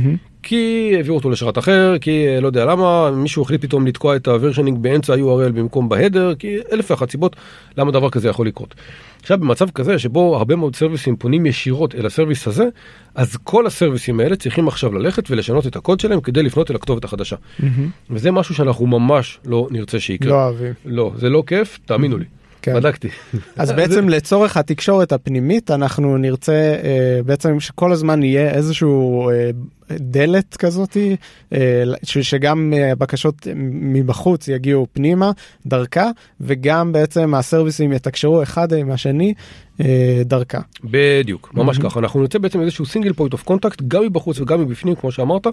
כי 0.43 0.93
העבירו 0.97 1.17
אותו 1.17 1.31
לשרת 1.31 1.59
אחר, 1.59 1.99
כי 2.01 2.27
לא 2.41 2.47
יודע 2.47 2.65
למה, 2.65 3.11
מישהו 3.11 3.43
החליט 3.43 3.63
פתאום 3.63 3.87
לתקוע 3.87 4.17
את 4.17 4.29
ה 4.29 4.33
versioning 4.33 4.79
באמצע 4.79 5.15
ה-URL 5.15 5.53
במקום 5.53 5.89
ב 5.89 5.94
header, 5.95 6.35
כי 6.35 6.57
אלף 6.73 6.91
ואחת 6.91 7.11
סיבות 7.11 7.37
למה 7.77 7.91
דבר 7.91 8.11
כזה 8.11 8.29
יכול 8.29 8.47
לקרות. 8.47 8.75
עכשיו 9.21 9.39
במצב 9.39 9.71
כזה 9.71 9.99
שבו 9.99 10.37
הרבה 10.37 10.57
מאוד 10.57 10.77
סרוויסים 10.77 11.17
פונים 11.17 11.47
ישירות 11.47 11.95
אל 11.95 12.07
הסרוויס 12.07 12.47
הזה, 12.47 12.65
אז 13.15 13.37
כל 13.37 13.67
הסרוויסים 13.67 14.21
האלה 14.21 14.37
צריכים 14.37 14.69
עכשיו 14.69 14.93
ללכת 14.93 15.31
ולשנות 15.31 15.67
את 15.67 15.77
הקוד 15.77 16.01
שלהם 16.01 16.21
כדי 16.21 16.43
לפנות 16.43 16.71
אל 16.71 16.77
הכתובת 16.77 17.05
החדשה. 17.05 17.37
Mm-hmm. 17.37 17.65
וזה 18.11 18.31
משהו 18.31 18.55
שאנחנו 18.55 18.87
ממש 18.87 19.39
לא 19.45 19.69
נרצה 19.71 20.01
שיקרה. 20.01 20.31
לא 20.31 20.45
אוהבים. 20.45 20.73
לא, 20.85 21.13
זה 21.17 21.29
לא 21.29 21.43
כיף, 21.47 21.79
תאמינו 21.87 22.19
לי. 22.19 22.25
כן. 22.63 22.75
בדקתי. 22.75 23.09
אז 23.57 23.73
בעצם 23.73 24.09
לצורך 24.09 24.57
התקשורת 24.57 25.13
הפנימית 25.13 25.71
אנחנו 25.71 26.17
נרצה 26.17 26.53
אה, 26.53 27.21
בעצם 27.27 27.61
שכל 27.61 27.93
הזמן 27.93 28.23
יהיה 28.23 28.51
איזשהו 28.51 29.31
אה, 29.31 29.51
דלת 29.93 30.57
כזאתי 30.57 31.17
אה, 31.53 31.83
שגם 32.03 32.73
בקשות 32.99 33.47
מבחוץ 33.57 34.49
יגיעו 34.49 34.87
פנימה 34.93 35.31
דרכה 35.67 36.11
וגם 36.41 36.93
בעצם 36.93 37.35
הסרוויסים 37.35 37.93
יתקשרו 37.93 38.43
אחד 38.43 38.73
עם 38.73 38.91
השני 38.91 39.35
דרכה. 40.25 40.59
בדיוק, 40.85 41.51
ממש 41.55 41.79
ככה. 41.79 42.01
אנחנו 42.01 42.21
ניצור 42.21 42.39
בעצם 42.39 42.61
איזשהו 42.61 42.87
single 42.87 43.13
point 43.13 43.33
of 43.33 43.43
contact 43.43 43.83
גם 43.89 44.03
מבחוץ 44.03 44.41
וגם 44.41 44.61
מבפנים 44.61 44.95
כמו 44.95 45.13
שאמרת 45.13 45.47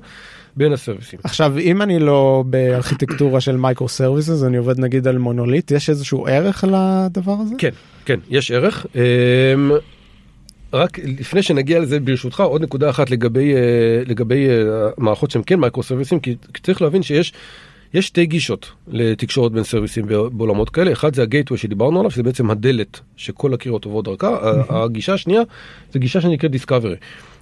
בין 0.55 0.73
הסרוויסים. 0.73 1.19
עכשיו 1.23 1.57
אם 1.57 1.81
אני 1.81 1.99
לא 1.99 2.43
בארכיטקטורה 2.47 3.41
של 3.41 3.57
microservices 3.57 4.43
אני 4.43 4.57
עובד 4.57 4.79
נגיד 4.79 5.07
על 5.07 5.17
מונוליט 5.17 5.71
יש 5.71 5.89
איזשהו 5.89 6.27
ערך 6.27 6.63
לדבר 6.67 7.35
הזה? 7.41 7.55
כן, 7.57 7.69
כן, 8.05 8.19
יש 8.29 8.51
ערך. 8.51 8.85
רק 10.75 10.99
לפני 10.99 11.41
שנגיע 11.41 11.79
לזה 11.79 11.99
ברשותך 11.99 12.39
עוד 12.39 12.61
נקודה 12.61 12.89
אחת 12.89 13.09
לגבי 13.09 13.53
לגבי 14.07 14.47
מערכות 14.97 15.31
שהן 15.31 15.41
כן 15.45 15.59
מייקרו 15.59 15.83
סרוויסים 15.83 16.19
כי 16.19 16.35
צריך 16.63 16.81
להבין 16.81 17.03
שיש. 17.03 17.33
יש 17.93 18.07
שתי 18.07 18.25
גישות 18.25 18.71
לתקשורת 18.87 19.51
בין 19.51 19.63
סרוויסים 19.63 20.05
בעולמות 20.07 20.69
כאלה, 20.69 20.91
אחד 20.91 21.15
זה 21.15 21.21
ה 21.21 21.26
gateway 21.26 21.57
שדיברנו 21.57 21.99
עליו, 21.99 22.11
שזה 22.11 22.23
בעצם 22.23 22.51
הדלת 22.51 22.99
שכל 23.15 23.53
הקריאות 23.53 23.85
עוברות 23.85 24.05
דרכה, 24.05 24.37
הגישה 24.69 25.13
השנייה 25.13 25.41
זה 25.93 25.99
גישה 25.99 26.21
שנקראת 26.21 26.51
discovery. 26.51 26.95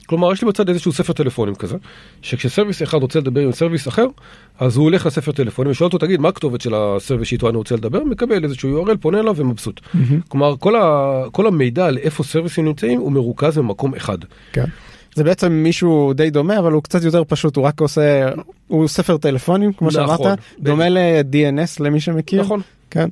כלומר, 0.05 0.33
יש 0.33 0.41
לי 0.41 0.47
בצד 0.47 0.69
איזשהו 0.69 0.91
ספר 0.91 1.13
טלפונים 1.13 1.55
כזה, 1.55 1.77
שכשסרוויס 2.21 2.83
אחד 2.83 3.01
רוצה 3.01 3.19
לדבר 3.19 3.41
עם 3.41 3.51
סרוויס 3.51 3.87
אחר, 3.87 4.05
אז 4.59 4.77
הוא 4.77 4.83
הולך 4.83 5.05
לספר 5.05 5.31
טלפונים 5.31 5.71
ושואל 5.71 5.87
אותו, 5.87 5.97
תגיד, 5.97 6.19
מה 6.19 6.29
הכתובת 6.29 6.61
של 6.61 6.73
הסרוויס 6.75 7.27
שאיתו 7.27 7.49
אני 7.49 7.57
רוצה 7.57 7.75
לדבר? 7.75 8.03
מקבל 8.03 8.43
איזשהו 8.43 8.85
URL, 8.85 8.97
פונה 8.97 9.19
אליו 9.19 9.35
ומבסוט. 9.37 9.79
Mm-hmm. 9.79 9.97
כלומר, 10.27 10.55
כל, 10.59 10.75
ה, 10.75 11.23
כל 11.31 11.47
המידע 11.47 11.85
על 11.85 11.97
איפה 11.97 12.23
סרוויסים 12.23 12.65
נמצאים 12.65 12.99
הוא 12.99 13.11
מרוכז 13.11 13.57
במקום 13.57 13.95
אחד. 13.95 14.17
כן. 14.51 14.65
זה 15.15 15.23
בעצם 15.23 15.51
משהו 15.51 16.13
די 16.13 16.29
דומה 16.29 16.59
אבל 16.59 16.71
הוא 16.71 16.83
קצת 16.83 17.03
יותר 17.03 17.23
פשוט 17.27 17.55
הוא 17.55 17.65
רק 17.65 17.81
עושה 17.81 18.29
הוא 18.67 18.87
ספר 18.87 19.17
טלפונים 19.17 19.73
כמו 19.73 19.87
נכון, 19.87 20.05
שאמרת 20.05 20.39
דומה 20.59 20.89
ל-DNS 20.89 21.83
למי 21.83 21.99
שמכיר 21.99 22.41
נכון 22.41 22.61
כן 22.91 23.09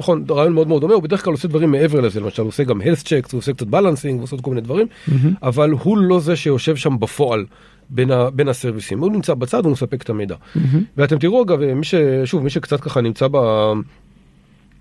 נכון, 0.00 0.24
רעיון 0.30 0.52
מאוד 0.52 0.68
מאוד 0.68 0.80
דומה, 0.80 0.94
הוא 0.94 1.02
בדרך 1.02 1.24
כלל 1.24 1.32
עושה 1.32 1.48
דברים 1.48 1.70
מעבר 1.70 2.00
לזה, 2.00 2.20
למשל 2.20 2.42
הוא 2.42 2.48
עושה 2.48 2.64
גם 2.64 2.80
health 2.80 3.04
checks, 3.04 3.28
הוא 3.32 3.38
עושה 3.38 3.52
קצת 3.52 3.66
בלנסינג, 3.66 4.14
הוא 4.14 4.22
עושה 4.22 4.36
כל 4.42 4.50
מיני 4.50 4.60
דברים, 4.60 4.86
mm-hmm. 4.86 5.12
אבל 5.42 5.70
הוא 5.70 5.98
לא 5.98 6.20
זה 6.20 6.36
שיושב 6.36 6.76
שם 6.76 7.00
בפועל 7.00 7.46
בין, 7.90 8.10
ה, 8.10 8.30
בין 8.30 8.48
הסרוויסים, 8.48 9.00
הוא 9.00 9.12
נמצא 9.12 9.34
בצד, 9.34 9.64
הוא 9.64 9.72
מספק 9.72 10.02
את 10.02 10.10
המידע. 10.10 10.34
Mm-hmm. 10.34 10.58
ואתם 10.96 11.18
תראו 11.18 11.42
אגב, 11.42 11.64
מי 11.64 11.84
ש... 11.84 11.94
שוב, 12.24 12.42
מי 12.42 12.50
שקצת 12.50 12.80
ככה 12.80 13.00
נמצא 13.00 13.26
ב... 13.32 13.36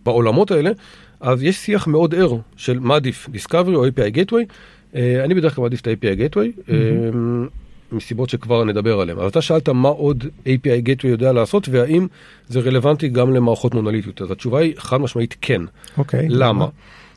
בעולמות 0.05 0.51
האלה, 0.51 0.72
אז 1.20 1.43
יש 1.43 1.57
שיח 1.57 1.88
מאוד 1.88 2.15
ער 2.15 2.38
של 2.55 2.80
מה 2.80 2.95
עדיף, 2.95 3.30
Discovery 3.34 3.76
או 3.76 3.88
API 3.88 4.15
Gateway. 4.15 4.53
אה, 4.95 5.24
אני 5.24 5.34
בדרך 5.34 5.55
כלל 5.55 5.61
מעדיף 5.61 5.82
את 5.82 5.88
ה-API 5.88 6.20
Gateway. 6.20 6.70
Mm-hmm. 6.70 7.68
מסיבות 7.91 8.29
שכבר 8.29 8.63
נדבר 8.63 8.99
עליהן. 8.99 9.17
אבל 9.17 9.27
אתה 9.27 9.41
שאלת 9.41 9.69
מה 9.69 9.89
עוד 9.89 10.23
API 10.45 10.87
Gateway 10.87 11.07
יודע 11.07 11.33
לעשות 11.33 11.69
והאם 11.69 12.07
זה 12.47 12.59
רלוונטי 12.59 13.07
גם 13.09 13.33
למערכות 13.33 13.73
מונוליטיות. 13.73 14.21
אז 14.21 14.31
התשובה 14.31 14.59
היא 14.59 14.73
חד 14.77 14.97
משמעית 14.97 15.35
כן. 15.41 15.61
אוקיי. 15.97 16.19
Okay, 16.19 16.29
למה? 16.29 16.67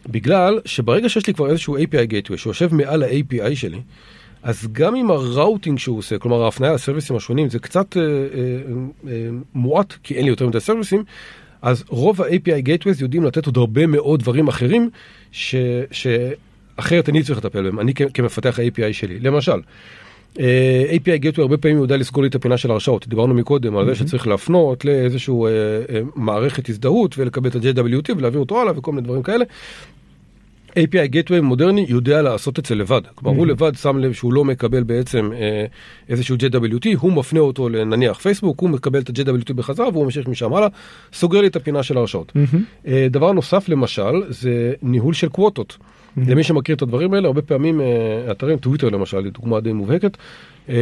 בגלל 0.06 0.60
שברגע 0.64 1.08
שיש 1.08 1.26
לי 1.26 1.34
כבר 1.34 1.50
איזשהו 1.50 1.78
API 1.78 2.10
Gateway 2.10 2.36
שיושב 2.36 2.74
מעל 2.74 3.02
ה-API 3.02 3.54
שלי, 3.54 3.80
אז 4.42 4.68
גם 4.72 4.94
עם 4.94 5.10
הראוטינג 5.10 5.78
שהוא 5.78 5.98
עושה, 5.98 6.18
כלומר 6.18 6.42
ההפניה 6.42 6.72
לסרוויסים 6.72 7.16
השונים, 7.16 7.50
זה 7.50 7.58
קצת 7.58 7.96
אה, 7.96 8.02
אה, 8.02 8.08
אה, 9.08 9.28
מועט, 9.54 9.94
כי 10.02 10.14
אין 10.14 10.24
לי 10.24 10.30
יותר 10.30 10.46
מדי 10.46 10.60
סרוויסים, 10.60 11.04
אז 11.62 11.84
רוב 11.88 12.22
ה-API 12.22 12.66
Gateways 12.66 13.00
יודעים 13.00 13.24
לתת 13.24 13.46
עוד 13.46 13.56
הרבה 13.56 13.86
מאוד 13.86 14.20
דברים 14.20 14.48
אחרים, 14.48 14.90
ש, 15.32 15.54
שאחרת 15.90 17.08
אני 17.08 17.22
צריך 17.22 17.38
לטפל 17.38 17.62
בהם, 17.62 17.80
אני 17.80 17.94
כמפתח 17.94 18.58
ה-API 18.58 18.92
שלי. 18.92 19.18
למשל, 19.20 19.60
API 20.36 21.22
Gateway 21.22 21.40
הרבה 21.40 21.56
פעמים 21.56 21.76
יודע 21.76 21.96
לסגור 21.96 22.22
לי 22.22 22.28
את 22.28 22.34
הפינה 22.34 22.56
של 22.56 22.70
ההרשאות, 22.70 23.08
דיברנו 23.08 23.34
מקודם 23.34 23.76
על 23.76 23.86
זה 23.86 23.94
שצריך 23.94 24.26
להפנות 24.26 24.84
לאיזשהו 24.84 25.46
אה, 25.46 25.50
אה, 25.50 26.00
מערכת 26.16 26.68
הזדהות 26.68 27.18
ולקבל 27.18 27.50
את 27.50 27.54
ה-JWT 27.54 28.16
ולהעביר 28.16 28.40
אותו 28.40 28.60
הלאה 28.60 28.72
וכל 28.78 28.92
מיני 28.92 29.04
דברים 29.04 29.22
כאלה. 29.22 29.44
API 30.70 31.12
Gateway 31.12 31.40
מודרני 31.42 31.86
יודע 31.88 32.22
לעשות 32.22 32.58
את 32.58 32.66
זה 32.66 32.74
לבד, 32.74 33.00
כלומר 33.14 33.38
הוא 33.38 33.46
לבד 33.46 33.72
שם 33.74 33.98
לב 33.98 34.12
שהוא 34.12 34.32
לא 34.32 34.44
מקבל 34.44 34.82
בעצם 34.82 35.30
איזשהו 36.08 36.36
JWT, 36.36 36.86
הוא 36.98 37.12
מפנה 37.12 37.40
אותו 37.40 37.68
לנניח 37.68 38.18
פייסבוק, 38.18 38.60
הוא 38.60 38.70
מקבל 38.70 39.00
את 39.00 39.08
ה-JWT 39.08 39.52
בחזרה 39.52 39.88
והוא 39.88 40.04
ממשיך 40.04 40.28
משם 40.28 40.54
הלאה, 40.54 40.68
סוגר 41.12 41.40
לי 41.40 41.46
את 41.46 41.56
הפינה 41.56 41.82
של 41.82 41.96
ההרשאות. 41.96 42.32
דבר 43.10 43.32
נוסף 43.32 43.68
למשל 43.68 44.22
זה 44.28 44.72
ניהול 44.82 45.14
של 45.14 45.28
קווטות. 45.28 45.76
למי 46.16 46.42
שמכיר 46.42 46.74
את 46.74 46.82
הדברים 46.82 47.14
האלה, 47.14 47.26
הרבה 47.26 47.42
פעמים 47.42 47.80
אה, 47.80 47.86
אתרים, 48.30 48.58
טוויטר 48.58 48.88
למשל, 48.88 49.30
דוגמה 49.30 49.60
די 49.60 49.72
מובהקת, 49.72 50.16
אה, 50.68 50.74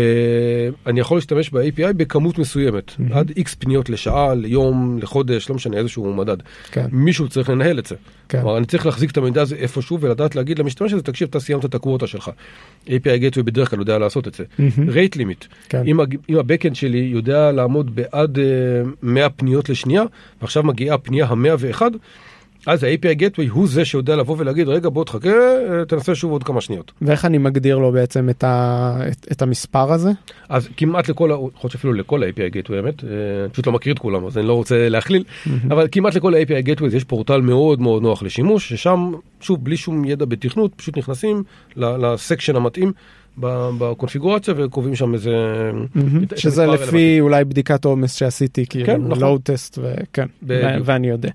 אני 0.87 1.01
יכול 1.01 1.16
להשתמש 1.16 1.51
ב-API 1.51 1.93
בכמות 1.97 2.39
מסוימת. 2.39 2.93
עד 3.12 3.31
X 3.31 3.57
פניות 3.59 3.91
לשעה, 3.91 4.35
ליום, 4.35 4.99
לחודש, 5.03 5.49
לא 5.49 5.57
משנה, 5.57 5.76
איזשהו 5.76 6.14
מדד. 6.14 6.37
כן. 6.70 6.87
מישהו 6.93 7.28
צריך 7.28 7.51
לנהל 7.51 7.78
את 7.78 7.87
זה. 7.87 7.95
כן. 8.28 8.41
כלומר, 8.41 8.57
אני 8.59 8.66
צריך 8.66 8.87
להחזיק 8.87 9.11
את 9.11 9.16
המידע 9.16 9.43
הזה 9.43 9.57
איפשהו 9.57 10.01
ולדעת 10.01 10.37
להגיד 10.37 10.59
למשתמש 10.59 10.93
הזה, 10.93 11.03
תקשיב, 11.03 11.28
אתה 11.28 11.41
סיימת 11.41 11.64
את 11.64 11.74
הקווטה 11.74 12.07
שלך. 12.07 12.31
API 12.87 12.91
Gateway 12.91 13.43
בדרך 13.43 13.70
כלל 13.70 13.78
יודע 13.78 13.99
לעשות 13.99 14.28
את 14.28 14.35
זה. 14.35 14.45
Rate 14.89 15.16
limit, 15.16 15.47
כן. 15.68 15.83
אם, 15.87 16.01
אם 16.28 16.37
ה-Backend 16.37 16.74
שלי 16.74 16.99
יודע 17.12 17.53
לעמוד 17.53 17.95
בעד 17.95 18.39
uh, 18.39 18.41
100 19.03 19.31
פניות 19.31 19.68
לשנייה, 19.68 20.03
ועכשיו 20.41 20.62
מגיעה 20.62 20.95
הפנייה 20.95 21.26
ה-101, 21.26 21.83
אז 22.67 22.85
ה-API 22.85 23.21
Gateway 23.21 23.51
הוא 23.51 23.69
זה 23.69 23.85
שיודע 23.85 24.17
לבוא 24.17 24.37
ולהגיד, 24.39 24.69
רגע 24.69 24.89
בוא 24.89 25.05
תחכה, 25.05 25.29
אה, 25.29 25.85
תנסה 25.89 26.15
שוב 26.15 26.33
עוד 26.33 26.45
כמה 26.45 26.61
שניות. 26.61 26.93
ואיך 27.03 27.25
אני 27.25 27.39
מגדיר 27.39 27.79
לו 27.79 27.93
בעצם 27.93 28.31
את, 28.31 28.45
ה, 28.45 28.97
את, 29.09 29.27
את 29.33 29.43
המספר 29.43 29.93
הזה? 29.93 30.11
אז 30.49 30.69
כמעט 30.77 31.09
לכל, 31.09 31.31
יכול 31.33 31.51
להיות 31.63 31.73
שאפילו 31.73 31.93
לכל 31.93 32.23
ה-API 32.23 32.55
Gateway, 32.55 32.75
האמת, 32.75 33.05
אה, 33.05 33.09
פשוט 33.53 33.67
לא 33.67 33.73
מכיר 33.73 33.93
את 33.93 33.99
כולם, 33.99 34.27
אז 34.27 34.39
אני 34.39 34.47
לא 34.47 34.53
רוצה 34.53 34.89
להכליל, 34.89 35.25
אבל 35.71 35.89
כמעט 35.93 36.15
לכל 36.15 36.35
ה-API 36.35 36.67
Gateway 36.67 36.97
יש 36.97 37.05
פורטל 37.05 37.41
מאוד 37.41 37.81
מאוד 37.81 38.03
נוח 38.03 38.23
לשימוש, 38.23 38.69
ששם, 38.69 39.13
שוב, 39.41 39.65
בלי 39.65 39.77
שום 39.77 40.05
ידע 40.05 40.25
בתכנות, 40.25 40.75
פשוט 40.75 40.99
נכנסים 40.99 41.43
לסקשן 41.77 42.57
המתאים 42.57 42.93
בקונפיגורציה 43.78 44.55
וקובעים 44.57 44.95
שם 44.95 45.14
איזה... 45.14 45.30
שזה 46.36 46.66
לפי. 46.66 47.20
אולי 47.20 47.45
בדיקת 47.45 47.84
עומס 47.84 48.14
שעשיתי, 48.14 48.66
כאילו. 48.66 49.14
לואו 49.14 49.38
טסט, 49.38 49.78
וכן, 49.82 50.26
ואני 50.84 51.09
יודע. 51.09 51.30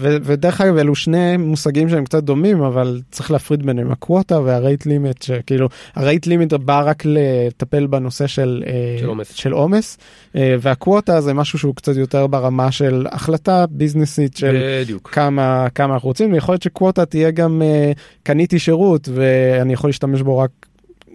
ודרך 0.00 0.60
אגב, 0.60 0.76
אלו 0.76 0.94
שני 0.94 1.36
מושגים 1.36 1.88
שהם 1.88 2.04
קצת 2.04 2.24
דומים, 2.24 2.62
אבל 2.62 3.00
צריך 3.10 3.30
להפריד 3.30 3.66
ביניהם, 3.66 3.92
הקווטה 3.92 4.40
והרייט 4.40 4.86
לימיט, 4.86 5.22
שכאילו, 5.22 5.68
הרייט 5.94 6.26
לימיט 6.26 6.52
בא 6.52 6.82
רק 6.84 7.02
לטפל 7.06 7.86
בנושא 7.86 8.26
של 8.26 8.64
אה, 8.66 9.24
של 9.24 9.52
עומס. 9.52 9.98
אה, 10.36 10.56
והקווטה 10.60 11.20
זה 11.20 11.34
משהו 11.34 11.58
שהוא 11.58 11.74
קצת 11.74 11.96
יותר 11.96 12.26
ברמה 12.26 12.72
של 12.72 13.06
החלטה 13.10 13.64
ביזנסית 13.70 14.36
של. 14.36 14.56
כמה 15.04 15.66
כמה 15.74 15.94
אנחנו 15.94 16.08
רוצים 16.08 16.32
ויכול 16.32 16.52
להיות 16.52 16.62
שקווטה 16.62 17.06
תהיה 17.06 17.30
גם 17.30 17.62
uh, 17.62 17.98
קניתי 18.22 18.58
שירות 18.58 19.08
ואני 19.14 19.72
יכול 19.72 19.88
להשתמש 19.88 20.22
בו 20.22 20.38
רק 20.38 20.50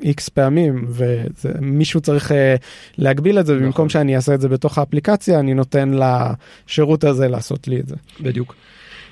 איקס 0.03 0.29
פעמים 0.29 0.85
ומישהו 0.89 2.01
צריך 2.01 2.31
uh, 2.31 2.33
להגביל 2.97 3.39
את 3.39 3.45
זה 3.45 3.55
במקום 3.55 3.69
נכון. 3.69 3.89
שאני 3.89 4.15
אעשה 4.15 4.33
את 4.33 4.41
זה 4.41 4.49
בתוך 4.49 4.77
האפליקציה 4.77 5.39
אני 5.39 5.53
נותן 5.53 5.91
לשירות 5.93 7.03
הזה 7.03 7.27
לעשות 7.27 7.67
לי 7.67 7.79
את 7.79 7.87
זה. 7.87 7.95
בדיוק. 8.21 8.55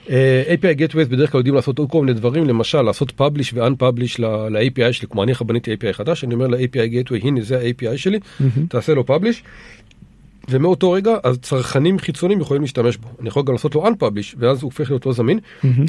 Uh, 0.05 0.09
API 0.47 0.79
Gateways 0.79 1.09
בדרך 1.09 1.31
כלל 1.31 1.39
יודעים 1.39 1.55
לעשות 1.55 1.79
עוד 1.79 1.89
כל 1.91 2.01
מיני 2.01 2.13
דברים, 2.13 2.45
למשל 2.45 2.81
לעשות 2.81 3.21
publish 3.21 3.53
ו-unpublish 3.53 4.21
ל-API 4.21 4.91
שלי, 4.91 5.07
כמו 5.07 5.23
אני 5.23 5.33
בניתי 5.45 5.73
API 5.73 5.93
חדש, 5.93 6.23
אני 6.23 6.33
אומר 6.33 6.47
ל-API 6.47 7.09
Gateway, 7.09 7.23
הנה 7.23 7.41
זה 7.41 7.57
ה-API 7.57 7.97
שלי, 7.97 8.19
תעשה 8.69 8.93
לו 8.93 9.03
publish, 9.07 9.41
ומאותו 10.49 10.91
רגע 10.91 11.15
אז 11.23 11.37
צרכנים 11.37 11.99
חיצוניים 11.99 12.41
יכולים 12.41 12.61
להשתמש 12.61 12.97
בו. 12.97 13.07
אני 13.19 13.27
יכול 13.27 13.43
גם 13.43 13.53
לעשות 13.53 13.75
לו 13.75 13.87
unpublish, 13.87 14.35
ואז 14.37 14.61
הוא 14.61 14.67
הופך 14.67 14.89
להיות 14.89 15.05
לא 15.05 15.13
זמין, 15.13 15.39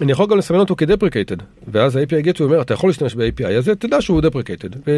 אני 0.02 0.12
יכול 0.12 0.26
גם 0.26 0.38
לסמן 0.38 0.58
אותו 0.58 0.74
כ-deprecated, 0.78 1.42
ואז 1.68 1.96
ה-API 1.96 2.26
Gateway 2.26 2.42
אומר, 2.42 2.60
אתה 2.60 2.74
יכול 2.74 2.90
להשתמש 2.90 3.14
ב-API 3.14 3.52
הזה, 3.58 3.74
תדע 3.74 4.00
שהוא 4.00 4.16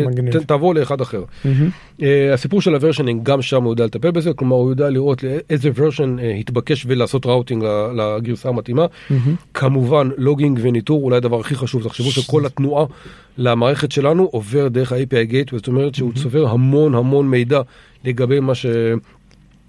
מגניב. 0.07 0.37
ותעבור 0.37 0.75
לאחד 0.75 1.01
אחר. 1.01 1.23
Uh, 1.45 2.03
הסיפור 2.35 2.61
של 2.61 2.75
ה 2.75 2.79
versioning 2.79 3.23
גם 3.23 3.43
שם 3.43 3.63
הוא 3.63 3.73
יודע 3.73 3.85
לטפל 3.85 4.11
בזה 4.11 4.33
כלומר 4.33 4.57
הוא 4.57 4.71
יודע 4.71 4.91
לראות 4.91 5.25
איזה 5.51 5.71
version 5.75 6.17
uh, 6.19 6.23
התבקש 6.41 6.85
ולעשות 6.89 7.27
routing 7.27 7.65
לגרסה 7.97 8.49
המתאימה 8.49 8.87
כמובן 9.55 10.09
logging 10.17 10.59
וניטור 10.63 11.05
אולי 11.05 11.17
הדבר 11.17 11.41
הכי 11.41 11.55
חשוב 11.55 11.83
תחשבו 11.83 12.11
שכל 12.11 12.47
התנועה 12.47 12.85
למערכת 13.39 13.93
שלנו 13.93 14.25
עובר 14.25 14.69
דרך 14.69 14.93
ה-API 14.93 15.33
Gate 15.33 15.57
זאת 15.57 15.67
אומרת 15.67 15.95
שהוא 15.95 16.13
צובר 16.13 16.49
המון 16.49 16.95
המון 16.95 17.29
מידע 17.29 17.61
לגבי 18.05 18.41
מה 18.41 18.55
ש... 18.55 18.67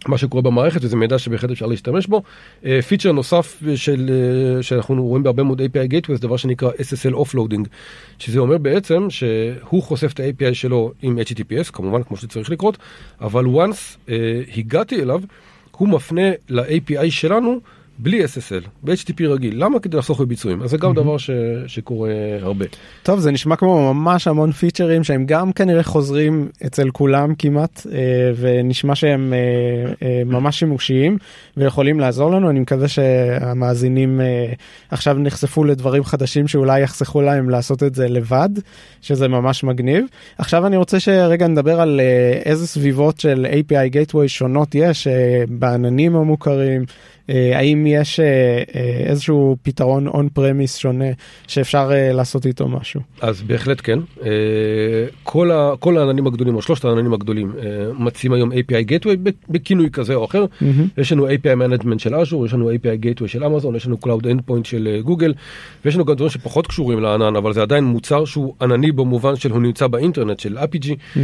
מה 0.07 0.17
שקורה 0.17 0.41
במערכת 0.41 0.83
וזה 0.83 0.95
מידע 0.95 1.19
שבהחלט 1.19 1.51
אפשר 1.51 1.65
להשתמש 1.65 2.07
בו. 2.07 2.21
אה, 2.65 2.81
פיצ'ר 2.81 3.11
נוסף 3.11 3.63
של, 3.75 4.09
אה, 4.09 4.63
שאנחנו 4.63 5.05
רואים 5.05 5.23
בהרבה 5.23 5.43
מאוד 5.43 5.61
API 5.61 5.91
Gateway 5.91 6.13
זה 6.13 6.21
דבר 6.21 6.37
שנקרא 6.37 6.71
SSL 6.71 7.13
Offloading, 7.15 7.67
שזה 8.19 8.39
אומר 8.39 8.57
בעצם 8.57 9.07
שהוא 9.09 9.83
חושף 9.83 10.13
את 10.13 10.19
ה-API 10.19 10.53
שלו 10.53 10.91
עם 11.01 11.19
HTTPS, 11.19 11.71
כמובן 11.73 12.03
כמו 12.03 12.17
שצריך 12.17 12.49
לקרות, 12.49 12.77
אבל 13.21 13.45
once 13.45 14.09
אה, 14.09 14.41
הגעתי 14.57 15.01
אליו, 15.01 15.21
הוא 15.71 15.89
מפנה 15.89 16.29
ל-API 16.49 17.09
שלנו 17.09 17.59
בלי 18.01 18.25
SSL, 18.25 18.67
ב-HTTP 18.83 19.23
רגיל. 19.27 19.63
למה? 19.63 19.79
כדי 19.79 19.97
לחסוך 19.97 20.21
בביצועים. 20.21 20.61
אז 20.61 20.69
זה 20.69 20.77
גם 20.77 20.93
דבר 20.93 21.17
ש, 21.17 21.29
שקורה 21.67 22.11
הרבה. 22.41 22.65
טוב 23.03 23.19
זה 23.19 23.31
נשמע 23.31 23.55
כמו 23.55 23.93
ממש 23.93 24.27
המון 24.27 24.51
פיצ'רים 24.51 25.03
שהם 25.03 25.25
גם 25.25 25.51
כנראה 25.51 25.83
חוזרים 25.83 26.49
אצל 26.65 26.89
כולם 26.91 27.35
כמעט 27.35 27.87
אה, 27.91 28.31
ונשמע 28.37 28.95
שהם 28.95 29.33
אה, 29.33 30.07
אה, 30.07 30.21
ממש 30.25 30.59
שימושיים 30.59 31.17
ויכולים 31.57 31.99
לעזור 31.99 32.31
לנו 32.31 32.49
אני 32.49 32.59
מקווה 32.59 32.87
שהמאזינים 32.87 34.21
עכשיו 34.91 35.17
נחשפו 35.19 35.63
לדברים 35.63 36.03
חדשים 36.03 36.47
שאולי 36.47 36.81
יחסכו 36.81 37.21
להם 37.21 37.49
לעשות 37.49 37.83
את 37.83 37.95
זה 37.95 38.07
לבד 38.07 38.49
שזה 39.01 39.27
ממש 39.27 39.63
מגניב 39.63 40.05
עכשיו 40.37 40.67
אני 40.67 40.77
רוצה 40.77 40.99
שרגע 40.99 41.47
נדבר 41.47 41.81
על 41.81 42.01
איזה 42.45 42.67
סביבות 42.67 43.19
של 43.19 43.47
API 43.51 43.93
Gateway 43.93 44.27
שונות 44.27 44.75
יש 44.75 45.07
בעננים 45.49 46.15
המוכרים. 46.15 46.85
אה, 47.29 47.57
האם 47.57 47.87
יש 47.87 48.19
אה, 48.19 48.25
אה, 48.75 49.03
איזשהו 49.05 49.57
פתרון 49.61 50.07
און 50.07 50.29
פרמיס 50.33 50.77
שונה 50.77 51.05
שאפשר 51.47 51.91
לעשות 52.13 52.45
איתו 52.45 52.67
משהו? 52.67 53.01
אז 53.21 53.41
בהחלט 53.41 53.81
כן. 53.83 53.99
כל, 55.23 55.51
ה, 55.51 55.71
כל 55.79 55.97
העננים 55.97 56.27
הגדולים, 56.27 56.55
או 56.55 56.61
שלושת 56.61 56.85
העננים 56.85 57.13
הגדולים, 57.13 57.53
מציעים 57.99 58.33
היום 58.33 58.51
API 58.51 58.89
Gateway 58.89 59.31
בכינוי 59.49 59.89
כזה 59.89 60.15
או 60.15 60.25
אחר. 60.25 60.45
יש 60.97 61.11
לנו 61.11 61.27
API 61.27 61.83
Management 61.83 61.99
של 61.99 62.15
Azure, 62.15 62.45
יש 62.45 62.53
לנו 62.53 62.71
API 62.71 63.05
Gateway 63.05 63.27
של 63.27 63.43
אמזון, 63.43 63.75
יש 63.75 63.85
לנו 63.85 63.97
Cloud 64.05 64.23
Endpoint 64.23 64.63
של 64.63 64.99
גוגל, 65.03 65.33
ויש 65.85 65.95
לנו 65.95 66.05
גם 66.05 66.15
דברים 66.15 66.29
שפחות 66.29 66.67
קשורים 66.67 66.99
לענן, 66.99 67.35
אבל 67.35 67.53
זה 67.53 67.61
עדיין 67.61 67.83
מוצר 67.83 68.25
שהוא 68.25 68.53
ענני 68.61 68.91
במובן 68.91 69.35
של 69.35 69.51
הוא 69.51 69.61
נמצא 69.61 69.87
באינטרנט 69.87 70.39
של 70.39 70.57
APG, 70.57 70.89
אה, 71.17 71.23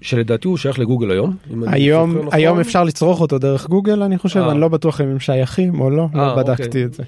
שלדעתי 0.00 0.48
הוא 0.48 0.56
שייך 0.56 0.78
לגוגל 0.78 1.10
היום. 1.10 1.36
היום 1.66 2.18
נכון. 2.18 2.28
היום 2.32 2.60
אפשר 2.60 2.84
לצרוך 2.84 3.20
אותו 3.20 3.38
דרך 3.38 3.68
גוגל 3.68 4.02
אני 4.02 4.18
חושב 4.18 4.40
אה. 4.40 4.52
אני 4.52 4.60
לא 4.60 4.68
בטוח 4.68 5.00
אם 5.00 5.08
הם 5.08 5.20
שייכים 5.20 5.80
או 5.80 5.90
לא 5.90 6.08
אה, 6.14 6.26
לא 6.26 6.36
בדקתי 6.36 6.66
אוקיי. 6.66 6.84
את 6.84 6.94
זה 6.94 7.02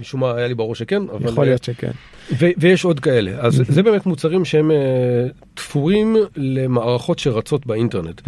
משום 0.00 0.20
מה 0.20 0.34
היה 0.34 0.48
לי 0.48 0.54
ברור 0.54 0.74
שכן, 0.74 1.02
אבל... 1.12 1.28
יכול 1.28 1.44
אה, 1.44 1.48
להיות 1.48 1.64
שכן. 1.64 1.90
ויש 2.38 2.84
עוד 2.84 3.00
כאלה 3.00 3.30
אז 3.38 3.62
זה 3.68 3.82
באמת 3.82 4.06
מוצרים 4.06 4.44
שהם 4.44 4.70
uh, 4.70 4.74
תפורים 5.54 6.16
למערכות 6.36 7.18
שרצות 7.18 7.66
באינטרנט 7.66 8.20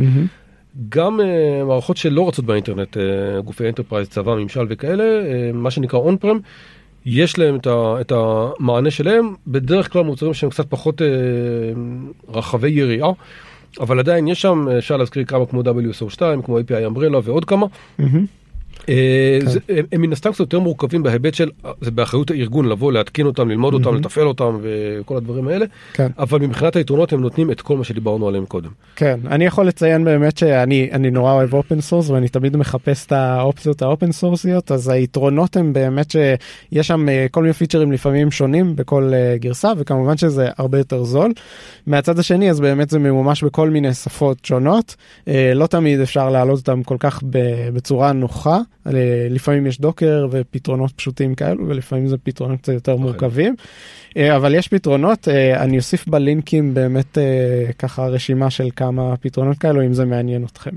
גם 0.89 1.21
uh, 1.21 1.65
מערכות 1.65 1.97
שלא 1.97 2.29
רצות 2.29 2.45
באינטרנט 2.45 2.97
uh, 2.97 3.01
גופי 3.45 3.69
enterprise 3.69 4.09
צבא 4.09 4.35
ממשל 4.35 4.67
וכאלה 4.69 5.05
uh, 5.05 5.57
מה 5.57 5.71
שנקרא 5.71 5.99
on-prem. 5.99 6.39
יש 7.07 7.39
להם 7.39 7.57
את, 7.57 7.67
ה, 7.67 7.95
את 8.01 8.13
המענה 8.17 8.91
שלהם 8.91 9.35
בדרך 9.47 9.93
כלל 9.93 10.03
מוצרים 10.05 10.35
שהם 10.35 10.51
קצת 10.51 10.67
פחות 10.69 11.01
uh, 11.01 11.05
רחבי 12.37 12.71
יריעה. 12.71 13.11
אבל 13.81 13.99
עדיין 13.99 14.29
יש 14.29 14.43
שם 14.43 14.67
אפשר 14.79 14.97
להזכיר 14.97 15.25
כמה 15.25 15.47
כמו 15.47 15.61
WSO2 15.63 16.21
כמו 16.45 16.59
API 16.59 16.97
Umbrella 16.97 17.17
ועוד 17.23 17.45
כמה. 17.45 17.67
אה, 18.01 18.05
זה- 18.13 18.19
הם- 18.89 19.85
הם 19.93 20.01
מן 20.01 20.13
הסתם 20.13 20.31
קצת 20.31 20.41
יותר 20.41 20.61
מורכבים 20.61 21.03
בהיבט 21.03 21.35
של 21.35 21.51
זה 21.81 21.91
באחריות 21.91 22.31
הארגון 22.31 22.69
לבוא 22.69 22.93
להתקין 22.93 23.27
אותם 23.27 23.49
ללמוד 23.49 23.75
אותם 23.75 23.95
לתפעל 23.95 24.27
אותם 24.27 24.59
וכל 24.63 25.17
הדברים 25.17 25.49
האלה 25.49 25.67
כן. 25.93 26.07
אבל 26.19 26.39
מבחינת 26.39 26.77
היתרונות 26.77 27.13
הם 27.13 27.21
נותנים 27.21 27.51
את 27.51 27.61
כל 27.61 27.77
מה 27.77 27.85
שדיברנו 27.85 28.29
עליהם 28.29 28.47
קודם. 28.47 28.71
כן 28.97 29.21
אני 29.27 29.45
יכול 29.45 29.67
לציין 29.67 30.05
באמת 30.05 30.39
שאני 30.39 30.89
אני 30.93 31.11
נורא 31.11 31.33
אוהב 31.33 31.55
open 31.55 31.81
source 31.81 32.11
ואני 32.11 32.29
תמיד 32.29 32.57
מחפש 32.57 33.07
את 33.07 33.13
האופציות 33.13 33.83
ה 33.83 33.89
open 33.89 34.13
סורסיות 34.13 34.73
אז 34.73 34.89
היתרונות 34.89 35.57
הם 35.57 35.73
באמת 35.73 36.11
שיש 36.11 36.87
שם 36.87 37.09
אה, 37.09 37.27
כל 37.31 37.41
מיני 37.43 37.53
פיצ'רים 37.53 37.93
לפעמים 37.93 38.31
שונים 38.31 38.77
בכל 38.77 39.11
אה, 39.15 39.37
גרסה 39.39 39.73
וכמובן 39.79 40.17
שזה 40.17 40.49
הרבה 40.59 40.79
יותר 40.79 41.05
זול. 41.05 41.33
מהצד 41.87 42.19
השני 42.19 42.51
אז 42.51 42.61
באמת 42.61 42.91
זה 42.91 42.99
ממומש 42.99 43.45
בכל 43.45 43.71
מיני 43.71 43.95
שפות 43.95 44.45
שונות 44.45 44.97
אה, 45.29 45.53
לא 45.55 45.67
תמיד 45.67 46.01
אפשר 46.01 46.31
להעלות 46.31 46.59
אותם 46.59 46.83
כל 46.83 46.97
כך 47.01 47.21
בצורה 47.73 48.13
נוחה 48.13 48.59
אה, 48.82 48.82
לפעמים 49.31 49.67
יש 49.67 49.81
Docker 49.81 50.27
ופתרונות 50.31 50.93
פשוטים 50.97 51.35
כאלו 51.35 51.69
ולפעמים 51.69 52.07
זה 52.07 52.17
פתרונות 52.19 52.61
קצת 52.61 52.73
יותר 52.73 52.97
מורכבים. 52.97 53.55
אה, 54.17 54.37
אבל 54.37 54.55
יש 54.55 54.69
פתרונות 54.69 55.29
אה, 55.29 55.63
אני 55.63 55.77
אוסיף 55.77 56.09
בלינקים 56.09 56.75
באמת 56.75 57.19
אה, 57.19 57.73
ככה 57.79 58.07
רשימה 58.07 58.51
של 58.51 58.69
כמה 58.77 59.17
פתרונות 59.17 59.59
כאלו 59.59 59.83
אם 59.83 59.93
זה 59.93 60.05
מעניין 60.05 60.45
אתכם. 60.45 60.71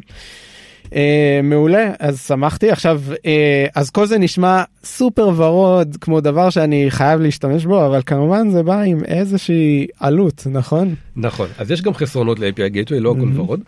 אה, 0.95 1.39
מעולה 1.43 1.91
אז 1.99 2.21
שמחתי 2.27 2.71
עכשיו 2.71 3.01
אה, 3.25 3.65
אז 3.75 3.89
כל 3.89 4.05
זה 4.05 4.17
נשמע 4.17 4.63
סופר 4.83 5.31
ורוד 5.35 5.97
כמו 6.01 6.21
דבר 6.21 6.49
שאני 6.49 6.85
חייב 6.89 7.21
להשתמש 7.21 7.65
בו 7.65 7.85
אבל 7.85 8.01
כמובן 8.05 8.49
זה 8.49 8.63
בא 8.63 8.81
עם 8.81 9.03
איזושהי 9.05 9.87
עלות 9.99 10.47
נכון 10.51 10.95
נכון 11.15 11.47
אז 11.57 11.71
יש 11.71 11.81
גם 11.81 11.93
חסרונות 11.93 12.39
ל-API 12.39 12.73
Gateway 12.73 12.99
לא 12.99 13.15
הכל 13.17 13.39
ורוד. 13.39 13.59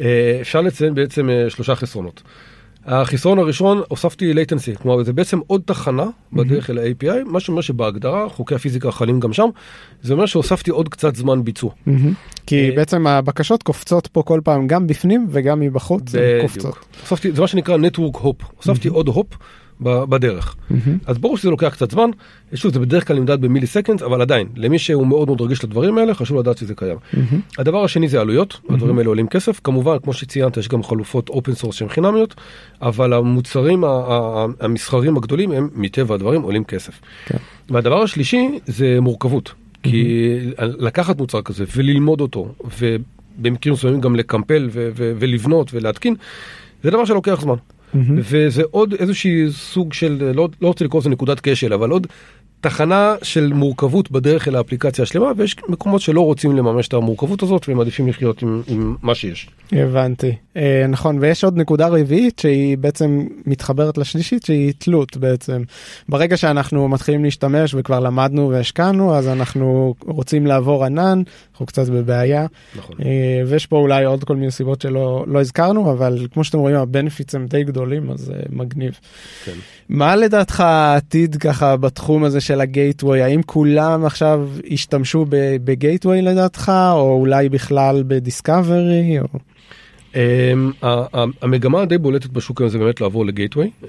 אה, 0.00 0.38
אפשר 0.40 0.60
לציין 0.60 0.94
בעצם 0.94 1.30
אה, 1.30 1.50
שלושה 1.50 1.74
חסרונות. 1.74 2.22
החיסרון 2.86 3.38
הראשון 3.38 3.82
הוספתי 3.88 4.32
latency 4.32 4.78
כלומר 4.82 5.04
זה 5.04 5.12
בעצם 5.12 5.38
עוד 5.46 5.62
תחנה 5.64 6.06
בדרך 6.32 6.70
אל 6.70 6.78
ה-API 6.78 7.24
מה 7.24 7.40
שאומר 7.40 7.60
שבהגדרה 7.60 8.28
חוקי 8.28 8.54
הפיזיקה 8.54 8.90
חלים 8.90 9.20
גם 9.20 9.32
שם 9.32 9.48
זה 10.02 10.12
אומר 10.12 10.26
שהוספתי 10.26 10.70
עוד 10.70 10.88
קצת 10.88 11.16
זמן 11.16 11.44
ביצוע. 11.44 11.70
כי 12.46 12.70
אה, 12.70 12.76
בעצם 12.76 13.06
הבקשות 13.06 13.62
קופצות 13.62 14.06
פה 14.06 14.22
כל 14.22 14.40
פעם 14.44 14.66
גם 14.66 14.86
בפנים 14.86 15.26
וגם 15.30 15.60
מבחוץ 15.60 16.02
קופצות. 16.42 16.78
זה 17.34 17.40
מה 17.40 17.46
שנקרא 17.46 17.76
network 17.76 18.16
hop. 18.16 18.44
הוספתי 18.56 18.88
עוד 18.88 19.08
hop 19.08 19.26
בדרך. 19.80 20.56
אז 21.06 21.18
ברור 21.18 21.36
שזה 21.36 21.50
לוקח 21.50 21.68
קצת 21.68 21.90
זמן, 21.90 22.10
שוב 22.54 22.72
זה 22.72 22.78
בדרך 22.80 23.08
כלל 23.08 23.18
נמדד 23.18 23.40
ב 23.40 23.66
milliseconds, 23.66 24.02
אבל 24.02 24.20
עדיין, 24.20 24.46
למי 24.56 24.78
שהוא 24.78 25.06
מאוד 25.06 25.28
מאוד 25.28 25.40
רגיש 25.40 25.64
לדברים 25.64 25.98
האלה, 25.98 26.14
חשוב 26.14 26.38
לדעת 26.38 26.58
שזה 26.58 26.74
קיים. 26.74 26.96
הדבר 27.58 27.84
השני 27.84 28.08
זה 28.08 28.20
עלויות, 28.20 28.60
הדברים 28.70 28.98
האלה 28.98 29.08
עולים 29.08 29.28
כסף, 29.28 29.60
כמובן, 29.64 29.96
כמו 30.02 30.12
שציינת, 30.12 30.56
יש 30.56 30.68
גם 30.68 30.82
חלופות 30.82 31.28
open 31.28 31.54
source 31.54 31.76
שהן 31.76 31.88
חינמיות, 31.88 32.34
אבל 32.82 33.12
המוצרים 33.12 33.84
ה- 33.84 33.88
ה- 33.88 34.46
המסחריים 34.60 35.16
הגדולים 35.16 35.52
הם 35.52 35.68
מטבע 35.74 36.14
הדברים 36.14 36.42
עולים 36.42 36.64
כסף. 36.64 37.00
כן. 37.26 37.38
והדבר 37.70 38.02
השלישי 38.02 38.58
זה 38.66 38.98
מורכבות, 39.00 39.52
כי 39.82 40.38
לקחת 40.58 41.18
מוצר 41.18 41.42
כזה 41.42 41.64
וללמוד 41.76 42.20
אותו, 42.20 42.54
ובמקרים 42.80 43.72
מסוימים 43.74 44.00
גם 44.00 44.16
לקמפל 44.16 44.68
ו- 44.72 44.88
ו- 44.96 45.12
ולבנות 45.18 45.74
ולהתקין, 45.74 46.14
זה 46.82 46.90
דבר 46.90 47.04
שלוקח 47.04 47.40
זמן. 47.40 47.54
וזה 47.94 48.62
עוד 48.70 48.94
איזושהי 48.94 49.46
סוג 49.50 49.92
של, 49.92 50.32
לא, 50.34 50.48
לא 50.62 50.68
רוצה 50.68 50.84
לקרוא 50.84 51.00
לזה 51.00 51.10
נקודת 51.10 51.40
כשל, 51.42 51.72
אבל 51.72 51.90
עוד 51.90 52.06
תחנה 52.60 53.14
של 53.22 53.52
מורכבות 53.52 54.10
בדרך 54.10 54.48
אל 54.48 54.56
האפליקציה 54.56 55.02
השלמה, 55.02 55.32
ויש 55.36 55.56
מקומות 55.68 56.00
שלא 56.00 56.20
רוצים 56.20 56.56
לממש 56.56 56.88
את 56.88 56.94
המורכבות 56.94 57.42
הזאת, 57.42 57.68
והם 57.68 57.78
מעדיפים 57.78 58.08
לחיות 58.08 58.42
עם, 58.42 58.62
עם 58.68 58.96
מה 59.02 59.14
שיש. 59.14 59.48
הבנתי. 59.72 60.36
אה, 60.56 60.86
נכון, 60.88 61.18
ויש 61.20 61.44
עוד 61.44 61.56
נקודה 61.56 61.88
רביעית 61.88 62.38
שהיא 62.38 62.78
בעצם 62.78 63.26
מתחברת 63.46 63.98
לשלישית 63.98 64.44
שהיא 64.44 64.72
תלות 64.78 65.16
בעצם. 65.16 65.62
ברגע 66.08 66.36
שאנחנו 66.36 66.88
מתחילים 66.88 67.24
להשתמש 67.24 67.74
וכבר 67.74 68.00
למדנו 68.00 68.50
והשקענו, 68.50 69.14
אז 69.14 69.28
אנחנו 69.28 69.94
רוצים 70.06 70.46
לעבור 70.46 70.84
ענן, 70.84 71.22
אנחנו 71.52 71.66
קצת 71.66 71.88
בבעיה. 71.88 72.46
נכון. 72.76 72.96
אה, 73.04 73.42
ויש 73.46 73.66
פה 73.66 73.76
אולי 73.76 74.04
עוד 74.04 74.24
כל 74.24 74.36
מיני 74.36 74.50
סיבות 74.50 74.80
שלא 74.80 75.24
לא 75.26 75.40
הזכרנו, 75.40 75.92
אבל 75.92 76.26
כמו 76.32 76.44
שאתם 76.44 76.58
רואים 76.58 76.76
הבנפיטס 76.76 77.34
הם 77.34 77.46
די 77.46 77.64
גדולים, 77.64 78.10
אז 78.10 78.30
אה, 78.30 78.40
מגניב. 78.50 78.98
כן. 79.44 79.52
מה 79.88 80.16
לדעתך 80.16 80.60
העתיד 80.60 81.36
ככה 81.36 81.76
בתחום 81.76 82.24
הזה 82.24 82.40
של 82.46 82.60
הגייטווי? 82.60 83.22
האם 83.22 83.42
כולם 83.42 84.04
עכשיו 84.04 84.48
ישתמשו 84.64 85.24
ב- 85.28 85.56
בגייטווי 85.64 86.22
לדעתך, 86.22 86.72
או 86.92 87.16
אולי 87.20 87.48
בכלל 87.48 88.04
בדיסקאברי? 88.06 89.18
או... 89.20 89.26
ה- 90.82 91.24
המגמה 91.42 91.82
הדי 91.82 91.98
בולטת 91.98 92.30
בשוק 92.30 92.60
היום 92.60 92.70
זה 92.70 92.78
באמת 92.78 93.00
לעבור 93.00 93.26
לגייטווי. 93.26 93.70
Uh, 93.82 93.88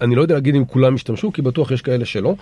אני 0.00 0.14
לא 0.14 0.22
יודע 0.22 0.34
להגיד 0.34 0.54
אם 0.54 0.64
כולם 0.64 0.94
ישתמשו, 0.94 1.32
כי 1.32 1.42
בטוח 1.42 1.70
יש 1.70 1.82
כאלה 1.82 2.04
שלא, 2.04 2.34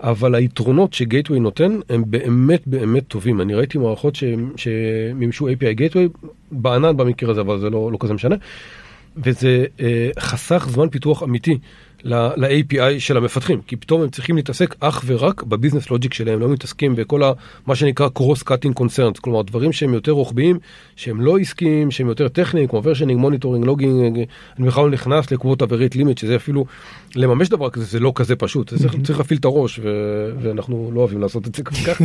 אבל 0.00 0.34
היתרונות 0.34 0.92
שגייטווי 0.92 1.40
נותן 1.40 1.78
הם 1.88 2.02
באמת 2.06 2.62
באמת 2.66 3.02
טובים. 3.08 3.40
אני 3.40 3.54
ראיתי 3.54 3.78
מערכות 3.78 4.18
שמימשו 4.56 5.48
API 5.48 5.72
גייטווי 5.72 6.08
בענן 6.50 6.96
במקרה 6.96 7.30
הזה, 7.30 7.40
אבל 7.40 7.58
זה 7.60 7.70
לא, 7.70 7.92
לא 7.92 7.98
כזה 8.00 8.14
משנה. 8.14 8.36
וזה 9.16 9.64
uh, 9.78 9.80
חסך 10.20 10.66
זמן 10.70 10.88
פיתוח 10.88 11.22
אמיתי 11.22 11.58
ל-API 12.06 12.98
של 12.98 13.16
המפתחים, 13.16 13.60
כי 13.66 13.76
פתאום 13.76 14.02
הם 14.02 14.08
צריכים 14.08 14.36
להתעסק 14.36 14.74
אך 14.80 15.02
ורק 15.06 15.42
בביזנס 15.42 15.90
לוג'יק 15.90 16.14
שלהם, 16.14 16.40
לא 16.40 16.48
מתעסקים 16.48 16.96
בכל 16.96 17.22
ה, 17.22 17.32
מה 17.66 17.74
שנקרא 17.74 18.08
cross-cutting 18.18 18.80
concerns, 18.80 19.20
כלומר 19.20 19.42
דברים 19.42 19.72
שהם 19.72 19.94
יותר 19.94 20.12
רוחביים, 20.12 20.58
שהם 20.96 21.20
לא 21.20 21.38
עסקיים, 21.38 21.90
שהם 21.90 22.08
יותר 22.08 22.28
טכניים, 22.28 22.68
כמו 22.68 22.82
versioning, 22.82 23.18
monitoring, 23.24 23.66
logging, 23.66 24.18
אני 24.58 24.66
בכלל 24.66 24.84
לא 24.84 24.90
נכנס 24.90 25.30
לקבוצות 25.30 25.62
עברית 25.62 25.96
לימיט, 25.96 26.18
שזה 26.18 26.36
אפילו, 26.36 26.64
לממש 27.16 27.48
דבר 27.48 27.70
כזה 27.70 27.84
זה 27.84 28.00
לא 28.00 28.12
כזה 28.14 28.36
פשוט, 28.36 28.68
זה 28.68 28.78
צריך, 28.78 28.96
צריך 29.06 29.18
להפעיל 29.18 29.38
את 29.38 29.44
הראש, 29.44 29.80
ו, 29.82 29.88
ואנחנו 30.42 30.90
לא 30.94 31.00
אוהבים 31.00 31.20
לעשות 31.20 31.46
את 31.46 31.54
זה 31.54 31.62
כל 31.62 31.74
כך. 31.74 32.02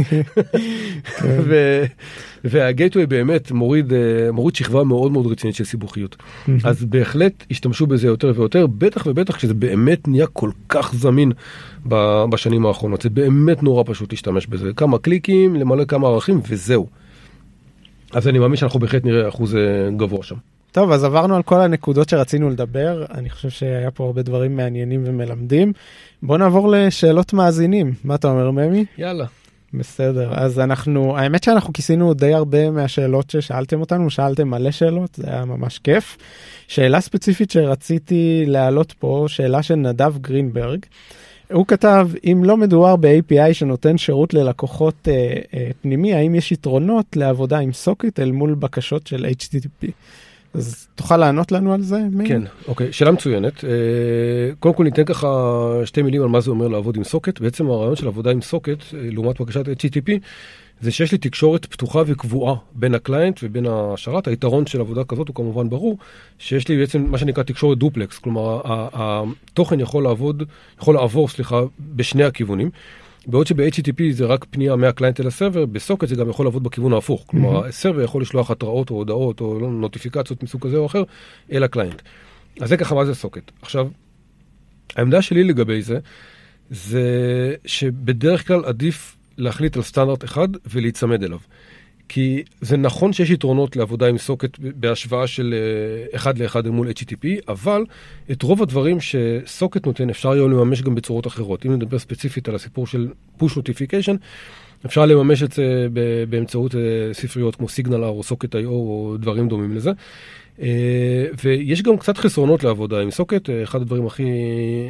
והגייטווי 2.43 3.05
באמת 3.05 3.51
מוריד, 3.51 3.93
אה, 3.93 4.31
מוריד 4.31 4.55
שכבה 4.55 4.83
מאוד 4.83 5.11
מאוד 5.11 5.27
רצינית 5.27 5.55
של 5.55 5.63
סיבוכיות. 5.63 6.15
אז 6.63 6.85
בהחלט 6.85 7.45
השתמשו 7.51 7.87
בזה 7.87 8.07
יותר 8.07 8.33
ויותר, 8.35 8.67
בטח 8.67 9.05
ובטח 9.05 9.35
כשזה 9.35 9.53
באמת 9.53 10.07
נהיה 10.07 10.27
כל 10.27 10.51
כך 10.69 10.95
זמין 10.95 11.31
בשנים 12.29 12.65
האחרונות. 12.65 13.01
זה 13.01 13.09
באמת 13.09 13.63
נורא 13.63 13.83
פשוט 13.85 14.13
להשתמש 14.13 14.47
בזה. 14.47 14.73
כמה 14.73 14.97
קליקים, 14.97 15.55
למלא 15.55 15.85
כמה 15.85 16.07
ערכים 16.07 16.41
וזהו. 16.49 16.87
אז 18.13 18.27
אני 18.27 18.39
מאמין 18.39 18.55
שאנחנו 18.55 18.79
בהחלט 18.79 19.05
נראה 19.05 19.27
אחוז 19.29 19.55
אה, 19.55 19.61
גבוה 19.97 20.23
שם. 20.23 20.35
טוב, 20.71 20.91
אז 20.91 21.03
עברנו 21.03 21.35
על 21.35 21.43
כל 21.43 21.61
הנקודות 21.61 22.09
שרצינו 22.09 22.49
לדבר, 22.49 23.05
אני 23.13 23.29
חושב 23.29 23.49
שהיה 23.49 23.91
פה 23.91 24.05
הרבה 24.05 24.21
דברים 24.21 24.57
מעניינים 24.57 25.03
ומלמדים. 25.05 25.73
בוא 26.23 26.37
נעבור 26.37 26.69
לשאלות 26.71 27.33
מאזינים, 27.33 27.93
מה 28.03 28.15
אתה 28.15 28.27
אומר 28.27 28.51
ממי? 28.51 28.85
יאללה. 28.97 29.25
בסדר, 29.73 30.33
אז 30.33 30.59
אנחנו, 30.59 31.17
האמת 31.17 31.43
שאנחנו 31.43 31.73
כיסינו 31.73 32.13
די 32.13 32.33
הרבה 32.33 32.71
מהשאלות 32.71 33.29
ששאלתם 33.29 33.79
אותנו, 33.79 34.09
שאלתם 34.09 34.47
מלא 34.49 34.71
שאלות, 34.71 35.15
זה 35.15 35.27
היה 35.27 35.45
ממש 35.45 35.79
כיף. 35.79 36.17
שאלה 36.67 37.01
ספציפית 37.01 37.51
שרציתי 37.51 38.43
להעלות 38.47 38.91
פה, 38.91 39.25
שאלה 39.27 39.63
של 39.63 39.75
נדב 39.75 40.17
גרינברג. 40.17 40.85
הוא 41.51 41.65
כתב, 41.67 42.09
אם 42.23 42.41
לא 42.45 42.57
מדובר 42.57 42.95
ב-API 42.95 43.53
שנותן 43.53 43.97
שירות 43.97 44.33
ללקוחות 44.33 45.07
אה, 45.07 45.33
אה, 45.53 45.69
פנימי, 45.81 46.13
האם 46.13 46.35
יש 46.35 46.51
יתרונות 46.51 47.15
לעבודה 47.15 47.59
עם 47.59 47.73
סוקט 47.73 48.19
אל 48.19 48.31
מול 48.31 48.53
בקשות 48.53 49.07
של 49.07 49.25
HTTP? 49.25 49.87
אז 50.53 50.87
תוכל 50.95 51.17
לענות 51.17 51.51
לנו 51.51 51.73
על 51.73 51.81
זה? 51.81 51.99
מאיר? 52.11 52.29
כן, 52.29 52.41
אוקיי, 52.67 52.93
שאלה 52.93 53.11
מצוינת. 53.11 53.65
אה, 53.65 53.69
קודם 54.59 54.75
כל 54.75 54.83
ניתן 54.83 55.05
ככה 55.05 55.27
שתי 55.85 56.01
מילים 56.01 56.21
על 56.21 56.27
מה 56.27 56.41
זה 56.41 56.51
אומר 56.51 56.67
לעבוד 56.67 56.97
עם 56.97 57.03
socket. 57.03 57.39
בעצם 57.39 57.69
הרעיון 57.69 57.95
של 57.95 58.07
עבודה 58.07 58.31
עם 58.31 58.41
socket, 58.41 58.77
אה, 58.93 58.99
לעומת 59.11 59.41
בקשת 59.41 59.67
HTTP, 59.67 60.11
זה 60.81 60.91
שיש 60.91 61.11
לי 61.11 61.17
תקשורת 61.17 61.65
פתוחה 61.65 62.03
וקבועה 62.05 62.55
בין 62.75 62.95
ה 62.95 63.02
client 63.02 63.39
ובין 63.43 63.65
השרת. 63.69 64.27
היתרון 64.27 64.65
של 64.65 64.79
עבודה 64.79 65.03
כזאת 65.03 65.27
הוא 65.27 65.35
כמובן 65.35 65.69
ברור, 65.69 65.97
שיש 66.39 66.67
לי 66.67 66.77
בעצם 66.77 67.05
מה 67.09 67.17
שנקרא 67.17 67.43
תקשורת 67.43 67.77
דופלקס, 67.77 68.17
כלומר 68.19 68.61
התוכן 68.65 69.79
יכול 69.79 70.03
לעבוד, 70.03 70.43
יכול 70.81 70.95
לעבור, 70.95 71.27
סליחה, 71.27 71.61
בשני 71.79 72.23
הכיוונים. 72.23 72.69
בעוד 73.27 73.47
שב-HTTP 73.47 74.01
זה 74.11 74.25
רק 74.25 74.45
פנייה 74.49 74.75
מה 74.75 74.86
client 74.86 75.19
אל 75.19 75.27
ה 75.27 75.32
server, 75.32 75.65
ב 75.65 75.71
socket 75.71 76.07
זה 76.07 76.15
גם 76.15 76.29
יכול 76.29 76.45
לעבוד 76.45 76.63
בכיוון 76.63 76.93
ההפוך. 76.93 77.23
כלומר, 77.27 77.65
ה 77.65 77.70
server 77.70 78.01
יכול 78.01 78.21
לשלוח 78.21 78.51
התראות 78.51 78.89
או 78.89 78.95
הודעות 78.95 79.41
או 79.41 79.59
לא, 79.59 79.71
נוטיפיקציות 79.71 80.43
מסוג 80.43 80.61
כזה 80.61 80.77
או 80.77 80.85
אחר 80.85 81.03
אל 81.51 81.63
ה 81.63 81.68
client. 81.68 82.01
אז 82.61 82.69
זה 82.69 82.77
ככה 82.77 82.95
מה 82.95 83.05
זה 83.05 83.15
socket. 83.15 83.51
עכשיו, 83.61 83.87
העמדה 84.95 85.21
שלי 85.21 85.43
לגבי 85.43 85.81
זה, 85.81 85.99
זה 86.69 87.55
שבדרך 87.65 88.47
כלל 88.47 88.65
עדיף 88.65 89.17
להחליט 89.37 89.77
על 89.77 89.83
סטנדרט 89.83 90.23
אחד 90.23 90.47
ולהיצמד 90.65 91.23
אליו. 91.23 91.39
כי 92.13 92.43
זה 92.61 92.77
נכון 92.77 93.13
שיש 93.13 93.29
יתרונות 93.29 93.75
לעבודה 93.75 94.07
עם 94.07 94.17
socket 94.17 94.57
בהשוואה 94.59 95.27
של 95.27 95.53
אה, 95.57 96.15
אחד 96.15 96.37
לאחד 96.37 96.65
אל 96.65 96.71
מול 96.71 96.89
HTTP, 96.89 97.25
אבל 97.47 97.85
את 98.31 98.43
רוב 98.43 98.61
הדברים 98.61 98.97
ש 98.99 99.21
socket 99.21 99.85
נותן 99.85 100.09
אפשר 100.09 100.31
היום 100.31 100.51
לממש 100.51 100.81
גם 100.81 100.95
בצורות 100.95 101.27
אחרות. 101.27 101.65
אם 101.65 101.73
נדבר 101.73 101.99
ספציפית 101.99 102.49
על 102.49 102.55
הסיפור 102.55 102.87
של 102.87 103.07
push 103.39 103.51
notification, 103.51 104.15
אפשר 104.85 105.05
לממש 105.05 105.43
את 105.43 105.51
זה 105.51 105.87
באמצעות 106.29 106.75
אה, 106.75 106.79
ספריות 107.13 107.55
כמו 107.55 107.69
SignalR 107.69 108.03
או 108.03 108.23
Socket.IO 108.23 108.67
או 108.67 109.15
דברים 109.19 109.47
דומים 109.47 109.75
לזה. 109.75 109.91
אה, 110.59 111.25
ויש 111.43 111.81
גם 111.81 111.97
קצת 111.97 112.17
חסרונות 112.17 112.63
לעבודה 112.63 113.01
עם 113.01 113.11
socket, 113.11 113.49
אה, 113.49 113.63
אחד 113.63 113.81
הדברים 113.81 114.05
הכי, 114.05 114.23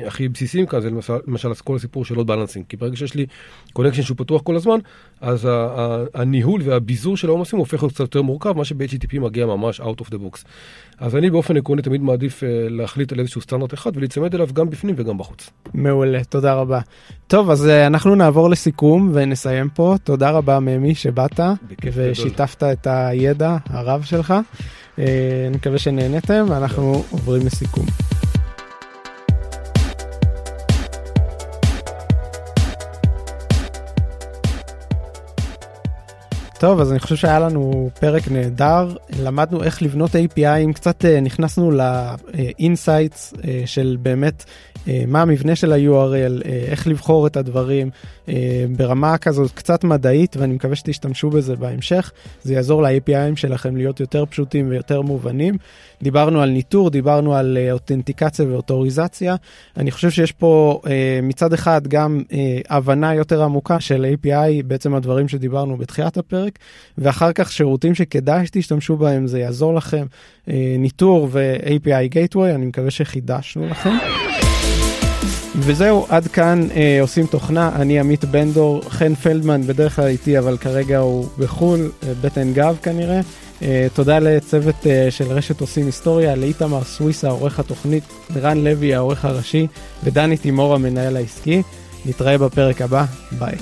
הכי 0.07 0.27
בסיסיים 0.27 0.65
כאן 0.65 0.81
זה 0.81 0.89
למשל, 0.89 1.13
למשל 1.27 1.53
כל 1.53 1.75
הסיפור 1.75 2.05
של 2.05 2.15
load 2.15 2.27
balancing, 2.27 2.65
כי 2.69 2.77
ברגע 2.77 2.95
שיש 2.95 3.13
לי 3.13 3.25
connection 3.73 4.01
שהוא 4.01 4.17
פתוח 4.17 4.41
כל 4.41 4.55
הזמן, 4.55 4.79
אז 5.21 5.47
הניהול 6.13 6.61
והביזור 6.65 7.17
של 7.17 7.27
העומסים 7.27 7.59
הופך 7.59 7.83
להיות 7.83 7.93
קצת 7.93 7.99
יותר 7.99 8.21
מורכב, 8.21 8.57
מה 8.57 8.65
שב-HTTP 8.65 9.19
מגיע 9.19 9.45
ממש 9.45 9.81
out 9.81 10.01
of 10.01 10.05
the 10.05 10.15
box. 10.15 10.43
אז 11.01 11.15
אני 11.15 11.29
באופן 11.29 11.57
עקרוני 11.57 11.81
תמיד 11.81 12.01
מעדיף 12.01 12.43
אה, 12.43 12.49
להחליט 12.69 13.11
על 13.11 13.19
איזשהו 13.19 13.41
סטנדרט 13.41 13.73
אחד 13.73 13.97
ולהיצמד 13.97 14.35
אליו 14.35 14.47
גם 14.53 14.69
בפנים 14.69 14.95
וגם 14.97 15.17
בחוץ. 15.17 15.49
מעולה, 15.73 16.23
תודה 16.23 16.53
רבה. 16.53 16.79
טוב, 17.27 17.49
אז 17.49 17.67
אנחנו 17.67 18.15
נעבור 18.15 18.49
לסיכום 18.49 19.11
ונסיים 19.13 19.69
פה. 19.69 19.95
תודה 20.03 20.31
רבה 20.31 20.59
ממי 20.59 20.95
שבאת 20.95 21.39
בכיף 21.69 21.93
גדול. 21.93 22.11
ושיתפת 22.11 22.63
את 22.63 22.87
הידע 22.89 23.57
הרב 23.69 24.03
שלך. 24.03 24.33
אה, 24.99 25.05
אני 25.47 25.57
מקווה 25.57 25.77
שנהנתם 25.79 26.45
ואנחנו 26.49 27.03
עוברים 27.11 27.45
לסיכום. 27.45 27.85
טוב, 36.59 36.79
אז 36.79 36.91
אני 36.91 36.99
חושב 36.99 37.15
שהיה 37.15 37.39
לנו 37.39 37.89
פרק 37.99 38.31
נהדר, 38.31 38.95
למדנו 39.19 39.63
איך 39.63 39.81
לבנות 39.81 40.11
API 40.15 40.44
ים, 40.44 40.73
קצת 40.73 41.05
אה, 41.05 41.21
נכנסנו 41.21 41.71
ל 41.71 41.89
insights 41.89 43.33
של 43.65 43.97
באמת 44.01 44.45
אה, 44.47 44.51
מה 45.07 45.21
המבנה 45.21 45.55
של 45.55 45.73
ה-URL, 45.73 46.45
אה, 46.45 46.63
איך 46.67 46.87
לבחור 46.87 47.27
את 47.27 47.37
הדברים 47.37 47.89
אה, 48.29 48.65
ברמה 48.77 49.17
כזאת 49.17 49.51
קצת 49.51 49.83
מדעית, 49.83 50.37
ואני 50.37 50.53
מקווה 50.53 50.75
שתשתמשו 50.75 51.29
בזה 51.29 51.55
בהמשך. 51.55 52.11
זה 52.43 52.53
יעזור 52.53 52.81
ל-APIים 52.83 53.35
שלכם 53.35 53.77
להיות 53.77 53.99
יותר 53.99 54.25
פשוטים 54.25 54.69
ויותר 54.69 55.01
מובנים. 55.01 55.57
דיברנו 56.03 56.41
על 56.41 56.49
ניטור, 56.49 56.89
דיברנו 56.89 57.35
על 57.35 57.57
אה, 57.57 57.71
אותנטיקציה 57.71 58.45
ואוטוריזציה. 58.47 59.35
אני 59.77 59.91
חושב 59.91 60.09
שיש 60.09 60.31
פה 60.31 60.81
אה, 60.87 61.19
מצד 61.23 61.53
אחד 61.53 61.87
גם 61.87 62.21
אה, 62.33 62.59
הבנה 62.69 63.13
יותר 63.13 63.43
עמוקה 63.43 63.79
של 63.79 64.05
API, 64.13 64.63
בעצם 64.65 64.95
הדברים 64.95 65.27
שדיברנו 65.27 65.77
בתחילת 65.77 66.17
הפרק, 66.17 66.59
ואחר 66.97 67.31
כך 67.33 67.51
שירותים 67.51 67.95
שכדאי 67.95 68.45
שתשתמשו 68.45 68.97
בהם, 68.97 69.27
זה 69.27 69.39
יעזור 69.39 69.73
לכם. 69.73 70.05
אה, 70.49 70.75
ניטור 70.79 71.27
ו-API 71.31 72.15
Gateway, 72.15 72.55
אני 72.55 72.65
מקווה 72.65 72.91
שחידשנו 72.91 73.67
לכם. 73.67 73.89
וזהו, 75.55 76.05
עד 76.09 76.27
כאן 76.27 76.67
אה, 76.75 76.97
עושים 77.01 77.25
תוכנה, 77.25 77.71
אני 77.75 77.99
עמית 77.99 78.25
בנדור, 78.25 78.81
חן 78.89 79.15
פלדמן 79.15 79.61
בדרך 79.61 79.95
כלל 79.95 80.07
איתי, 80.07 80.39
אבל 80.39 80.57
כרגע 80.57 80.97
הוא 80.97 81.27
בחו"ל, 81.37 81.91
אה, 82.03 82.13
בטן 82.21 82.53
גב 82.53 82.77
כנראה. 82.81 83.21
אה, 83.61 83.87
תודה 83.93 84.19
לצוות 84.19 84.87
אה, 84.87 85.07
של 85.09 85.25
רשת 85.27 85.61
עושים 85.61 85.85
היסטוריה, 85.85 86.35
לאיתמר 86.35 86.83
סוויסה, 86.83 87.29
עורך 87.29 87.59
התוכנית, 87.59 88.03
רן 88.35 88.63
לוי, 88.63 88.95
העורך 88.95 89.25
הראשי, 89.25 89.67
ודני 90.03 90.37
תימור, 90.37 90.75
המנהל 90.75 91.17
העסקי. 91.17 91.61
נתראה 92.05 92.37
בפרק 92.37 92.81
הבא, 92.81 93.05
ביי. 93.31 93.55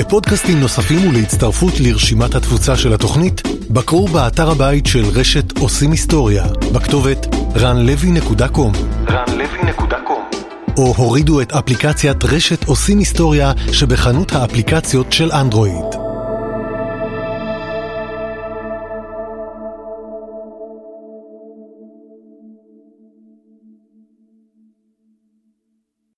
לפודקאסטים 0.00 0.60
נוספים 0.60 1.08
ולהצטרפות 1.08 1.72
לרשימת 1.80 2.34
התפוצה 2.34 2.76
של 2.76 2.92
התוכנית, 2.92 3.42
בקרו 3.70 4.08
באתר 4.08 4.50
הבית 4.50 4.86
של 4.86 5.04
רשת 5.04 5.58
עושים 5.58 5.90
היסטוריה, 5.90 6.44
בכתובת 6.72 7.26
ranlevy.com 7.54 8.76
ranlevy.com 9.06 10.36
או 10.78 10.94
הורידו 10.96 11.40
את 11.40 11.52
אפליקציית 11.52 12.24
רשת 12.24 12.64
עושים 12.64 12.98
היסטוריה 12.98 13.52
שבחנות 13.72 14.32
האפליקציות 14.32 15.12
של 15.12 15.32
אנדרואיד. 15.32 16.09